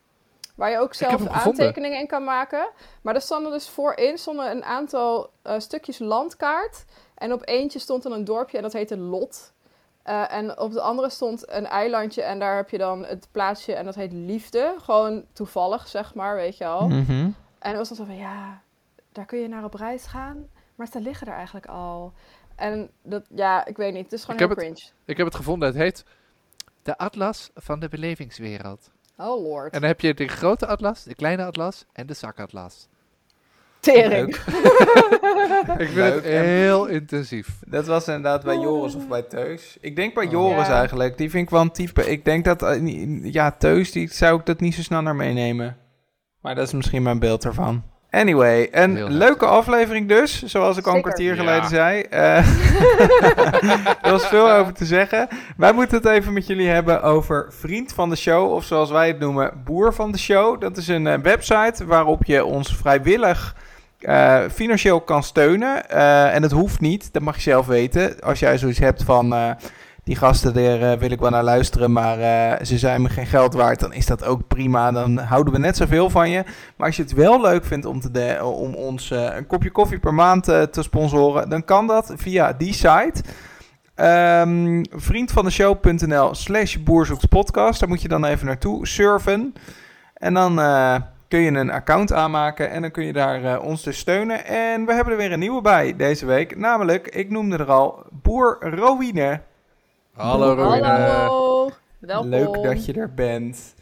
Waar 0.55 0.69
je 0.69 0.79
ook 0.79 0.93
zelf 0.93 1.27
aantekeningen 1.27 1.99
in 1.99 2.07
kan 2.07 2.23
maken. 2.23 2.69
Maar 3.01 3.15
er 3.15 3.21
stonden 3.21 3.51
dus 3.51 3.69
voorin 3.69 4.17
stonden 4.17 4.51
een 4.51 4.63
aantal 4.63 5.29
eh, 5.41 5.59
stukjes 5.59 5.99
landkaart. 5.99 6.85
En 7.15 7.33
op 7.33 7.47
eentje 7.47 7.79
stond 7.79 8.03
dan 8.03 8.11
een 8.11 8.23
dorpje 8.23 8.57
en 8.57 8.63
dat 8.63 8.73
heette 8.73 8.97
Lot. 8.97 9.53
Eh, 10.03 10.33
en 10.33 10.59
op 10.59 10.71
de 10.71 10.81
andere 10.81 11.09
stond 11.09 11.51
een 11.51 11.65
eilandje 11.65 12.21
en 12.21 12.39
daar 12.39 12.55
heb 12.55 12.69
je 12.69 12.77
dan 12.77 13.05
het 13.05 13.27
plaatsje 13.31 13.73
en 13.73 13.85
dat 13.85 13.95
heet 13.95 14.13
Liefde. 14.13 14.75
Gewoon 14.81 15.25
toevallig, 15.33 15.87
zeg 15.87 16.13
maar, 16.13 16.35
weet 16.35 16.57
je 16.57 16.65
al. 16.65 16.87
Mhm. 16.87 17.11
En 17.59 17.69
het 17.69 17.77
was 17.77 17.87
dan 17.87 17.97
zo 17.97 18.03
van, 18.03 18.17
ja, 18.17 18.61
daar 19.11 19.25
kun 19.25 19.39
je 19.39 19.47
naar 19.47 19.63
op 19.63 19.73
reis 19.73 20.05
gaan, 20.05 20.47
maar 20.75 20.87
ze 20.87 21.01
liggen 21.01 21.27
er 21.27 21.33
eigenlijk 21.33 21.65
al. 21.65 22.13
En 22.55 22.89
dat, 23.01 23.23
ja, 23.35 23.65
ik 23.65 23.77
weet 23.77 23.93
niet, 23.93 24.03
het 24.03 24.13
is 24.13 24.23
gewoon 24.23 24.39
Ik 24.39 24.45
heel 24.47 24.55
cringe. 24.55 24.89
Ik 25.05 25.17
heb 25.17 25.25
het 25.25 25.35
gevonden, 25.35 25.67
het 25.67 25.77
heet 25.77 26.05
De 26.83 26.97
Atlas 26.97 27.49
van 27.55 27.79
de 27.79 27.87
Belevingswereld. 27.89 28.91
Oh 29.17 29.43
lord. 29.43 29.73
En 29.73 29.79
dan 29.79 29.89
heb 29.89 29.99
je 30.01 30.13
de 30.13 30.27
grote 30.27 30.67
atlas, 30.67 31.03
de 31.03 31.15
kleine 31.15 31.45
atlas 31.45 31.85
en 31.93 32.07
de 32.07 32.13
zakatlas. 32.13 32.87
Tering. 33.79 34.35
Ik 35.77 35.87
vind 35.87 35.93
Leuk. 35.93 36.13
het 36.13 36.23
heel 36.23 36.85
intensief. 36.85 37.49
Dat 37.67 37.85
was 37.85 38.07
inderdaad 38.07 38.43
bij 38.43 38.57
Joris 38.57 38.95
of 38.95 39.07
bij 39.07 39.21
Teus. 39.21 39.77
Ik 39.81 39.95
denk 39.95 40.13
bij 40.13 40.25
Oh. 40.25 40.31
Joris 40.31 40.67
Ja. 40.67 40.77
eigenlijk. 40.79 41.17
Die 41.17 41.29
vind 41.29 41.43
ik 41.43 41.49
wel 41.49 41.61
een 41.61 41.71
type. 41.71 42.09
Ik 42.11 42.25
denk 42.25 42.45
dat... 42.45 42.61
eh, 42.63 43.23
Ja, 43.33 43.51
Teus, 43.51 43.91
die 43.91 44.13
zou 44.13 44.39
ik 44.39 44.45
dat 44.45 44.59
niet 44.59 44.75
zo 44.75 44.81
snel 44.81 45.01
naar 45.01 45.15
meenemen. 45.15 45.77
Maar 46.41 46.55
dat 46.55 46.67
is 46.67 46.73
misschien 46.73 47.03
mijn 47.03 47.19
beeld 47.19 47.45
ervan. 47.45 47.83
Anyway, 48.13 48.67
een 48.71 48.95
Heel 48.95 49.09
leuke 49.09 49.45
aflevering 49.45 50.07
dus. 50.07 50.43
Zoals 50.43 50.77
ik 50.77 50.87
al 50.87 50.95
een 50.95 51.01
kwartier 51.01 51.35
Ja. 51.35 51.39
geleden 51.39 51.69
zei. 51.69 52.01
Eh, 52.01 52.37
er 54.01 54.11
was 54.11 54.27
veel 54.27 54.51
over 54.51 54.73
te 54.73 54.85
zeggen. 54.85 55.27
Wij 55.57 55.73
moeten 55.73 55.97
het 55.97 56.05
even 56.05 56.33
met 56.33 56.47
jullie 56.47 56.67
hebben 56.67 57.01
over 57.03 57.47
Vriend 57.59 57.93
van 57.93 58.09
de 58.09 58.15
Show. 58.15 58.51
Of 58.51 58.63
zoals 58.63 58.89
wij 58.91 59.07
het 59.07 59.19
noemen, 59.19 59.51
Boer 59.65 59.93
van 59.93 60.11
de 60.11 60.17
Show. 60.17 60.61
Dat 60.61 60.77
is 60.77 60.87
een 60.87 61.07
eh, 61.07 61.19
website 61.19 61.85
waarop 61.85 62.23
je 62.25 62.45
ons 62.45 62.75
vrijwillig 62.75 63.55
eh, 63.99 64.39
financieel 64.53 65.01
kan 65.01 65.23
steunen. 65.23 65.89
Eh, 65.89 66.35
en 66.35 66.41
het 66.41 66.51
hoeft 66.51 66.79
niet, 66.79 67.13
dat 67.13 67.21
mag 67.21 67.35
je 67.35 67.41
zelf 67.41 67.65
weten. 67.65 68.19
Als 68.21 68.39
jij 68.39 68.57
zoiets 68.57 68.79
hebt 68.79 69.03
van... 69.03 69.55
die 70.03 70.15
gasten, 70.15 70.53
daar 70.53 70.91
eh, 70.91 70.99
wil 70.99 71.11
ik 71.11 71.19
wel 71.19 71.29
naar 71.29 71.43
luisteren, 71.43 71.91
maar 71.91 72.19
eh, 72.19 72.65
ze 72.65 72.77
zijn 72.77 73.01
me 73.01 73.09
geen 73.09 73.25
geld 73.25 73.53
waard. 73.53 73.79
Dan 73.79 73.93
is 73.93 74.05
dat 74.05 74.25
ook 74.25 74.47
prima. 74.47 74.91
Dan 74.91 75.17
houden 75.17 75.53
we 75.53 75.59
net 75.59 75.77
zoveel 75.77 76.09
van 76.09 76.29
je. 76.29 76.43
Maar 76.75 76.87
als 76.87 76.95
je 76.95 77.01
het 77.03 77.13
wel 77.13 77.41
leuk 77.41 77.65
vindt 77.65 77.85
om, 77.85 77.99
te 77.99 78.11
de- 78.11 78.39
om 78.43 78.73
ons 78.73 79.11
eh, 79.11 79.35
een 79.35 79.47
kopje 79.47 79.71
koffie 79.71 79.99
per 79.99 80.13
maand 80.13 80.43
te 80.43 80.67
sponsoren, 80.81 81.49
dan 81.49 81.65
kan 81.65 81.87
dat 81.87 82.13
via 82.15 82.53
die 82.53 82.73
site. 82.73 83.13
Ehm 83.95 84.83
vriendvandeshow.nl 84.91 86.35
slash 86.35 86.75
boerzoekspodcast. 86.77 87.79
Daar 87.79 87.89
moet 87.89 88.01
je 88.01 88.07
dan 88.07 88.25
even 88.25 88.45
naartoe 88.45 88.87
surfen. 88.87 89.53
En 90.13 90.33
dan 90.33 90.55
kun 91.27 91.39
je 91.39 91.51
een 91.51 91.71
account 91.71 92.13
aanmaken 92.13 92.69
en 92.71 92.81
dan 92.81 92.91
kun 92.91 93.05
je 93.05 93.13
daar 93.13 93.61
ons 93.61 93.83
dus 93.83 93.97
steunen. 93.97 94.45
En 94.45 94.85
we 94.85 94.93
hebben 94.93 95.13
er 95.13 95.19
weer 95.19 95.31
een 95.31 95.39
nieuwe 95.39 95.61
bij 95.61 95.95
deze 95.95 96.25
week. 96.25 96.57
Namelijk, 96.57 97.07
ik 97.07 97.29
noemde 97.29 97.57
er 97.57 97.71
al, 97.71 98.03
Boer 98.11 98.57
Rowine. 98.75 99.41
Hallo. 100.13 100.57
Hallo. 100.57 101.69
Welkom. 101.99 102.29
Leuk 102.29 102.63
dat 102.63 102.85
je 102.85 102.93
er 102.93 103.13
bent. 103.13 103.73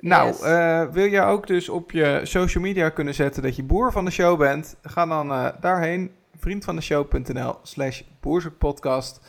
Nou, 0.00 0.26
Yes. 0.26 0.40
eh, 0.40 0.84
wil 0.90 1.06
jij 1.08 1.24
ook 1.24 1.46
dus 1.46 1.68
op 1.68 1.90
je 1.90 2.20
social 2.22 2.62
media 2.62 2.88
kunnen 2.88 3.14
zetten 3.14 3.42
dat 3.42 3.56
je 3.56 3.62
boer 3.62 3.92
van 3.92 4.04
de 4.04 4.10
show 4.10 4.38
bent? 4.38 4.76
Ga 4.82 5.06
dan 5.06 5.30
eh, 5.32 5.48
daarheen, 5.60 6.14
vriendvandeshow.nl 6.38 7.54
slash 7.62 8.02
boerzoekpodcast. 8.20 9.20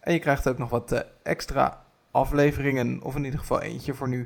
En 0.00 0.12
je 0.12 0.18
krijgt 0.18 0.48
ook 0.48 0.58
nog 0.58 0.70
wat 0.70 0.92
eh, 0.92 1.00
extra 1.22 1.82
afleveringen, 2.10 3.00
of 3.02 3.16
in 3.16 3.24
ieder 3.24 3.40
geval 3.40 3.60
eentje 3.62 3.94
voor 3.94 4.08
nu. 4.08 4.24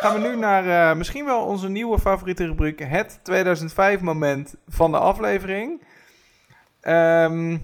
Gaan 0.00 0.22
we 0.22 0.28
nu 0.28 0.36
naar 0.36 0.90
eh, 0.90 0.96
misschien 0.96 1.24
wel 1.24 1.44
onze 1.44 1.68
nieuwe 1.68 1.98
favoriete 1.98 2.46
rubriek, 2.46 2.78
het 2.78 3.18
2005 3.22 4.00
moment 4.00 4.54
van 4.68 4.90
de 4.90 4.98
aflevering. 4.98 5.82
Ehm, 6.80 7.56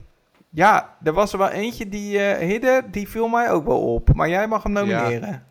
ja, 0.50 0.96
er 1.02 1.12
was 1.12 1.32
er 1.32 1.38
wel 1.38 1.48
eentje 1.48 1.88
die 1.88 2.18
eh 2.18 2.46
Hidde, 2.48 2.82
die 2.90 3.08
viel 3.08 3.28
mij 3.28 3.50
ook 3.50 3.64
wel 3.66 3.94
op. 3.94 4.14
Maar 4.14 4.28
jij 4.28 4.46
mag 4.46 4.62
hem 4.62 4.72
nomineren. 4.72 5.46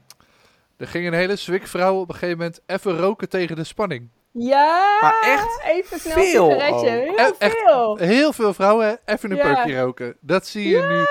Er 0.77 0.87
ging 0.87 1.07
een 1.07 1.13
hele 1.13 1.35
zwikvrouw 1.35 1.99
op 1.99 2.07
een 2.09 2.13
gegeven 2.15 2.37
moment 2.37 2.61
even 2.65 2.97
roken 2.97 3.29
tegen 3.29 3.55
de 3.55 3.63
spanning. 3.63 4.09
Ja, 4.31 4.97
Maar 5.01 5.19
echt 5.21 5.61
even 5.65 5.99
snel 5.99 6.13
veel 6.13 6.51
een 6.51 6.59
sigaretje. 6.59 6.87
ook. 7.09 7.17
Heel 7.17 7.27
E- 7.27 7.33
echt. 7.39 7.57
veel. 7.65 7.97
Heel 7.97 8.33
veel 8.33 8.53
vrouwen 8.53 8.99
even 9.05 9.31
een 9.31 9.37
Ja. 9.37 9.81
roken. 9.81 10.15
Dat 10.21 10.47
zie 10.47 10.69
je 10.69 10.81
nu 10.81 11.05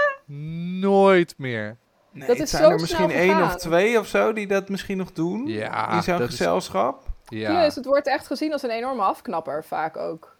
nooit 0.81 1.35
meer. 1.37 1.77
Nee, 2.13 2.27
Dat 2.29 2.37
het 2.37 2.45
is 2.47 2.51
zijn 2.51 2.63
zo 2.65 2.71
er 2.71 2.81
misschien 2.81 3.11
één 3.11 3.43
of 3.43 3.57
twee 3.57 3.99
of 3.99 4.07
zo 4.07 4.33
die 4.33 4.47
dat 4.47 4.69
misschien 4.69 4.97
nog 4.97 5.13
doen. 5.13 5.47
Ja, 5.47 5.91
in 5.93 6.03
zo'n 6.03 6.19
dat 6.19 6.29
is- 6.29 6.37
gezelschap. 6.37 7.03
Ja. 7.29 7.51
Plus, 7.61 7.75
het 7.75 7.85
wordt 7.85 8.07
echt 8.07 8.27
gezien 8.27 8.53
als 8.53 8.63
een 8.63 8.71
enorme 8.71 9.03
afknapper, 9.03 9.65
vaak 9.65 9.97
ook. 9.97 10.37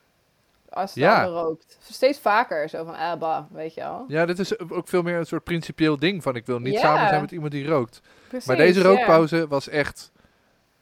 Als 0.71 0.95
Ja. 0.95 1.25
ander 1.25 1.41
rookt. 1.43 1.79
Steeds 1.91 2.19
vaker, 2.19 2.69
zo 2.69 2.85
van, 2.85 2.95
ah, 2.95 3.19
bah, 3.19 3.45
weet 3.51 3.75
je 3.75 3.81
wel. 3.81 4.05
ja, 4.09 4.27
dit 4.27 4.39
is 4.39 4.59
ook 4.59 4.89
veel 4.89 5.03
meer 5.03 5.19
een 5.19 5.27
soort 5.27 5.45
principieel 5.45 5.99
ding 5.99 6.23
van 6.23 6.37
ik 6.37 6.47
wil 6.47 6.59
niet 6.59 6.75
Ja. 6.75 6.81
samen 6.81 7.09
zijn 7.09 7.21
met 7.21 7.31
iemand 7.31 7.53
die 7.53 7.67
rookt. 7.67 8.01
Precies, 8.29 8.47
maar 8.47 8.57
deze 8.57 8.79
ja. 8.81 8.85
rookpauze 8.87 9.49
was 9.49 9.69
echt... 9.69 10.11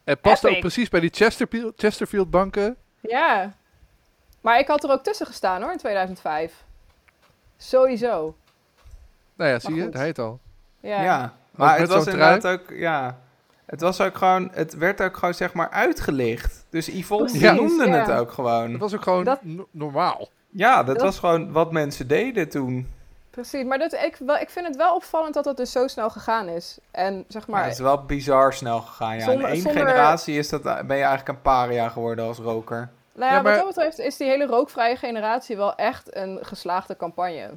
Het 0.04 0.20
past 0.20 0.46
ook 0.46 0.60
precies 0.60 0.88
bij 0.88 1.00
die 1.00 1.10
Chesterfield, 1.12 1.72
Chesterfield 1.76 2.30
banken. 2.30 2.76
Ja. 3.00 3.52
Maar 4.40 4.58
ik 4.58 4.66
had 4.66 4.84
er 4.84 4.90
ook 4.90 5.02
tussen 5.02 5.26
gestaan, 5.26 5.62
hoor, 5.62 5.72
in 5.72 5.78
2005. 5.78 6.64
Sowieso. 7.56 8.36
Nou 9.34 9.50
ja, 9.50 9.58
zie 9.58 9.74
je, 9.74 9.88
hij 9.92 10.06
het 10.06 10.18
al. 10.18 10.40
Ja. 10.80 11.02
Ja, 11.02 11.32
maar 11.50 11.78
het 11.78 11.88
was 11.88 12.06
inderdaad 12.06 12.46
ook, 12.46 12.70
ja, 12.70 13.18
het 13.64 13.80
was 13.80 14.00
ook 14.00 14.16
gewoon, 14.16 14.50
het 14.52 14.74
werd 14.74 15.00
ook 15.00 15.16
gewoon 15.16 15.34
zeg 15.34 15.52
maar 15.52 15.70
uitgelicht. 15.70 16.65
Dus 16.76 16.86
Yvonne 16.86 17.32
die 17.32 17.50
noemde 17.52 17.86
ja. 17.86 17.92
het 17.92 18.10
ook 18.10 18.26
Het 18.26 18.34
gewoon. 18.34 18.78
was 18.78 18.94
ook 18.94 19.02
gewoon 19.02 19.24
Dat- 19.24 19.42
no- 19.42 19.66
normaal. 19.70 20.28
Ja, 20.50 20.76
dat 20.82 20.94
dat- 20.94 21.04
was 21.04 21.18
gewoon 21.18 21.52
wat 21.52 21.72
mensen 21.72 22.08
deden 22.08 22.48
toen. 22.48 22.90
Precies, 23.30 23.64
maar 23.64 23.78
dat, 23.78 23.92
ik, 23.92 24.16
wel, 24.26 24.36
ik 24.36 24.50
vind 24.50 24.66
het 24.66 24.76
wel 24.76 24.94
opvallend 24.94 25.34
dat 25.34 25.44
dat 25.44 25.56
dus 25.56 25.72
zo 25.72 25.86
snel 25.86 26.10
gegaan 26.10 26.48
is. 26.48 26.78
En 26.90 27.24
zeg 27.28 27.46
Maar 27.46 27.62
het 27.64 27.72
is 27.72 27.78
wel 27.78 28.04
bizar 28.04 28.52
snel 28.52 28.80
gegaan. 28.80 29.14
Ja. 29.16 29.24
Zonder- 29.24 29.46
In 29.48 29.52
één 29.52 29.62
zonder- 29.62 29.80
generatie 29.86 30.38
is 30.38 30.48
dat, 30.48 30.62
ben 30.62 30.72
je 30.96 31.02
eigenlijk 31.04 31.28
een 31.28 31.40
paria 31.42 31.88
geworden 31.88 32.24
als 32.24 32.38
roker. 32.38 32.88
Nou 33.12 33.30
ja, 33.30 33.36
Ja, 33.36 33.42
maar- 33.42 33.52
wat 33.56 33.64
dat 33.64 33.74
betreft 33.74 33.98
is 33.98 34.16
die 34.16 34.28
hele 34.28 34.46
rookvrije 34.46 34.96
generatie 34.96 35.56
wel 35.56 35.74
echt 35.74 36.16
een 36.16 36.38
geslaagde 36.42 36.96
campagne. 36.96 37.50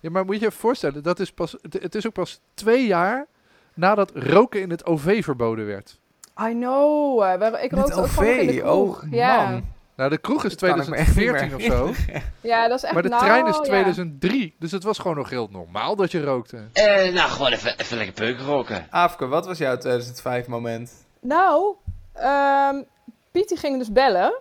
Ja, 0.00 0.10
maar 0.10 0.24
moet 0.24 0.34
je 0.34 0.40
je 0.40 0.46
even 0.46 0.58
voorstellen, 0.60 1.02
dat 1.02 1.20
is 1.20 1.32
pas, 1.32 1.56
het- 1.62 1.82
het 1.82 1.94
is 1.94 2.06
ook 2.06 2.12
pas 2.12 2.40
twee 2.54 2.86
jaar 2.86 3.26
nadat 3.74 4.10
roken 4.14 4.60
in 4.60 4.70
het 4.70 4.86
OV 4.86 5.24
verboden 5.24 5.66
werd. 5.66 5.98
I 6.40 6.50
know. 6.52 7.22
eh, 7.22 7.34
we- 7.38 7.60
ik 7.62 7.70
Met 7.70 7.80
rookte 7.80 8.00
ook 8.00 8.06
gewoon 8.06 8.34
in 8.38 8.46
de 8.46 8.58
kroeg. 8.60 9.02
oh 9.02 9.10
ja. 9.12 9.50
man. 9.50 9.72
Nou, 9.96 10.10
de 10.10 10.18
kroeg 10.18 10.44
is 10.44 10.56
Dat 10.56 10.70
kan 10.70 10.80
ik 10.80 10.88
me 10.88 10.96
echt 10.96 11.16
niet 11.16 11.28
2014 11.28 11.56
of 11.56 11.78
zo. 11.78 12.12
ja, 12.40 12.68
dat 12.68 12.76
is 12.78 12.84
echt 12.84 12.92
Maar 12.94 13.02
de 13.02 13.08
nou, 13.08 13.24
trein 13.24 13.46
is 13.46 13.56
ja. 13.56 13.60
2003. 13.62 14.54
Dus 14.58 14.70
het 14.70 14.82
was 14.82 14.98
gewoon 14.98 15.16
nog 15.16 15.30
heel 15.30 15.48
normaal 15.50 15.96
dat 15.96 16.10
je 16.10 16.24
rookte. 16.24 16.68
Eh, 16.72 17.12
nou, 17.14 17.30
gewoon 17.30 17.52
even, 17.52 17.78
even 17.78 17.96
lekker 17.96 18.14
peuken 18.14 18.44
roken. 18.46 18.86
Aafke, 18.90 19.26
wat 19.26 19.46
was 19.46 19.58
jouw 19.58 19.76
2005 19.76 20.46
moment? 20.46 20.92
Nou, 21.20 21.74
ehm 22.12 22.82
Piet 23.30 23.48
die 23.48 23.58
ging 23.58 23.78
dus 23.78 23.92
bellen 23.92 24.40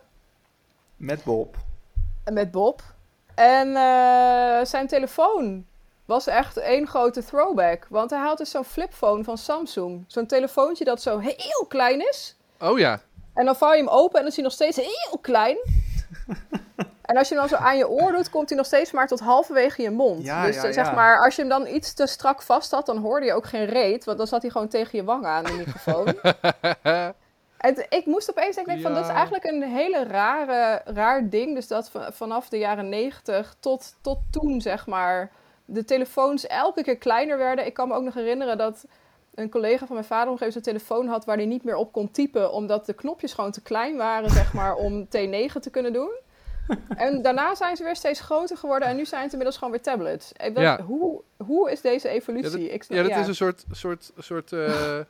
Met 0.95 1.23
Bob. 1.23 1.55
met 2.25 2.51
Bob. 2.51 2.81
En 3.35 3.67
eh, 3.75 4.65
zijn 4.65 4.87
telefoon 4.87 5.65
was 6.05 6.27
echt 6.27 6.57
één 6.57 6.87
grote 6.87 7.23
throwback. 7.23 7.85
Want 7.89 8.09
hij 8.09 8.19
had 8.19 8.37
dus 8.37 8.49
zo'n 8.49 8.65
flipphone 8.65 9.23
van 9.23 9.37
Samsung. 9.37 10.03
Zo'n 10.07 10.25
telefoontje 10.25 10.83
dat 10.83 11.01
zo 11.01 11.19
heel 11.19 11.65
klein 11.67 12.07
is. 12.07 12.35
Oh 12.59 12.79
ja. 12.79 12.99
En 13.33 13.45
dan 13.45 13.55
vouw 13.55 13.71
je 13.71 13.77
hem 13.77 13.87
open 13.87 14.13
en 14.13 14.19
dan 14.19 14.27
is 14.27 14.35
hij 14.35 14.43
nog 14.43 14.53
steeds 14.53 14.77
heel 14.77 15.17
klein. 15.21 15.57
en 17.01 17.17
als 17.17 17.29
je 17.29 17.35
hem 17.35 17.47
dan 17.47 17.57
zo 17.57 17.63
aan 17.65 17.77
je 17.77 17.89
oor 17.89 18.11
doet, 18.11 18.29
komt 18.29 18.49
hij 18.49 18.57
nog 18.57 18.67
steeds 18.67 18.91
maar 18.91 19.07
tot 19.07 19.19
halverwege 19.19 19.81
je 19.81 19.89
mond. 19.89 20.23
Ja, 20.23 20.45
dus 20.45 20.55
ja, 20.55 20.63
eh, 20.63 20.73
zeg 20.73 20.85
ja. 20.85 20.93
maar, 20.93 21.23
als 21.23 21.35
je 21.35 21.41
hem 21.41 21.49
dan 21.49 21.67
iets 21.67 21.93
te 21.93 22.07
strak 22.07 22.41
vast 22.41 22.71
had, 22.71 22.85
dan 22.85 22.97
hoorde 22.97 23.25
je 23.25 23.33
ook 23.33 23.45
geen 23.45 23.65
reet. 23.65 24.03
Want 24.03 24.17
dan 24.17 24.27
zat 24.27 24.41
hij 24.41 24.51
gewoon 24.51 24.67
tegen 24.67 24.97
je 24.97 25.03
wang 25.03 25.25
aan, 25.25 25.43
de 25.43 25.51
microfoon. 25.53 26.15
En 27.63 27.85
ik 27.89 28.05
moest 28.05 28.29
opeens 28.29 28.55
denken 28.55 28.81
van, 28.81 28.93
dat 28.93 29.03
is 29.03 29.11
eigenlijk 29.11 29.43
een 29.43 29.63
hele 29.63 30.03
rare, 30.03 30.81
raar 30.85 31.29
ding. 31.29 31.55
Dus 31.55 31.67
dat 31.67 31.91
vanaf 32.09 32.49
de 32.49 32.57
jaren 32.57 32.89
negentig 32.89 33.55
tot, 33.59 33.95
tot 34.01 34.17
toen, 34.31 34.61
zeg 34.61 34.87
maar, 34.87 35.31
de 35.65 35.85
telefoons 35.85 36.47
elke 36.47 36.83
keer 36.83 36.97
kleiner 36.97 37.37
werden. 37.37 37.65
Ik 37.65 37.73
kan 37.73 37.87
me 37.87 37.93
ook 37.93 38.03
nog 38.03 38.13
herinneren 38.13 38.57
dat 38.57 38.85
een 39.35 39.49
collega 39.49 39.85
van 39.85 39.95
mijn 39.95 40.07
vader 40.07 40.29
nog 40.31 40.39
even 40.41 40.53
zo'n 40.53 40.61
telefoon 40.61 41.07
had 41.07 41.25
waar 41.25 41.35
hij 41.35 41.45
niet 41.45 41.63
meer 41.63 41.75
op 41.75 41.91
kon 41.91 42.11
typen, 42.11 42.51
omdat 42.51 42.85
de 42.85 42.93
knopjes 42.93 43.33
gewoon 43.33 43.51
te 43.51 43.61
klein 43.61 43.97
waren, 43.97 44.29
zeg 44.29 44.53
maar, 44.53 44.75
om 44.75 45.05
T9 45.05 45.59
te 45.61 45.69
kunnen 45.71 45.93
doen. 45.93 46.09
En 46.97 47.21
daarna 47.21 47.55
zijn 47.55 47.75
ze 47.75 47.83
weer 47.83 47.95
steeds 47.95 48.19
groter 48.21 48.57
geworden 48.57 48.87
en 48.87 48.95
nu 48.95 49.05
zijn 49.05 49.21
het 49.21 49.31
inmiddels 49.31 49.57
gewoon 49.57 49.73
weer 49.73 49.81
tablets. 49.83 50.31
Ik 50.31 50.57
Ja. 50.57 50.81
hoe, 50.81 51.21
hoe 51.37 51.71
is 51.71 51.81
deze 51.81 52.07
Ja, 52.07 52.13
evolutie? 52.13 52.69
Ik 52.69 52.83
snap- 52.83 52.97
Ja, 52.97 53.03
dat 53.03 53.17
is 53.17 53.27
een 53.27 53.35
soort, 53.35 53.63
soort, 53.71 54.11
soort 54.17 54.51
eh, 54.53 54.59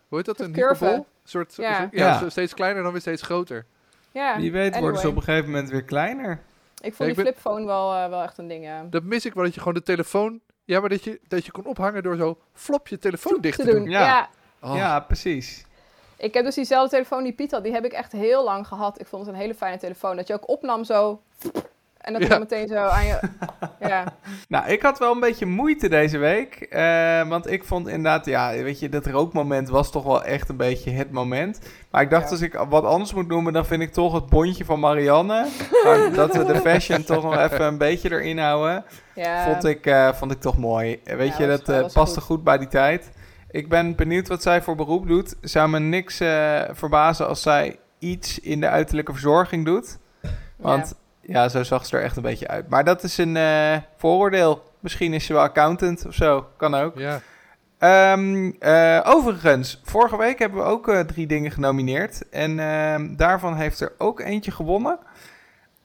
hoe 0.08 0.18
heet 0.18 0.26
dat? 0.26 0.40
Een 0.40 0.52
curve. 0.54 0.86
Een 0.86 1.06
soort, 1.24 1.56
Ja. 1.56 1.78
soort- 1.80 1.92
ja, 1.92 2.30
steeds 2.30 2.54
kleiner 2.54 2.84
dan 2.84 2.92
weer 2.92 3.02
steeds 3.02 3.22
groter. 3.22 3.66
ja, 4.12 4.38
Wie 4.38 4.52
weet 4.52 4.80
worden 4.80 5.00
ze 5.02 5.08
op 5.08 5.16
een 5.16 5.22
gegeven 5.24 5.50
moment 5.52 5.70
weer 5.70 5.84
kleiner. 5.84 6.40
Ik 6.84 6.90
Ja, 6.90 6.96
vond 6.96 7.10
ik 7.10 7.16
die 7.16 7.24
ben- 7.24 7.34
flipphone 7.34 7.66
wel, 7.66 7.94
eh, 7.94 8.10
wel 8.10 8.22
echt 8.22 8.38
een 8.38 8.48
ding, 8.48 8.64
ja. 8.64 8.84
Dat 8.90 9.04
mis 9.04 9.26
ik 9.26 9.34
wel, 9.34 9.44
dat 9.44 9.54
je 9.54 9.60
gewoon 9.60 9.74
de 9.74 9.84
telefoon... 9.84 10.40
Ja, 10.66 10.80
maar 10.80 10.90
dat 10.90 11.04
je, 11.04 11.20
dat 11.28 11.46
je 11.46 11.52
kon 11.52 11.66
ophangen 11.66 12.04
door 12.04 12.16
zo 12.16 12.38
flop 12.54 12.88
je 12.88 12.98
telefoon 12.98 13.38
dicht 13.42 13.58
te 13.58 13.64
te 13.64 13.72
doen. 13.72 13.80
doen. 13.80 13.90
Ja. 13.90 14.00
Ja. 14.06 14.30
Oh. 14.62 14.76
Ja, 14.76 15.00
precies. 15.00 15.66
Ik 16.18 16.34
heb 16.34 16.46
dus 16.46 16.56
diezelfde 16.56 16.90
telefoon 16.90 17.24
die 17.24 17.34
Piet 17.34 17.52
had, 17.52 17.64
die 17.64 17.74
heb 17.74 17.86
ik 17.86 17.92
echt 17.94 18.12
heel 18.12 18.44
lang 18.44 18.68
gehad. 18.68 19.00
Ik 19.00 19.08
vond 19.08 19.26
het 19.26 19.36
een 19.36 19.42
hele 19.42 19.56
fijne 19.56 19.78
telefoon. 19.78 20.16
Dat 20.16 20.28
je 20.28 20.34
ook 20.34 20.50
opnam 20.50 20.84
zo. 20.84 21.22
En 22.04 22.14
dat 22.14 22.28
je 22.28 22.40
meteen 22.40 22.68
zo 22.68 22.76
aan 22.76 23.06
je. 23.06 23.20
Ja, 23.80 24.04
Nou, 24.48 24.68
ik 24.68 24.82
had 24.82 25.00
wel 25.00 25.12
een 25.14 25.20
beetje 25.20 25.46
moeite 25.46 25.90
deze 25.90 26.18
week. 26.18 26.56
eh, 26.56 27.28
want 27.28 27.52
ik 27.52 27.64
vond 27.64 27.88
inderdaad, 27.88 28.26
ja, 28.26 28.52
weet 28.52 28.80
je, 28.80 28.90
dat 28.90 29.06
rookmoment 29.06 29.70
was 29.70 29.92
toch 29.92 30.04
wel 30.04 30.24
echt 30.24 30.50
een 30.50 30.58
beetje 30.58 30.92
het 30.92 31.12
moment. 31.12 31.60
Maar 31.92 32.02
ik 32.02 32.10
dacht, 32.10 32.24
Ja. 32.24 32.30
als 32.30 32.42
ik 32.42 32.54
wat 32.70 32.84
anders 32.84 33.14
moet 33.14 33.28
noemen, 33.28 33.54
dan 33.54 33.66
vind 33.66 33.82
ik 33.82 33.94
toch 33.94 34.14
het 34.14 34.26
bondje 34.26 34.66
van 34.66 34.80
Marianne. 34.80 35.46
Dat 36.16 36.36
we 36.36 36.46
de 36.46 36.60
fashion 36.60 37.04
toch 37.04 37.24
nog 37.24 37.38
even 37.38 37.62
een 37.66 37.78
beetje 37.78 38.12
erin 38.12 38.38
houden. 38.40 38.84
ja. 39.16 39.44
Vond, 39.52 39.66
ik, 39.66 39.86
eh, 39.86 40.14
vond 40.14 40.32
ik 40.32 40.40
toch 40.42 40.58
mooi. 40.58 41.00
Eh, 41.04 41.16
Weet 41.16 41.38
je, 41.38 41.48
dat 41.48 41.66
was 41.66 41.94
paste 41.94 42.20
goed. 42.20 42.24
goed 42.36 42.44
bij 42.44 42.58
die 42.58 42.68
tijd. 42.68 43.12
Ik 43.52 43.70
ben 43.70 43.96
benieuwd 43.96 44.28
wat 44.28 44.42
zij 44.42 44.62
voor 44.62 44.76
beroep 44.76 45.08
doet. 45.08 45.36
Zou 45.42 45.70
me 45.70 45.80
niks 45.80 46.18
verbazen 46.72 47.28
als 47.28 47.42
zij 47.42 47.80
iets 48.00 48.40
in 48.40 48.60
de 48.60 48.68
uiterlijke 48.68 49.12
verzorging 49.12 49.66
doet. 49.66 49.98
Want 50.58 50.94
ja. 51.26 51.50
zo 51.50 51.64
zag 51.64 51.86
ze 51.86 51.98
er 51.98 52.04
echt 52.04 52.16
een 52.16 52.24
beetje 52.24 52.48
uit. 52.48 52.70
Maar 52.70 52.84
dat 52.84 53.04
is 53.04 53.18
een 53.18 53.38
eh, 53.38 53.78
vooroordeel. 53.98 54.64
Misschien 54.80 55.14
is 55.14 55.26
ze 55.26 55.34
wel 55.34 55.42
accountant 55.42 56.06
of 56.06 56.14
zo. 56.14 56.48
Kan 56.58 56.76
ook. 56.76 56.98
Ja. 56.98 57.22
Ehm, 57.78 58.52
eh, 58.60 59.00
overigens, 59.04 59.82
vorige 59.84 60.18
week 60.18 60.40
hebben 60.40 60.60
we 60.60 60.66
ook 60.66 60.88
eh, 60.88 61.00
drie 61.00 61.28
dingen 61.28 61.52
genomineerd. 61.52 62.30
En 62.30 62.60
ehm, 62.60 63.16
daarvan 63.16 63.56
heeft 63.56 63.80
er 63.80 63.92
ook 63.98 64.20
eentje 64.20 64.52
gewonnen. 64.52 65.00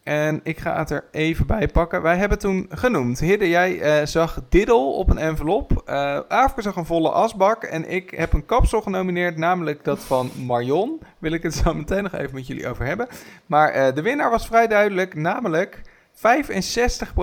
En 0.08 0.40
ik 0.42 0.58
ga 0.58 0.78
het 0.78 0.90
er 0.90 1.04
even 1.10 1.46
bij 1.46 1.68
pakken. 1.68 2.02
Wij 2.02 2.16
hebben 2.16 2.38
toen 2.38 2.66
genoemd. 2.70 3.20
Hidde, 3.20 3.48
jij 3.48 3.80
eh, 3.80 4.06
zag 4.06 4.40
Diddle 4.48 4.76
op 4.76 5.10
een 5.10 5.18
envelop. 5.18 5.82
Aafke 6.28 6.62
zag 6.62 6.76
een 6.76 6.84
volle 6.84 7.10
asbak. 7.10 7.62
En 7.62 7.90
ik 7.90 8.10
heb 8.10 8.32
een 8.32 8.46
kapsel 8.46 8.80
genomineerd, 8.80 9.36
namelijk 9.36 9.84
dat 9.84 9.98
van 9.98 10.30
Marion. 10.46 11.00
Wil 11.18 11.32
ik 11.32 11.42
het 11.42 11.54
zo 11.54 11.74
meteen 11.74 12.02
nog 12.02 12.14
even 12.14 12.34
met 12.34 12.46
jullie 12.46 12.68
over 12.68 12.84
hebben. 12.84 13.08
Maar 13.46 13.70
eh, 13.70 13.94
de 13.94 14.02
winnaar 14.02 14.30
was 14.30 14.46
vrij 14.46 14.66
duidelijk, 14.66 15.14
namelijk 15.14 15.82
65 16.12 17.14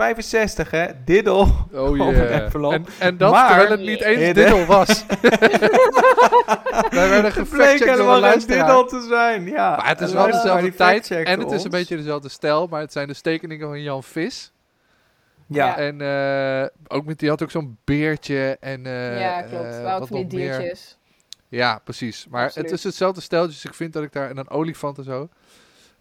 65 0.00 0.70
hè, 0.70 0.86
Diddle 1.04 1.46
Oh 1.72 1.96
yeah. 1.96 2.72
En, 2.72 2.86
en 2.98 3.16
dat 3.16 3.32
Maar- 3.32 3.48
terwijl 3.48 3.70
het 3.70 3.80
niet 3.80 4.00
eens 4.00 4.34
diddle 4.34 4.66
was. 4.66 5.04
Wij 6.90 7.08
werden 7.08 7.32
gefactcheckt 7.32 7.78
door 7.78 7.88
helemaal 7.88 8.14
een 8.14 8.20
luisteraar. 8.20 8.66
Diddle 8.66 9.00
te 9.00 9.06
zijn. 9.08 9.44
Ja. 9.46 9.76
Maar 9.76 9.88
het 9.88 10.00
is 10.00 10.10
En 10.10 10.16
wel 10.16 10.26
dezelfde 10.26 10.74
tijd 10.74 11.10
en 11.10 11.40
het 11.40 11.50
is 11.50 11.64
een 11.64 11.70
beetje 11.70 11.96
dezelfde 11.96 12.28
stijl, 12.28 12.66
maar 12.66 12.80
het 12.80 12.92
zijn 12.92 13.08
de 13.08 13.20
tekeningen 13.20 13.68
van 13.68 13.82
Jan 13.82 14.02
Vis. 14.02 14.52
Ja. 15.46 15.76
En 15.76 16.00
eh, 16.00 16.96
ook 16.96 17.04
met, 17.04 17.18
die 17.18 17.28
had 17.28 17.42
ook 17.42 17.50
zo'n 17.50 17.78
beertje 17.84 18.56
en 18.60 18.86
eh, 18.86 19.20
ja, 19.20 19.42
klopt. 19.42 19.64
houden 19.64 19.84
wat 20.00 20.00
nog 20.00 20.10
meer. 20.10 20.28
diertjes. 20.28 20.98
Ja, 21.48 21.80
precies. 21.84 22.26
Maar 22.30 22.44
Absoluut. 22.44 22.70
het 22.70 22.78
is 22.78 22.84
hetzelfde 22.84 23.20
stijl, 23.20 23.46
dus 23.46 23.64
ik 23.64 23.74
vind 23.74 23.92
dat 23.92 24.02
ik 24.02 24.12
daar... 24.12 24.30
En 24.30 24.36
een 24.36 24.50
olifant 24.50 24.98
en 24.98 25.04
zo. 25.04 25.28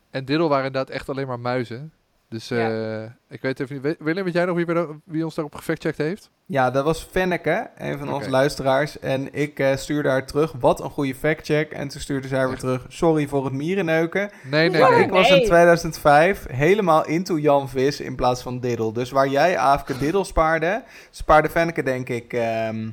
En 0.09 0.25
Diddle 0.25 0.47
waren 0.47 0.65
inderdaad 0.65 0.95
echt 0.95 1.09
alleen 1.09 1.27
maar 1.27 1.39
muizen. 1.39 1.93
Dus 2.29 2.51
eh, 2.51 3.03
ik 3.29 3.41
weet 3.41 3.59
even 3.59 3.81
niet... 3.81 3.95
Willem, 3.99 4.23
weet 4.23 4.33
jij 4.33 4.45
nog 4.45 4.55
wie, 4.55 4.65
wie 5.05 5.23
ons 5.23 5.35
daarop 5.35 5.55
gefactcheckt 5.55 5.97
heeft? 5.97 6.29
ja, 6.45 6.71
dat 6.71 6.83
was 6.83 7.03
Fenneke, 7.11 7.69
een 7.77 7.97
van 7.97 8.13
onze 8.13 8.29
luisteraars. 8.29 8.99
En 8.99 9.33
ik 9.33 9.59
eh, 9.59 9.75
stuurde 9.75 10.09
haar 10.09 10.25
terug, 10.25 10.51
wat 10.59 10.79
een 10.79 10.89
goede 10.89 11.15
factcheck. 11.15 11.71
En 11.71 11.87
toen 11.87 12.01
stuurde 12.01 12.27
zij 12.27 12.47
weer 12.47 12.57
terug, 12.57 12.85
sorry 12.87 13.27
voor 13.27 13.43
het 13.45 13.53
mierenneuken. 13.53 14.29
Nee, 14.43 14.69
nee, 14.69 14.81
nee. 14.83 15.03
Ik 15.03 15.09
was 15.09 15.29
in 15.29 15.35
Nee. 15.35 15.45
2005 15.45 16.45
helemaal 16.51 17.05
into 17.05 17.37
Jan 17.37 17.69
Vis 17.69 17.99
in 17.99 18.15
plaats 18.15 18.41
van 18.41 18.59
Diddle. 18.59 18.93
Dus 18.93 19.11
waar 19.11 19.27
jij 19.27 19.57
Aafke 19.57 19.97
Diddle 19.97 20.23
spaarde, 20.23 20.83
spaarde 21.09 21.49
Fenneke 21.49 21.83
denk 21.83 22.09
ik, 22.09 22.33
ehm, 22.33 22.89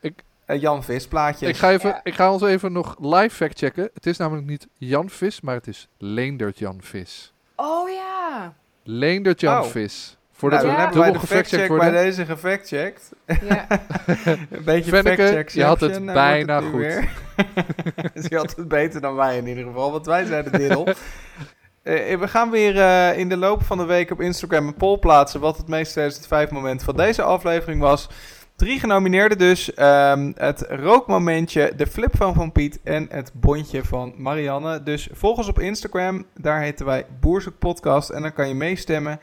Ik- 0.00 0.22
Jan 0.46 0.84
Vis 0.84 1.06
plaatjes. 1.08 1.48
Ik 1.48 1.56
ga, 1.56 1.70
even, 1.70 1.88
Ja. 1.90 2.00
ik 2.02 2.14
ga 2.14 2.32
ons 2.32 2.42
even 2.42 2.72
nog 2.72 2.96
live 3.00 3.34
factchecken. 3.36 3.90
Het 3.94 4.06
is 4.06 4.16
namelijk 4.16 4.46
niet 4.46 4.68
Jan 4.74 5.10
Vis, 5.10 5.40
maar 5.40 5.54
het 5.54 5.66
is 5.66 5.88
Leendert 5.98 6.58
Jan 6.58 6.78
Vis. 6.82 7.32
Oh 7.56 7.88
ja. 7.90 8.54
Leendert 8.90 9.40
Jan 9.40 9.62
Oh. 9.62 9.66
Vis. 9.66 10.16
Voordat 10.32 10.62
nou, 10.62 10.72
we 10.72 10.80
hebben 10.80 10.98
wij 10.98 11.10
dubbel 11.10 11.26
de 11.28 11.34
factcheck 11.34 11.58
bij 11.58 11.68
worden. 11.68 11.92
deze 11.92 12.24
gefactcheckt. 12.24 13.12
ja. 13.48 13.66
Een 14.50 14.64
beetje 14.64 14.90
factcheck 14.90 15.48
je 15.48 15.64
had 15.64 15.80
het 15.80 16.06
bijna 16.06 16.62
het 16.62 16.64
goed. 16.70 17.08
dus 18.14 18.26
je 18.28 18.36
had 18.36 18.56
het 18.56 18.68
beter 18.68 19.00
dan 19.00 19.14
wij 19.14 19.36
in 19.36 19.46
ieder 19.46 19.64
geval, 19.64 19.92
want 19.92 20.06
wij 20.06 20.24
zijn 20.24 20.44
de 20.44 20.50
diddle. 20.58 20.94
Eh, 21.82 22.18
we 22.18 22.28
gaan 22.28 22.50
weer 22.50 22.78
eh, 22.80 23.18
in 23.18 23.28
de 23.28 23.36
loop 23.36 23.62
van 23.62 23.78
de 23.78 23.84
week 23.84 24.10
op 24.10 24.20
Instagram 24.20 24.66
een 24.66 24.74
poll 24.74 24.98
plaatsen 24.98 25.40
wat 25.40 25.56
het 25.56 25.68
meest 25.68 25.92
2005 25.92 26.50
moment 26.50 26.82
van 26.82 26.96
deze 26.96 27.22
aflevering 27.22 27.80
was. 27.80 28.08
Drie 28.58 28.80
genomineerden 28.80 29.38
dus. 29.38 29.74
Ehm, 29.74 30.32
het 30.34 30.66
rookmomentje, 30.68 31.72
de 31.76 31.86
flipphone 31.86 32.34
van 32.34 32.52
Piet 32.52 32.80
en 32.82 33.06
het 33.10 33.32
bondje 33.34 33.84
van 33.84 34.14
Marianne. 34.16 34.82
Dus 34.82 35.08
volg 35.12 35.36
ons 35.36 35.48
op 35.48 35.58
Instagram, 35.58 36.26
daar 36.40 36.60
heten 36.60 36.86
wij 36.86 37.06
Boerzoek 37.20 37.58
Podcast 37.58 38.10
en 38.10 38.22
dan 38.22 38.32
kan 38.32 38.48
je 38.48 38.54
meestemmen. 38.54 39.20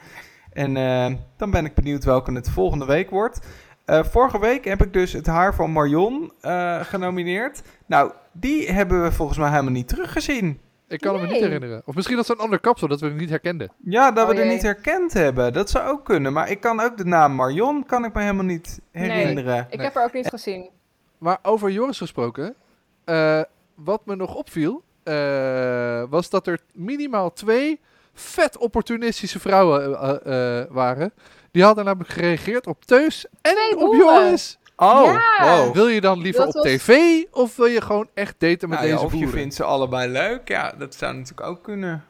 En 0.52 0.78
eh, 0.78 1.14
dan 1.38 1.52
ben 1.52 1.66
ik 1.66 1.74
benieuwd 1.74 2.04
welke 2.04 2.34
het 2.34 2.50
volgende 2.50 2.86
week 2.86 3.10
wordt. 3.10 3.40
Eh, 3.86 4.04
vorige 4.04 4.40
week 4.40 4.66
heb 4.66 4.82
ik 4.82 4.94
dus 4.94 5.14
het 5.14 5.26
haar 5.26 5.56
van 5.56 5.72
Marion 5.72 6.32
eh, 6.42 6.80
genomineerd. 6.82 7.62
Nou, 7.86 8.12
die 8.32 8.72
hebben 8.72 9.04
we 9.04 9.12
volgens 9.12 9.38
mij 9.38 9.50
helemaal 9.50 9.72
niet 9.72 9.88
teruggezien. 9.88 10.60
Ik 10.88 11.00
kan 11.02 11.16
me 11.22 11.28
niet 11.28 11.32
herinneren. 11.42 11.82
Of 11.86 11.96
misschien 11.96 12.16
dat 12.16 12.26
ze 12.26 12.32
een 12.32 12.38
ander 12.40 12.60
kapsel, 12.60 12.88
dat 12.88 13.00
we 13.00 13.06
het 13.08 13.16
niet 13.16 13.30
herkenden. 13.30 13.72
Ja, 13.84 14.12
dat 14.12 14.28
we 14.28 14.34
Oh 14.34 14.40
er 14.40 14.46
jee. 14.46 14.54
niet 14.54 14.62
herkend 14.64 15.14
hebben. 15.14 15.54
Dat 15.54 15.70
zou 15.70 15.90
ook 15.90 16.06
kunnen. 16.06 16.34
Maar 16.34 16.50
ik 16.50 16.60
kan 16.60 16.80
ook 16.80 16.98
de 16.98 17.06
naam 17.06 17.36
Marion 17.36 17.86
kan 17.86 18.06
ik 18.06 18.14
me 18.14 18.22
helemaal 18.22 18.46
niet 18.46 18.80
herinneren. 18.92 19.68
Ik 19.70 19.78
Nee. 19.78 19.86
heb 19.86 19.96
haar 19.96 20.04
ook 20.06 20.14
niet 20.14 20.28
gezien. 20.28 20.70
Maar 21.18 21.38
over 21.42 21.72
Joris 21.72 21.98
gesproken, 21.98 22.56
eh, 23.04 23.42
wat 23.76 24.06
me 24.06 24.16
nog 24.16 24.36
opviel, 24.36 24.84
eh, 25.04 26.04
was 26.10 26.30
dat 26.30 26.48
er 26.48 26.60
minimaal 26.74 27.34
twee 27.34 27.80
vet 28.14 28.58
opportunistische 28.58 29.40
vrouwen 29.40 30.00
eh, 30.24 30.64
waren. 30.70 31.14
Die 31.52 31.64
hadden 31.64 31.86
namelijk 31.86 32.10
gereageerd 32.10 32.68
op 32.68 32.86
Teus 32.86 33.26
en 33.42 33.54
Twee 33.54 33.74
op 33.74 33.80
boeren. 33.80 34.00
Joris. 34.24 34.60
Oh, 34.78 35.04
Ja. 35.06 35.56
wow. 35.58 35.74
Wil 35.74 35.88
je 35.88 36.02
dan 36.02 36.20
liever 36.22 36.46
Dat 36.46 36.56
op 36.56 36.64
was- 36.64 36.72
tv 36.72 36.98
of 37.32 37.56
wil 37.56 37.66
je 37.66 37.82
gewoon 37.82 38.08
echt 38.14 38.36
daten 38.38 38.70
met 38.70 38.78
Nou 38.80 38.90
ja, 38.90 38.94
deze 38.94 39.06
of 39.06 39.12
je 39.12 39.18
boeren? 39.18 39.40
vindt 39.40 39.56
ze 39.56 39.64
allebei 39.64 40.12
leuk. 40.12 40.48
Ja, 40.48 40.72
dat 40.78 40.96
zou 40.96 41.14
natuurlijk 41.14 41.48
ook 41.48 41.64
kunnen. 41.64 42.06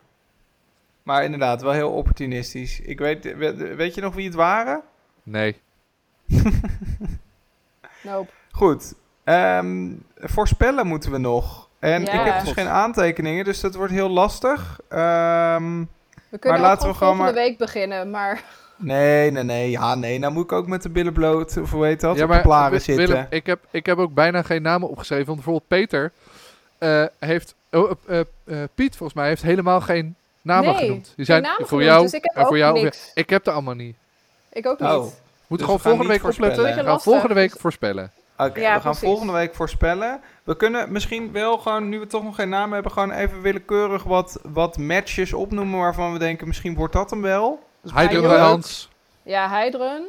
Maar 1.04 1.24
inderdaad, 1.24 1.62
wel 1.62 1.72
heel 1.72 1.92
opportunistisch. 1.92 2.80
Ik 2.80 3.00
weet, 3.00 3.24
we- 3.24 3.76
weet 3.76 3.96
je 3.96 4.02
nog 4.02 4.16
wie 4.16 4.26
het 4.26 4.36
waren? 4.36 4.82
Nee. 5.24 5.62
Nope. 8.04 8.30
Goed. 8.52 8.94
Ehm, 9.24 9.92
voorspellen 10.16 10.88
moeten 10.88 11.12
we 11.12 11.18
nog. 11.18 11.70
En 11.80 12.02
Ja. 12.06 12.12
ik 12.12 12.32
heb 12.34 12.44
dus 12.44 12.54
geen 12.54 12.68
aantekeningen, 12.68 13.46
dus 13.46 13.60
dat 13.60 13.76
wordt 13.76 13.92
heel 13.94 14.10
lastig. 14.10 14.80
Ehm, 14.90 15.84
We 16.30 16.38
kunnen 16.38 16.62
laten 16.62 16.72
ook 16.72 16.80
gewoon 16.80 16.92
we 16.92 16.98
gewoon 16.98 17.16
volgende 17.16 17.24
maar- 17.24 17.34
week 17.34 17.58
beginnen, 17.58 18.10
maar... 18.10 18.44
nee, 18.78 19.32
nee, 19.32 19.44
nee. 19.44 19.70
Ja, 19.70 19.96
nee. 19.96 20.20
Nou 20.20 20.34
moet 20.34 20.44
ik 20.44 20.52
ook 20.52 20.68
met 20.68 20.82
de 20.82 20.90
billen 20.90 21.14
bloot, 21.14 21.58
of 21.58 21.72
hoe 21.72 21.86
heet 21.86 22.00
dat, 22.02 22.18
ja, 22.18 22.24
op 22.24 22.32
de 22.32 22.42
blaren 22.42 22.72
Wi- 22.72 22.80
zitten. 22.80 23.08
Willem, 23.08 23.26
ik, 23.30 23.46
heb, 23.46 23.60
ik 23.72 23.86
heb 23.86 23.98
ook 23.98 24.14
bijna 24.14 24.42
geen 24.42 24.62
namen 24.62 24.90
opgeschreven. 24.90 25.26
Want 25.26 25.38
bijvoorbeeld 25.38 25.68
Peter 25.68 26.12
eh, 26.78 27.06
heeft... 27.20 27.56
Oh, 27.72 27.92
eh, 28.08 28.20
eh, 28.20 28.26
Piet, 28.76 28.96
volgens 28.96 29.18
mij, 29.20 29.28
heeft 29.28 29.42
helemaal 29.42 29.82
geen 29.82 30.16
namen 30.42 30.70
Nee, 30.70 30.78
genoemd. 30.78 31.04
Die 31.06 31.14
geen 31.16 31.26
zijn 31.26 31.42
namen 31.42 31.58
voor 31.58 31.68
genoemd, 31.68 31.86
jou 31.88 32.02
dus 32.04 32.14
ik 32.14 32.24
heb 32.24 32.36
en 32.36 32.42
voor 32.42 32.52
ook 32.52 32.58
jou. 32.58 32.82
niks. 32.82 33.12
Ik 33.14 33.30
heb 33.30 33.48
er 33.48 33.54
allemaal 33.54 33.74
niet. 33.74 33.96
Ik 34.52 34.68
ook 34.68 34.80
niet. 34.80 34.90
Oh. 34.90 34.96
We 34.96 35.02
moeten 35.02 35.18
Dus 35.48 35.58
we 35.58 35.58
gewoon 35.58 35.80
gaan 35.80 35.80
volgende 35.80 36.12
week 36.12 36.22
voorspellen. 36.22 36.56
opletten. 36.58 36.84
We 36.84 36.90
gaan 36.90 37.02
volgende 37.02 37.34
week 37.34 37.52
voorspellen. 37.60 38.12
Oké, 38.38 38.60
Ja, 38.60 38.76
we 38.76 38.82
gaan 38.82 38.82
precies. 38.82 39.00
volgende 39.00 39.34
week 39.34 39.56
voorspellen. 39.56 40.20
We 40.44 40.58
kunnen 40.58 40.92
misschien 40.92 41.32
wel 41.32 41.58
gewoon, 41.58 41.90
nu 41.90 42.00
we 42.00 42.08
toch 42.08 42.24
nog 42.24 42.36
geen 42.36 42.50
naam 42.50 42.74
hebben, 42.74 42.92
gewoon 42.92 43.12
even 43.12 43.42
willekeurig 43.42 44.04
wat, 44.04 44.40
wat 44.44 44.78
matches 44.78 45.34
opnoemen 45.34 45.80
waarvan 45.80 46.14
we 46.14 46.20
denken, 46.20 46.48
misschien 46.48 46.76
wordt 46.76 46.94
dat 46.94 47.10
hem 47.10 47.22
wel. 47.22 47.64
Heidrun 47.94 48.20
heel 48.20 48.30
bij. 48.30 48.40
Hans. 48.40 48.90
Ja, 49.24 49.50
Heidrun. 49.50 50.06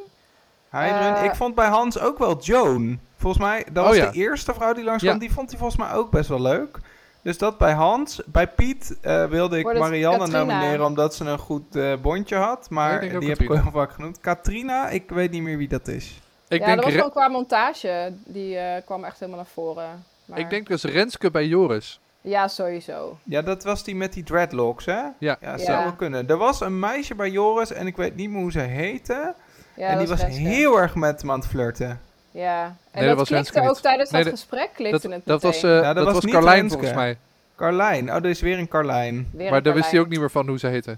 Heidrun. 0.69 1.15
Eh, 1.15 1.25
ik 1.25 1.35
vond 1.35 1.55
bij 1.55 1.69
Hans 1.69 1.99
ook 1.99 2.19
wel 2.19 2.39
Joan. 2.39 3.01
Volgens 3.17 3.43
mij, 3.43 3.65
dat 3.73 3.83
Oh 3.83 3.89
was 3.89 3.99
ja. 3.99 4.11
de 4.11 4.19
eerste 4.19 4.55
vrouw 4.55 4.73
die 4.73 4.85
langskwam. 4.85 5.15
Ja. 5.15 5.21
Die 5.21 5.33
vond 5.33 5.51
hij 5.51 5.59
volgens 5.59 5.81
mij 5.81 5.93
ook 5.93 6.11
best 6.11 6.29
wel 6.29 6.41
leuk. 6.41 6.79
Dus 7.23 7.39
dat 7.39 7.59
bij 7.59 7.73
Hans. 7.73 8.21
Bij 8.27 8.47
Piet 8.49 8.97
eh, 9.01 9.25
wilde 9.25 9.59
ik 9.59 9.65
Marianne 9.65 10.19
Katrina? 10.19 10.45
nomineren 10.45 10.87
omdat 10.87 11.15
ze 11.15 11.25
een 11.25 11.39
goed 11.39 11.77
eh, 11.77 11.93
bondje 12.03 12.37
had. 12.37 12.71
Maar 12.71 12.95
ook 12.95 13.01
die 13.01 13.11
heb 13.11 13.23
ik 13.23 13.29
Katrina. 13.29 13.63
wel 13.63 13.73
vaak 13.73 13.93
genoemd. 13.93 14.21
Katrina, 14.21 14.89
ik 14.89 15.11
weet 15.11 15.31
niet 15.31 15.43
meer 15.43 15.57
wie 15.57 15.69
dat 15.69 15.89
is. 15.89 16.21
Ik, 16.49 16.61
ja, 16.61 16.67
denk 16.67 16.77
dat 16.77 16.85
was 16.85 16.95
gewoon 16.95 17.11
qua 17.11 17.29
montage. 17.29 18.13
Die 18.25 18.57
eh, 18.57 18.85
kwam 18.85 19.05
echt 19.05 19.19
helemaal 19.19 19.41
naar 19.41 19.51
voren. 19.53 20.05
Maar... 20.25 20.39
ik 20.39 20.51
denk 20.51 20.67
dus 20.67 20.85
Renske 20.85 21.31
bij 21.31 21.47
Joris. 21.47 22.01
Ja, 22.29 22.49
sowieso. 22.49 23.19
Ja, 23.23 23.43
dat 23.43 23.65
was 23.65 23.85
die 23.85 23.97
met 23.97 24.13
die 24.13 24.25
dreadlocks, 24.25 24.85
hè? 24.85 25.01
Ja. 25.19 25.37
Ja, 25.41 25.59
zou 25.59 25.61
Ja. 25.79 25.83
wel 25.83 25.93
kunnen. 25.93 26.29
Er 26.29 26.37
was 26.37 26.61
een 26.61 26.79
meisje 26.79 27.15
bij 27.15 27.31
Joris 27.31 27.73
en 27.73 27.87
ik 27.87 27.97
weet 27.97 28.17
niet 28.17 28.31
meer 28.31 28.41
hoe 28.43 28.51
ze 28.53 28.61
heette. 28.61 29.35
Ja, 29.75 29.87
en 29.89 29.99
die 29.99 30.07
dat 30.07 30.21
was 30.21 30.29
heel 30.37 30.81
erg 30.81 30.95
met 30.95 31.21
hem 31.21 31.31
aan 31.31 31.39
het 31.39 31.49
flirten. 31.49 32.01
Ja. 32.31 32.65
En 32.65 32.75
Nee, 32.93 33.09
dat 33.09 33.09
dat, 33.09 33.17
was 33.19 33.29
klikte 33.29 33.61
ook 33.61 33.75
niet. 33.75 33.83
tijdens 33.83 34.11
Nee, 34.11 34.23
dat 34.23 34.31
dat- 34.31 34.41
gesprek, 34.41 34.91
Dat, 34.91 35.03
het 35.03 35.23
dat 35.25 35.43
was, 35.43 35.63
eh 35.63 35.83
dat 35.83 35.95
dat 35.97 36.13
was 36.13 36.25
Carlijn 36.25 36.55
Renske. 36.59 36.69
volgens 36.79 36.95
mij. 36.97 37.17
Carlijn. 37.57 38.09
Oh, 38.11 38.15
er 38.17 38.25
is 38.27 38.41
weer 38.41 38.59
een 38.59 38.69
Carlijn. 38.69 39.29
Weer 39.33 39.49
Maar 39.49 39.59
een 39.59 39.63
daar 39.65 39.75
wist 39.75 39.91
hij 39.91 40.01
ook 40.01 40.09
niet 40.09 40.19
meer 40.21 40.31
van 40.31 40.49
hoe 40.49 40.59
ze 40.59 40.67
heette. 40.67 40.97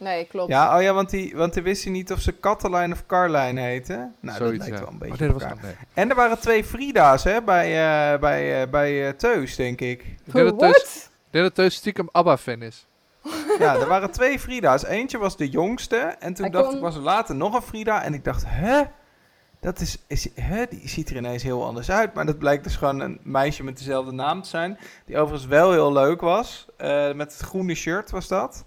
Nee, 0.00 0.24
klopt. 0.26 0.50
Ja, 0.50 0.76
oh 0.76 0.82
ja, 0.82 0.92
want 0.92 1.10
die, 1.10 1.36
want 1.36 1.52
die 1.54 1.62
wist 1.62 1.82
hij 1.84 1.92
niet 1.92 2.12
of 2.12 2.20
ze 2.20 2.32
Katelijn 2.32 2.92
of 2.92 3.06
Carlijn 3.06 3.56
heette. 3.56 4.10
Nou, 4.20 4.38
dat 4.38 4.48
lijkt 4.48 4.66
ja. 4.66 4.80
wel 4.80 4.88
een 4.88 4.98
beetje 4.98 5.14
Oh, 5.14 5.20
nee, 5.20 5.30
elkaar. 5.30 5.56
nee. 5.62 5.74
En 5.94 6.10
er 6.10 6.16
waren 6.16 6.38
twee 6.40 6.64
Frida's, 6.64 7.24
hè, 7.24 7.42
bij, 7.42 7.66
eh, 8.12 8.20
bij, 8.20 8.62
eh, 8.62 8.70
bij 8.70 9.06
eh, 9.08 9.12
Teus, 9.14 9.56
denk 9.56 9.80
ik. 9.80 10.02
Ik 10.02 10.32
denk 10.32 10.48
dat 10.48 10.58
Teus- 10.58 10.70
What? 10.70 11.10
ik 11.26 11.32
denk 11.32 11.44
dat 11.44 11.54
Teus 11.54 11.74
stiekem 11.74 12.08
ABBA-fan 12.12 12.62
is. 12.62 12.86
Ja, 13.58 13.74
er 13.74 13.88
waren 13.88 14.10
twee 14.10 14.38
Frida's. 14.38 14.84
Eentje 14.84 15.18
was 15.18 15.36
de 15.36 15.48
jongste. 15.48 15.96
En 15.96 16.34
toen 16.34 16.44
Hij 16.44 16.54
dacht 16.54 16.66
kon- 16.66 16.76
ik, 16.76 16.82
was 16.82 16.94
er 16.94 17.00
later 17.00 17.34
nog 17.34 17.54
een 17.54 17.62
Frida. 17.62 18.02
En 18.02 18.14
ik 18.14 18.24
dacht, 18.24 18.42
hè? 18.46 18.82
Dat 19.60 19.80
is, 19.80 19.98
is, 20.06 20.28
hè? 20.34 20.64
Die 20.70 20.88
ziet 20.88 21.10
er 21.10 21.16
ineens 21.16 21.42
heel 21.42 21.64
anders 21.64 21.90
uit. 21.90 22.14
Maar 22.14 22.26
dat 22.26 22.38
blijkt 22.38 22.64
dus 22.64 22.76
gewoon 22.76 23.00
een 23.00 23.20
meisje 23.22 23.64
met 23.64 23.78
dezelfde 23.78 24.12
naam 24.12 24.42
te 24.42 24.48
zijn. 24.48 24.78
Die 25.06 25.18
overigens 25.18 25.50
wel 25.50 25.72
heel 25.72 25.92
leuk 25.92 26.20
was. 26.20 26.66
Eh, 26.76 27.12
met 27.12 27.32
het 27.32 27.40
groene 27.42 27.74
shirt 27.74 28.10
was 28.10 28.28
dat. 28.28 28.64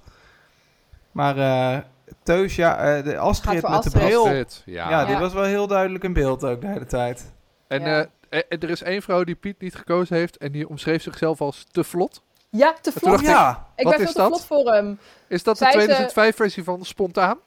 Maar 1.13 1.37
eh 1.37 1.77
Teus, 2.23 2.55
ja, 2.55 2.77
eh, 2.97 3.03
de 3.03 3.17
Astrid 3.17 3.53
met 3.61 3.65
Astrid. 3.65 3.93
de 3.93 3.99
bril. 3.99 4.21
Astrid, 4.23 4.61
Ja. 4.65 4.89
Ja, 4.89 5.05
die 5.05 5.13
Ja. 5.15 5.19
was 5.21 5.33
wel 5.33 5.43
heel 5.43 5.67
duidelijk 5.67 6.03
in 6.03 6.13
beeld 6.13 6.43
ook 6.43 6.61
de 6.61 6.67
hele 6.67 6.85
tijd. 6.85 7.31
En 7.67 7.81
Ja. 7.81 8.05
eh, 8.29 8.39
er 8.49 8.69
is 8.69 8.81
één 8.83 9.01
vrouw 9.01 9.23
die 9.23 9.35
Piet 9.35 9.61
niet 9.61 9.75
gekozen 9.75 10.15
heeft. 10.15 10.37
En 10.37 10.51
die 10.51 10.69
omschreef 10.69 11.01
zichzelf 11.01 11.41
als 11.41 11.65
te 11.71 11.83
vlot. 11.83 12.21
Ja, 12.49 12.73
te 12.81 12.91
vlot. 12.91 13.19
ik, 13.21 13.25
ja, 13.27 13.67
Ik 13.75 13.83
wat 13.83 13.95
ben 13.97 14.05
is 14.05 14.11
veel 14.11 14.23
te 14.25 14.29
dat? 14.29 14.45
vlot 14.45 14.63
voor 14.63 14.73
hem. 14.73 14.99
Is 15.27 15.43
dat 15.43 15.57
de 15.57 15.65
Zei 15.71 15.79
ze- 15.79 15.85
2005-versie 15.87 16.63
van 16.63 16.85
Spontaan? 16.85 17.37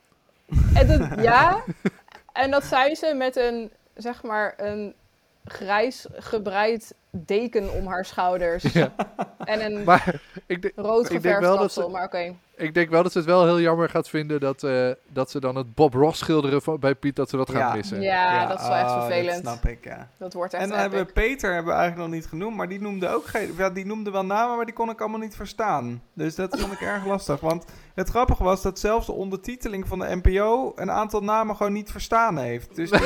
En 0.75 0.87
dat, 0.87 1.09
ja. 1.31 1.63
En 2.33 2.51
dat 2.51 2.65
zei 2.65 2.95
ze 2.95 3.15
met 3.17 3.37
een, 3.37 3.71
zeg 3.95 4.23
maar, 4.23 4.55
een 4.57 4.95
grijs 5.45 6.07
gebreid 6.13 6.95
deken 7.11 7.73
om 7.73 7.87
haar 7.87 8.05
schouders. 8.05 8.63
Ja. 8.63 8.93
En 9.45 9.65
een 9.65 9.85
Maar 9.85 10.21
ik, 10.47 10.73
rood 10.77 11.05
ik 11.05 11.11
denk 11.11 11.23
geverfd 11.23 11.41
wel 11.41 11.51
dat 11.53 11.61
kapsel, 11.61 11.91
maar 11.91 12.05
oké. 12.05 12.35
Ik 12.57 12.75
denk 12.75 12.91
wel 12.91 13.03
dat 13.03 13.13
ze 13.13 13.19
het 13.19 13.27
wel 13.27 13.45
heel 13.45 13.61
jammer 13.61 13.89
gaat 13.89 14.09
vinden 14.09 14.41
dat, 14.41 14.63
eh, 14.63 14.91
dat 15.09 15.31
ze 15.31 15.41
dan 15.41 15.57
het 15.57 15.75
Bob 15.75 15.95
Ross 15.95 16.19
schilderen 16.19 16.63
van, 16.63 16.81
bij 16.81 16.95
Piet, 16.95 17.17
dat 17.17 17.31
ze 17.31 17.37
dat 17.37 17.51
gaan 17.51 17.59
Ja. 17.61 17.75
missen. 17.75 18.01
Ja, 18.01 18.47
dat 18.47 18.61
is 18.61 18.67
wel 18.67 18.77
echt 18.77 18.91
oh, 18.91 19.01
vervelend. 19.07 19.45
Dat 19.45 19.53
snap 19.59 19.73
ik, 19.73 19.85
ja. 19.85 20.09
Dat 20.19 20.33
wordt 20.33 20.55
echt 20.55 20.63
En 20.63 20.69
dan 20.69 20.79
epic. 20.79 20.91
hebben 20.91 21.15
we 21.15 21.21
Peter 21.21 21.55
hebben 21.55 21.73
we 21.73 21.79
eigenlijk 21.79 22.09
nog 22.11 22.19
niet 22.19 22.29
genoemd, 22.29 22.57
maar 22.57 22.69
die 22.69 22.81
noemde 22.81 23.09
ook 23.09 23.27
geen. 23.27 23.55
Ja, 23.57 23.71
die 23.71 23.87
noemde 23.87 24.11
wel 24.11 24.25
namen, 24.25 24.57
maar 24.57 24.65
die 24.65 24.75
kon 24.75 24.91
ik 24.91 25.01
allemaal 25.01 25.19
niet 25.21 25.37
verstaan. 25.37 26.03
Dus 26.13 26.35
dat 26.35 26.61
vond 26.61 26.73
ik 26.73 26.81
erg 26.81 27.07
lastig. 27.07 27.41
Want 27.41 27.65
het 27.95 28.09
grappige 28.09 28.45
was 28.45 28.63
dat 28.63 28.79
zelfs 28.79 29.07
de 29.07 29.13
ondertiteling 29.13 29.89
van 29.89 29.99
de 29.99 30.21
NPO 30.23 30.73
een 30.77 30.91
aantal 30.91 31.21
namen 31.23 31.57
gewoon 31.57 31.73
niet 31.73 31.91
verstaan 31.91 32.39
heeft. 32.39 32.77
Dus 32.77 32.91
die, 32.91 33.01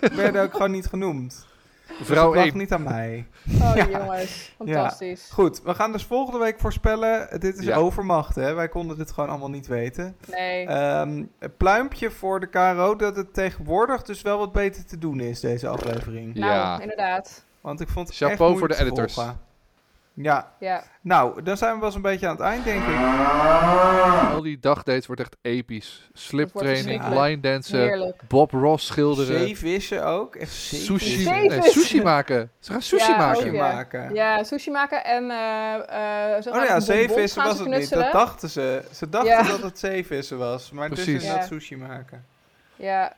dat 0.00 0.12
werden 0.12 0.42
ook 0.42 0.52
gewoon 0.52 0.70
niet 0.70 0.86
genoemd. 0.86 1.46
Vrouw 2.00 2.32
dus 2.32 2.42
het 2.42 2.44
lag 2.44 2.44
1. 2.44 2.56
niet 2.56 2.72
aan 2.72 2.82
mij. 2.82 3.26
Oh, 3.60 3.72
Ja. 3.76 3.88
jongens. 3.88 4.54
Fantastisch. 4.56 5.28
Goed, 5.32 5.62
we 5.62 5.74
gaan 5.74 5.92
dus 5.92 6.04
volgende 6.04 6.38
week 6.38 6.60
voorspellen. 6.60 7.40
Dit 7.40 7.58
is 7.58 7.64
Ja. 7.64 7.76
overmacht, 7.76 8.34
hè? 8.34 8.54
Wij 8.54 8.68
konden 8.68 8.96
dit 8.98 9.10
gewoon 9.12 9.28
allemaal 9.30 9.50
niet 9.50 9.66
weten. 9.66 10.16
Nee. 10.30 10.66
Ehm, 10.66 11.24
pluimpje 11.56 12.10
voor 12.10 12.40
de 12.40 12.46
KRO 12.46 12.96
dat 12.96 13.16
het 13.16 13.34
tegenwoordig 13.34 14.02
dus 14.02 14.22
wel 14.22 14.38
wat 14.38 14.52
beter 14.52 14.84
te 14.86 14.98
doen 14.98 15.20
is, 15.20 15.40
deze 15.40 15.68
aflevering. 15.68 16.34
nou, 16.34 16.52
ja. 16.52 16.80
inderdaad. 16.80 17.44
Want 17.60 17.80
ik 17.80 17.88
vond 17.88 18.08
het 18.08 18.16
Chapeau 18.16 18.50
echt 18.50 18.58
voor 18.58 18.68
de 18.68 18.76
editors. 18.80 19.14
volgen. 19.14 19.40
Ja, 20.14 20.52
Ja. 20.58 20.82
nou, 21.00 21.42
dan 21.42 21.56
zijn 21.56 21.72
we 21.72 21.76
wel 21.78 21.86
eens 21.86 21.94
een 21.96 22.02
beetje 22.02 22.26
aan 22.26 22.34
het 22.36 22.44
eind, 22.44 22.64
denk 22.64 22.82
ik. 22.82 22.96
Al 24.32 24.42
die 24.42 24.58
dagdates 24.58 25.06
wordt 25.06 25.20
echt 25.20 25.36
episch. 25.42 26.08
Sliptraining, 26.12 27.08
line 27.08 27.40
dansen, 27.40 27.78
Heerlijk. 27.80 28.20
Bob 28.28 28.50
Ross 28.50 28.86
schilderen, 28.86 29.38
Zeevissen 29.38 30.04
ook. 30.06 30.34
Echt 30.36 30.52
sushi, 30.52 31.08
zeevissen. 31.22 31.60
Nee, 31.60 31.70
sushi 31.70 32.02
maken. 32.02 32.50
Ze 32.60 32.72
gaan 32.72 32.82
sushi 32.82 33.10
Ja, 33.10 33.16
maken. 33.16 33.46
ook, 33.48 33.54
ja. 33.54 33.72
maken. 33.72 34.14
Ja, 34.14 34.44
sushi 34.44 34.70
maken 34.70 35.04
en 35.04 35.30
eh 35.30 35.74
eh 36.36 36.42
ze 36.42 36.48
Oh 36.48 36.54
gaan 36.56 36.64
ja, 36.66 36.80
zeevissen 36.80 37.44
was 37.44 37.58
het 37.58 37.68
niet. 37.68 37.90
Dat 37.90 38.12
dachten 38.12 38.50
ze. 38.50 38.82
Ze 38.92 39.08
dachten 39.08 39.30
Ja. 39.32 39.42
dat 39.42 39.62
het 39.62 39.78
zeevissen 39.78 40.38
was. 40.38 40.70
Maar 40.70 40.88
dus 40.88 40.98
Precies. 41.02 41.22
inderdaad 41.22 41.48
Ja. 41.48 41.54
sushi 41.56 41.76
maken. 41.76 42.24
Ja, 42.76 43.12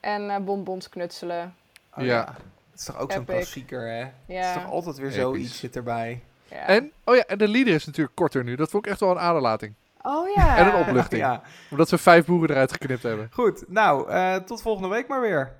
en 0.00 0.30
eh, 0.30 0.36
bonbons 0.38 0.88
knutselen. 0.88 1.54
Oh, 1.96 2.04
Ja. 2.04 2.10
ja. 2.12 2.24
Dat 2.24 2.78
is 2.78 2.84
toch 2.84 2.98
ook 2.98 3.12
zo'n 3.12 3.24
klassieker, 3.24 3.80
hè? 3.88 3.94
Het 3.98 4.10
is 4.26 4.34
Ja. 4.34 4.52
toch 4.54 4.70
altijd 4.70 4.96
weer 4.98 5.10
zoiets 5.10 5.58
zit 5.58 5.76
erbij. 5.76 6.20
Ja. 6.50 6.66
En, 6.66 6.92
oh 7.04 7.16
ja, 7.16 7.24
en 7.26 7.38
de 7.38 7.48
leader 7.48 7.74
is 7.74 7.86
natuurlijk 7.86 8.16
korter 8.16 8.44
nu. 8.44 8.56
Dat 8.56 8.70
vond 8.70 8.84
ik 8.84 8.90
echt 8.90 9.00
wel 9.00 9.10
een 9.10 9.18
aderlating. 9.18 9.74
Oh 10.02 10.28
ja. 10.34 10.56
En 10.56 10.66
een 10.66 10.74
opluchting. 10.74 11.22
Ja. 11.30 11.42
Omdat 11.70 11.88
ze 11.88 11.98
vijf 11.98 12.26
boeren 12.26 12.50
eruit 12.50 12.72
geknipt 12.72 13.02
hebben. 13.02 13.28
Goed, 13.32 13.64
nou, 13.68 14.10
eh, 14.10 14.34
tot 14.36 14.62
volgende 14.62 14.88
week 14.88 15.08
maar 15.08 15.20
weer. 15.20 15.52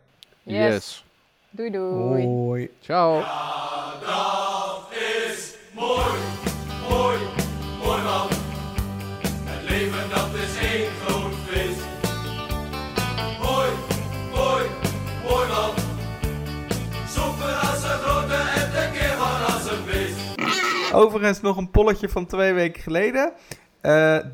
Yes. 0.43 1.05
Doei 1.51 1.71
doei. 1.71 2.25
Hoi. 2.25 2.71
Ciao. 2.81 3.21
Dat 4.01 4.89
is 4.93 5.55
mooi, 5.75 6.05
Overigens 21.03 21.41
nog 21.41 21.57
een 21.57 21.71
polletje 21.71 22.09
van 22.09 22.27
twee 22.27 22.53
weken 22.53 22.83
geleden. 22.83 23.33
Eh 23.81 24.19
13% 24.19 24.25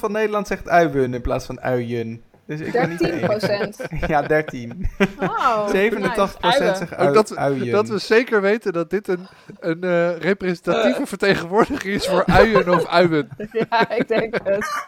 van 0.00 0.12
Nederland 0.12 0.46
zegt 0.46 0.68
uiwun 0.68 1.14
in 1.14 1.20
plaats 1.20 1.46
van 1.46 1.60
uien. 1.60 2.22
Dus 2.46 2.60
ik 2.60 2.72
ben 2.72 2.88
niet 2.88 2.98
de 2.98 3.04
13 3.04 3.20
enige. 3.22 3.38
procent. 3.38 3.76
Ja, 4.12 4.22
13. 4.22 4.88
Oh, 5.20 5.68
87% 5.72 5.72
nice. 5.72 6.74
zegt 6.76 6.94
ui, 6.94 7.12
dat, 7.12 7.36
uien. 7.36 7.70
dat 7.70 7.88
we 7.88 7.98
zeker 7.98 8.40
weten 8.40 8.72
dat 8.72 8.90
dit 8.90 9.08
een, 9.08 9.26
een 9.60 9.82
eh, 9.82 10.16
representatieve 10.16 11.06
vertegenwoordiging 11.06 11.94
is 11.94 12.06
voor 12.06 12.24
uien 12.26 12.68
of 12.68 12.86
uien. 12.86 13.28
Ja, 13.52 13.90
ik 13.90 14.08
denk 14.08 14.34
het. 14.44 14.86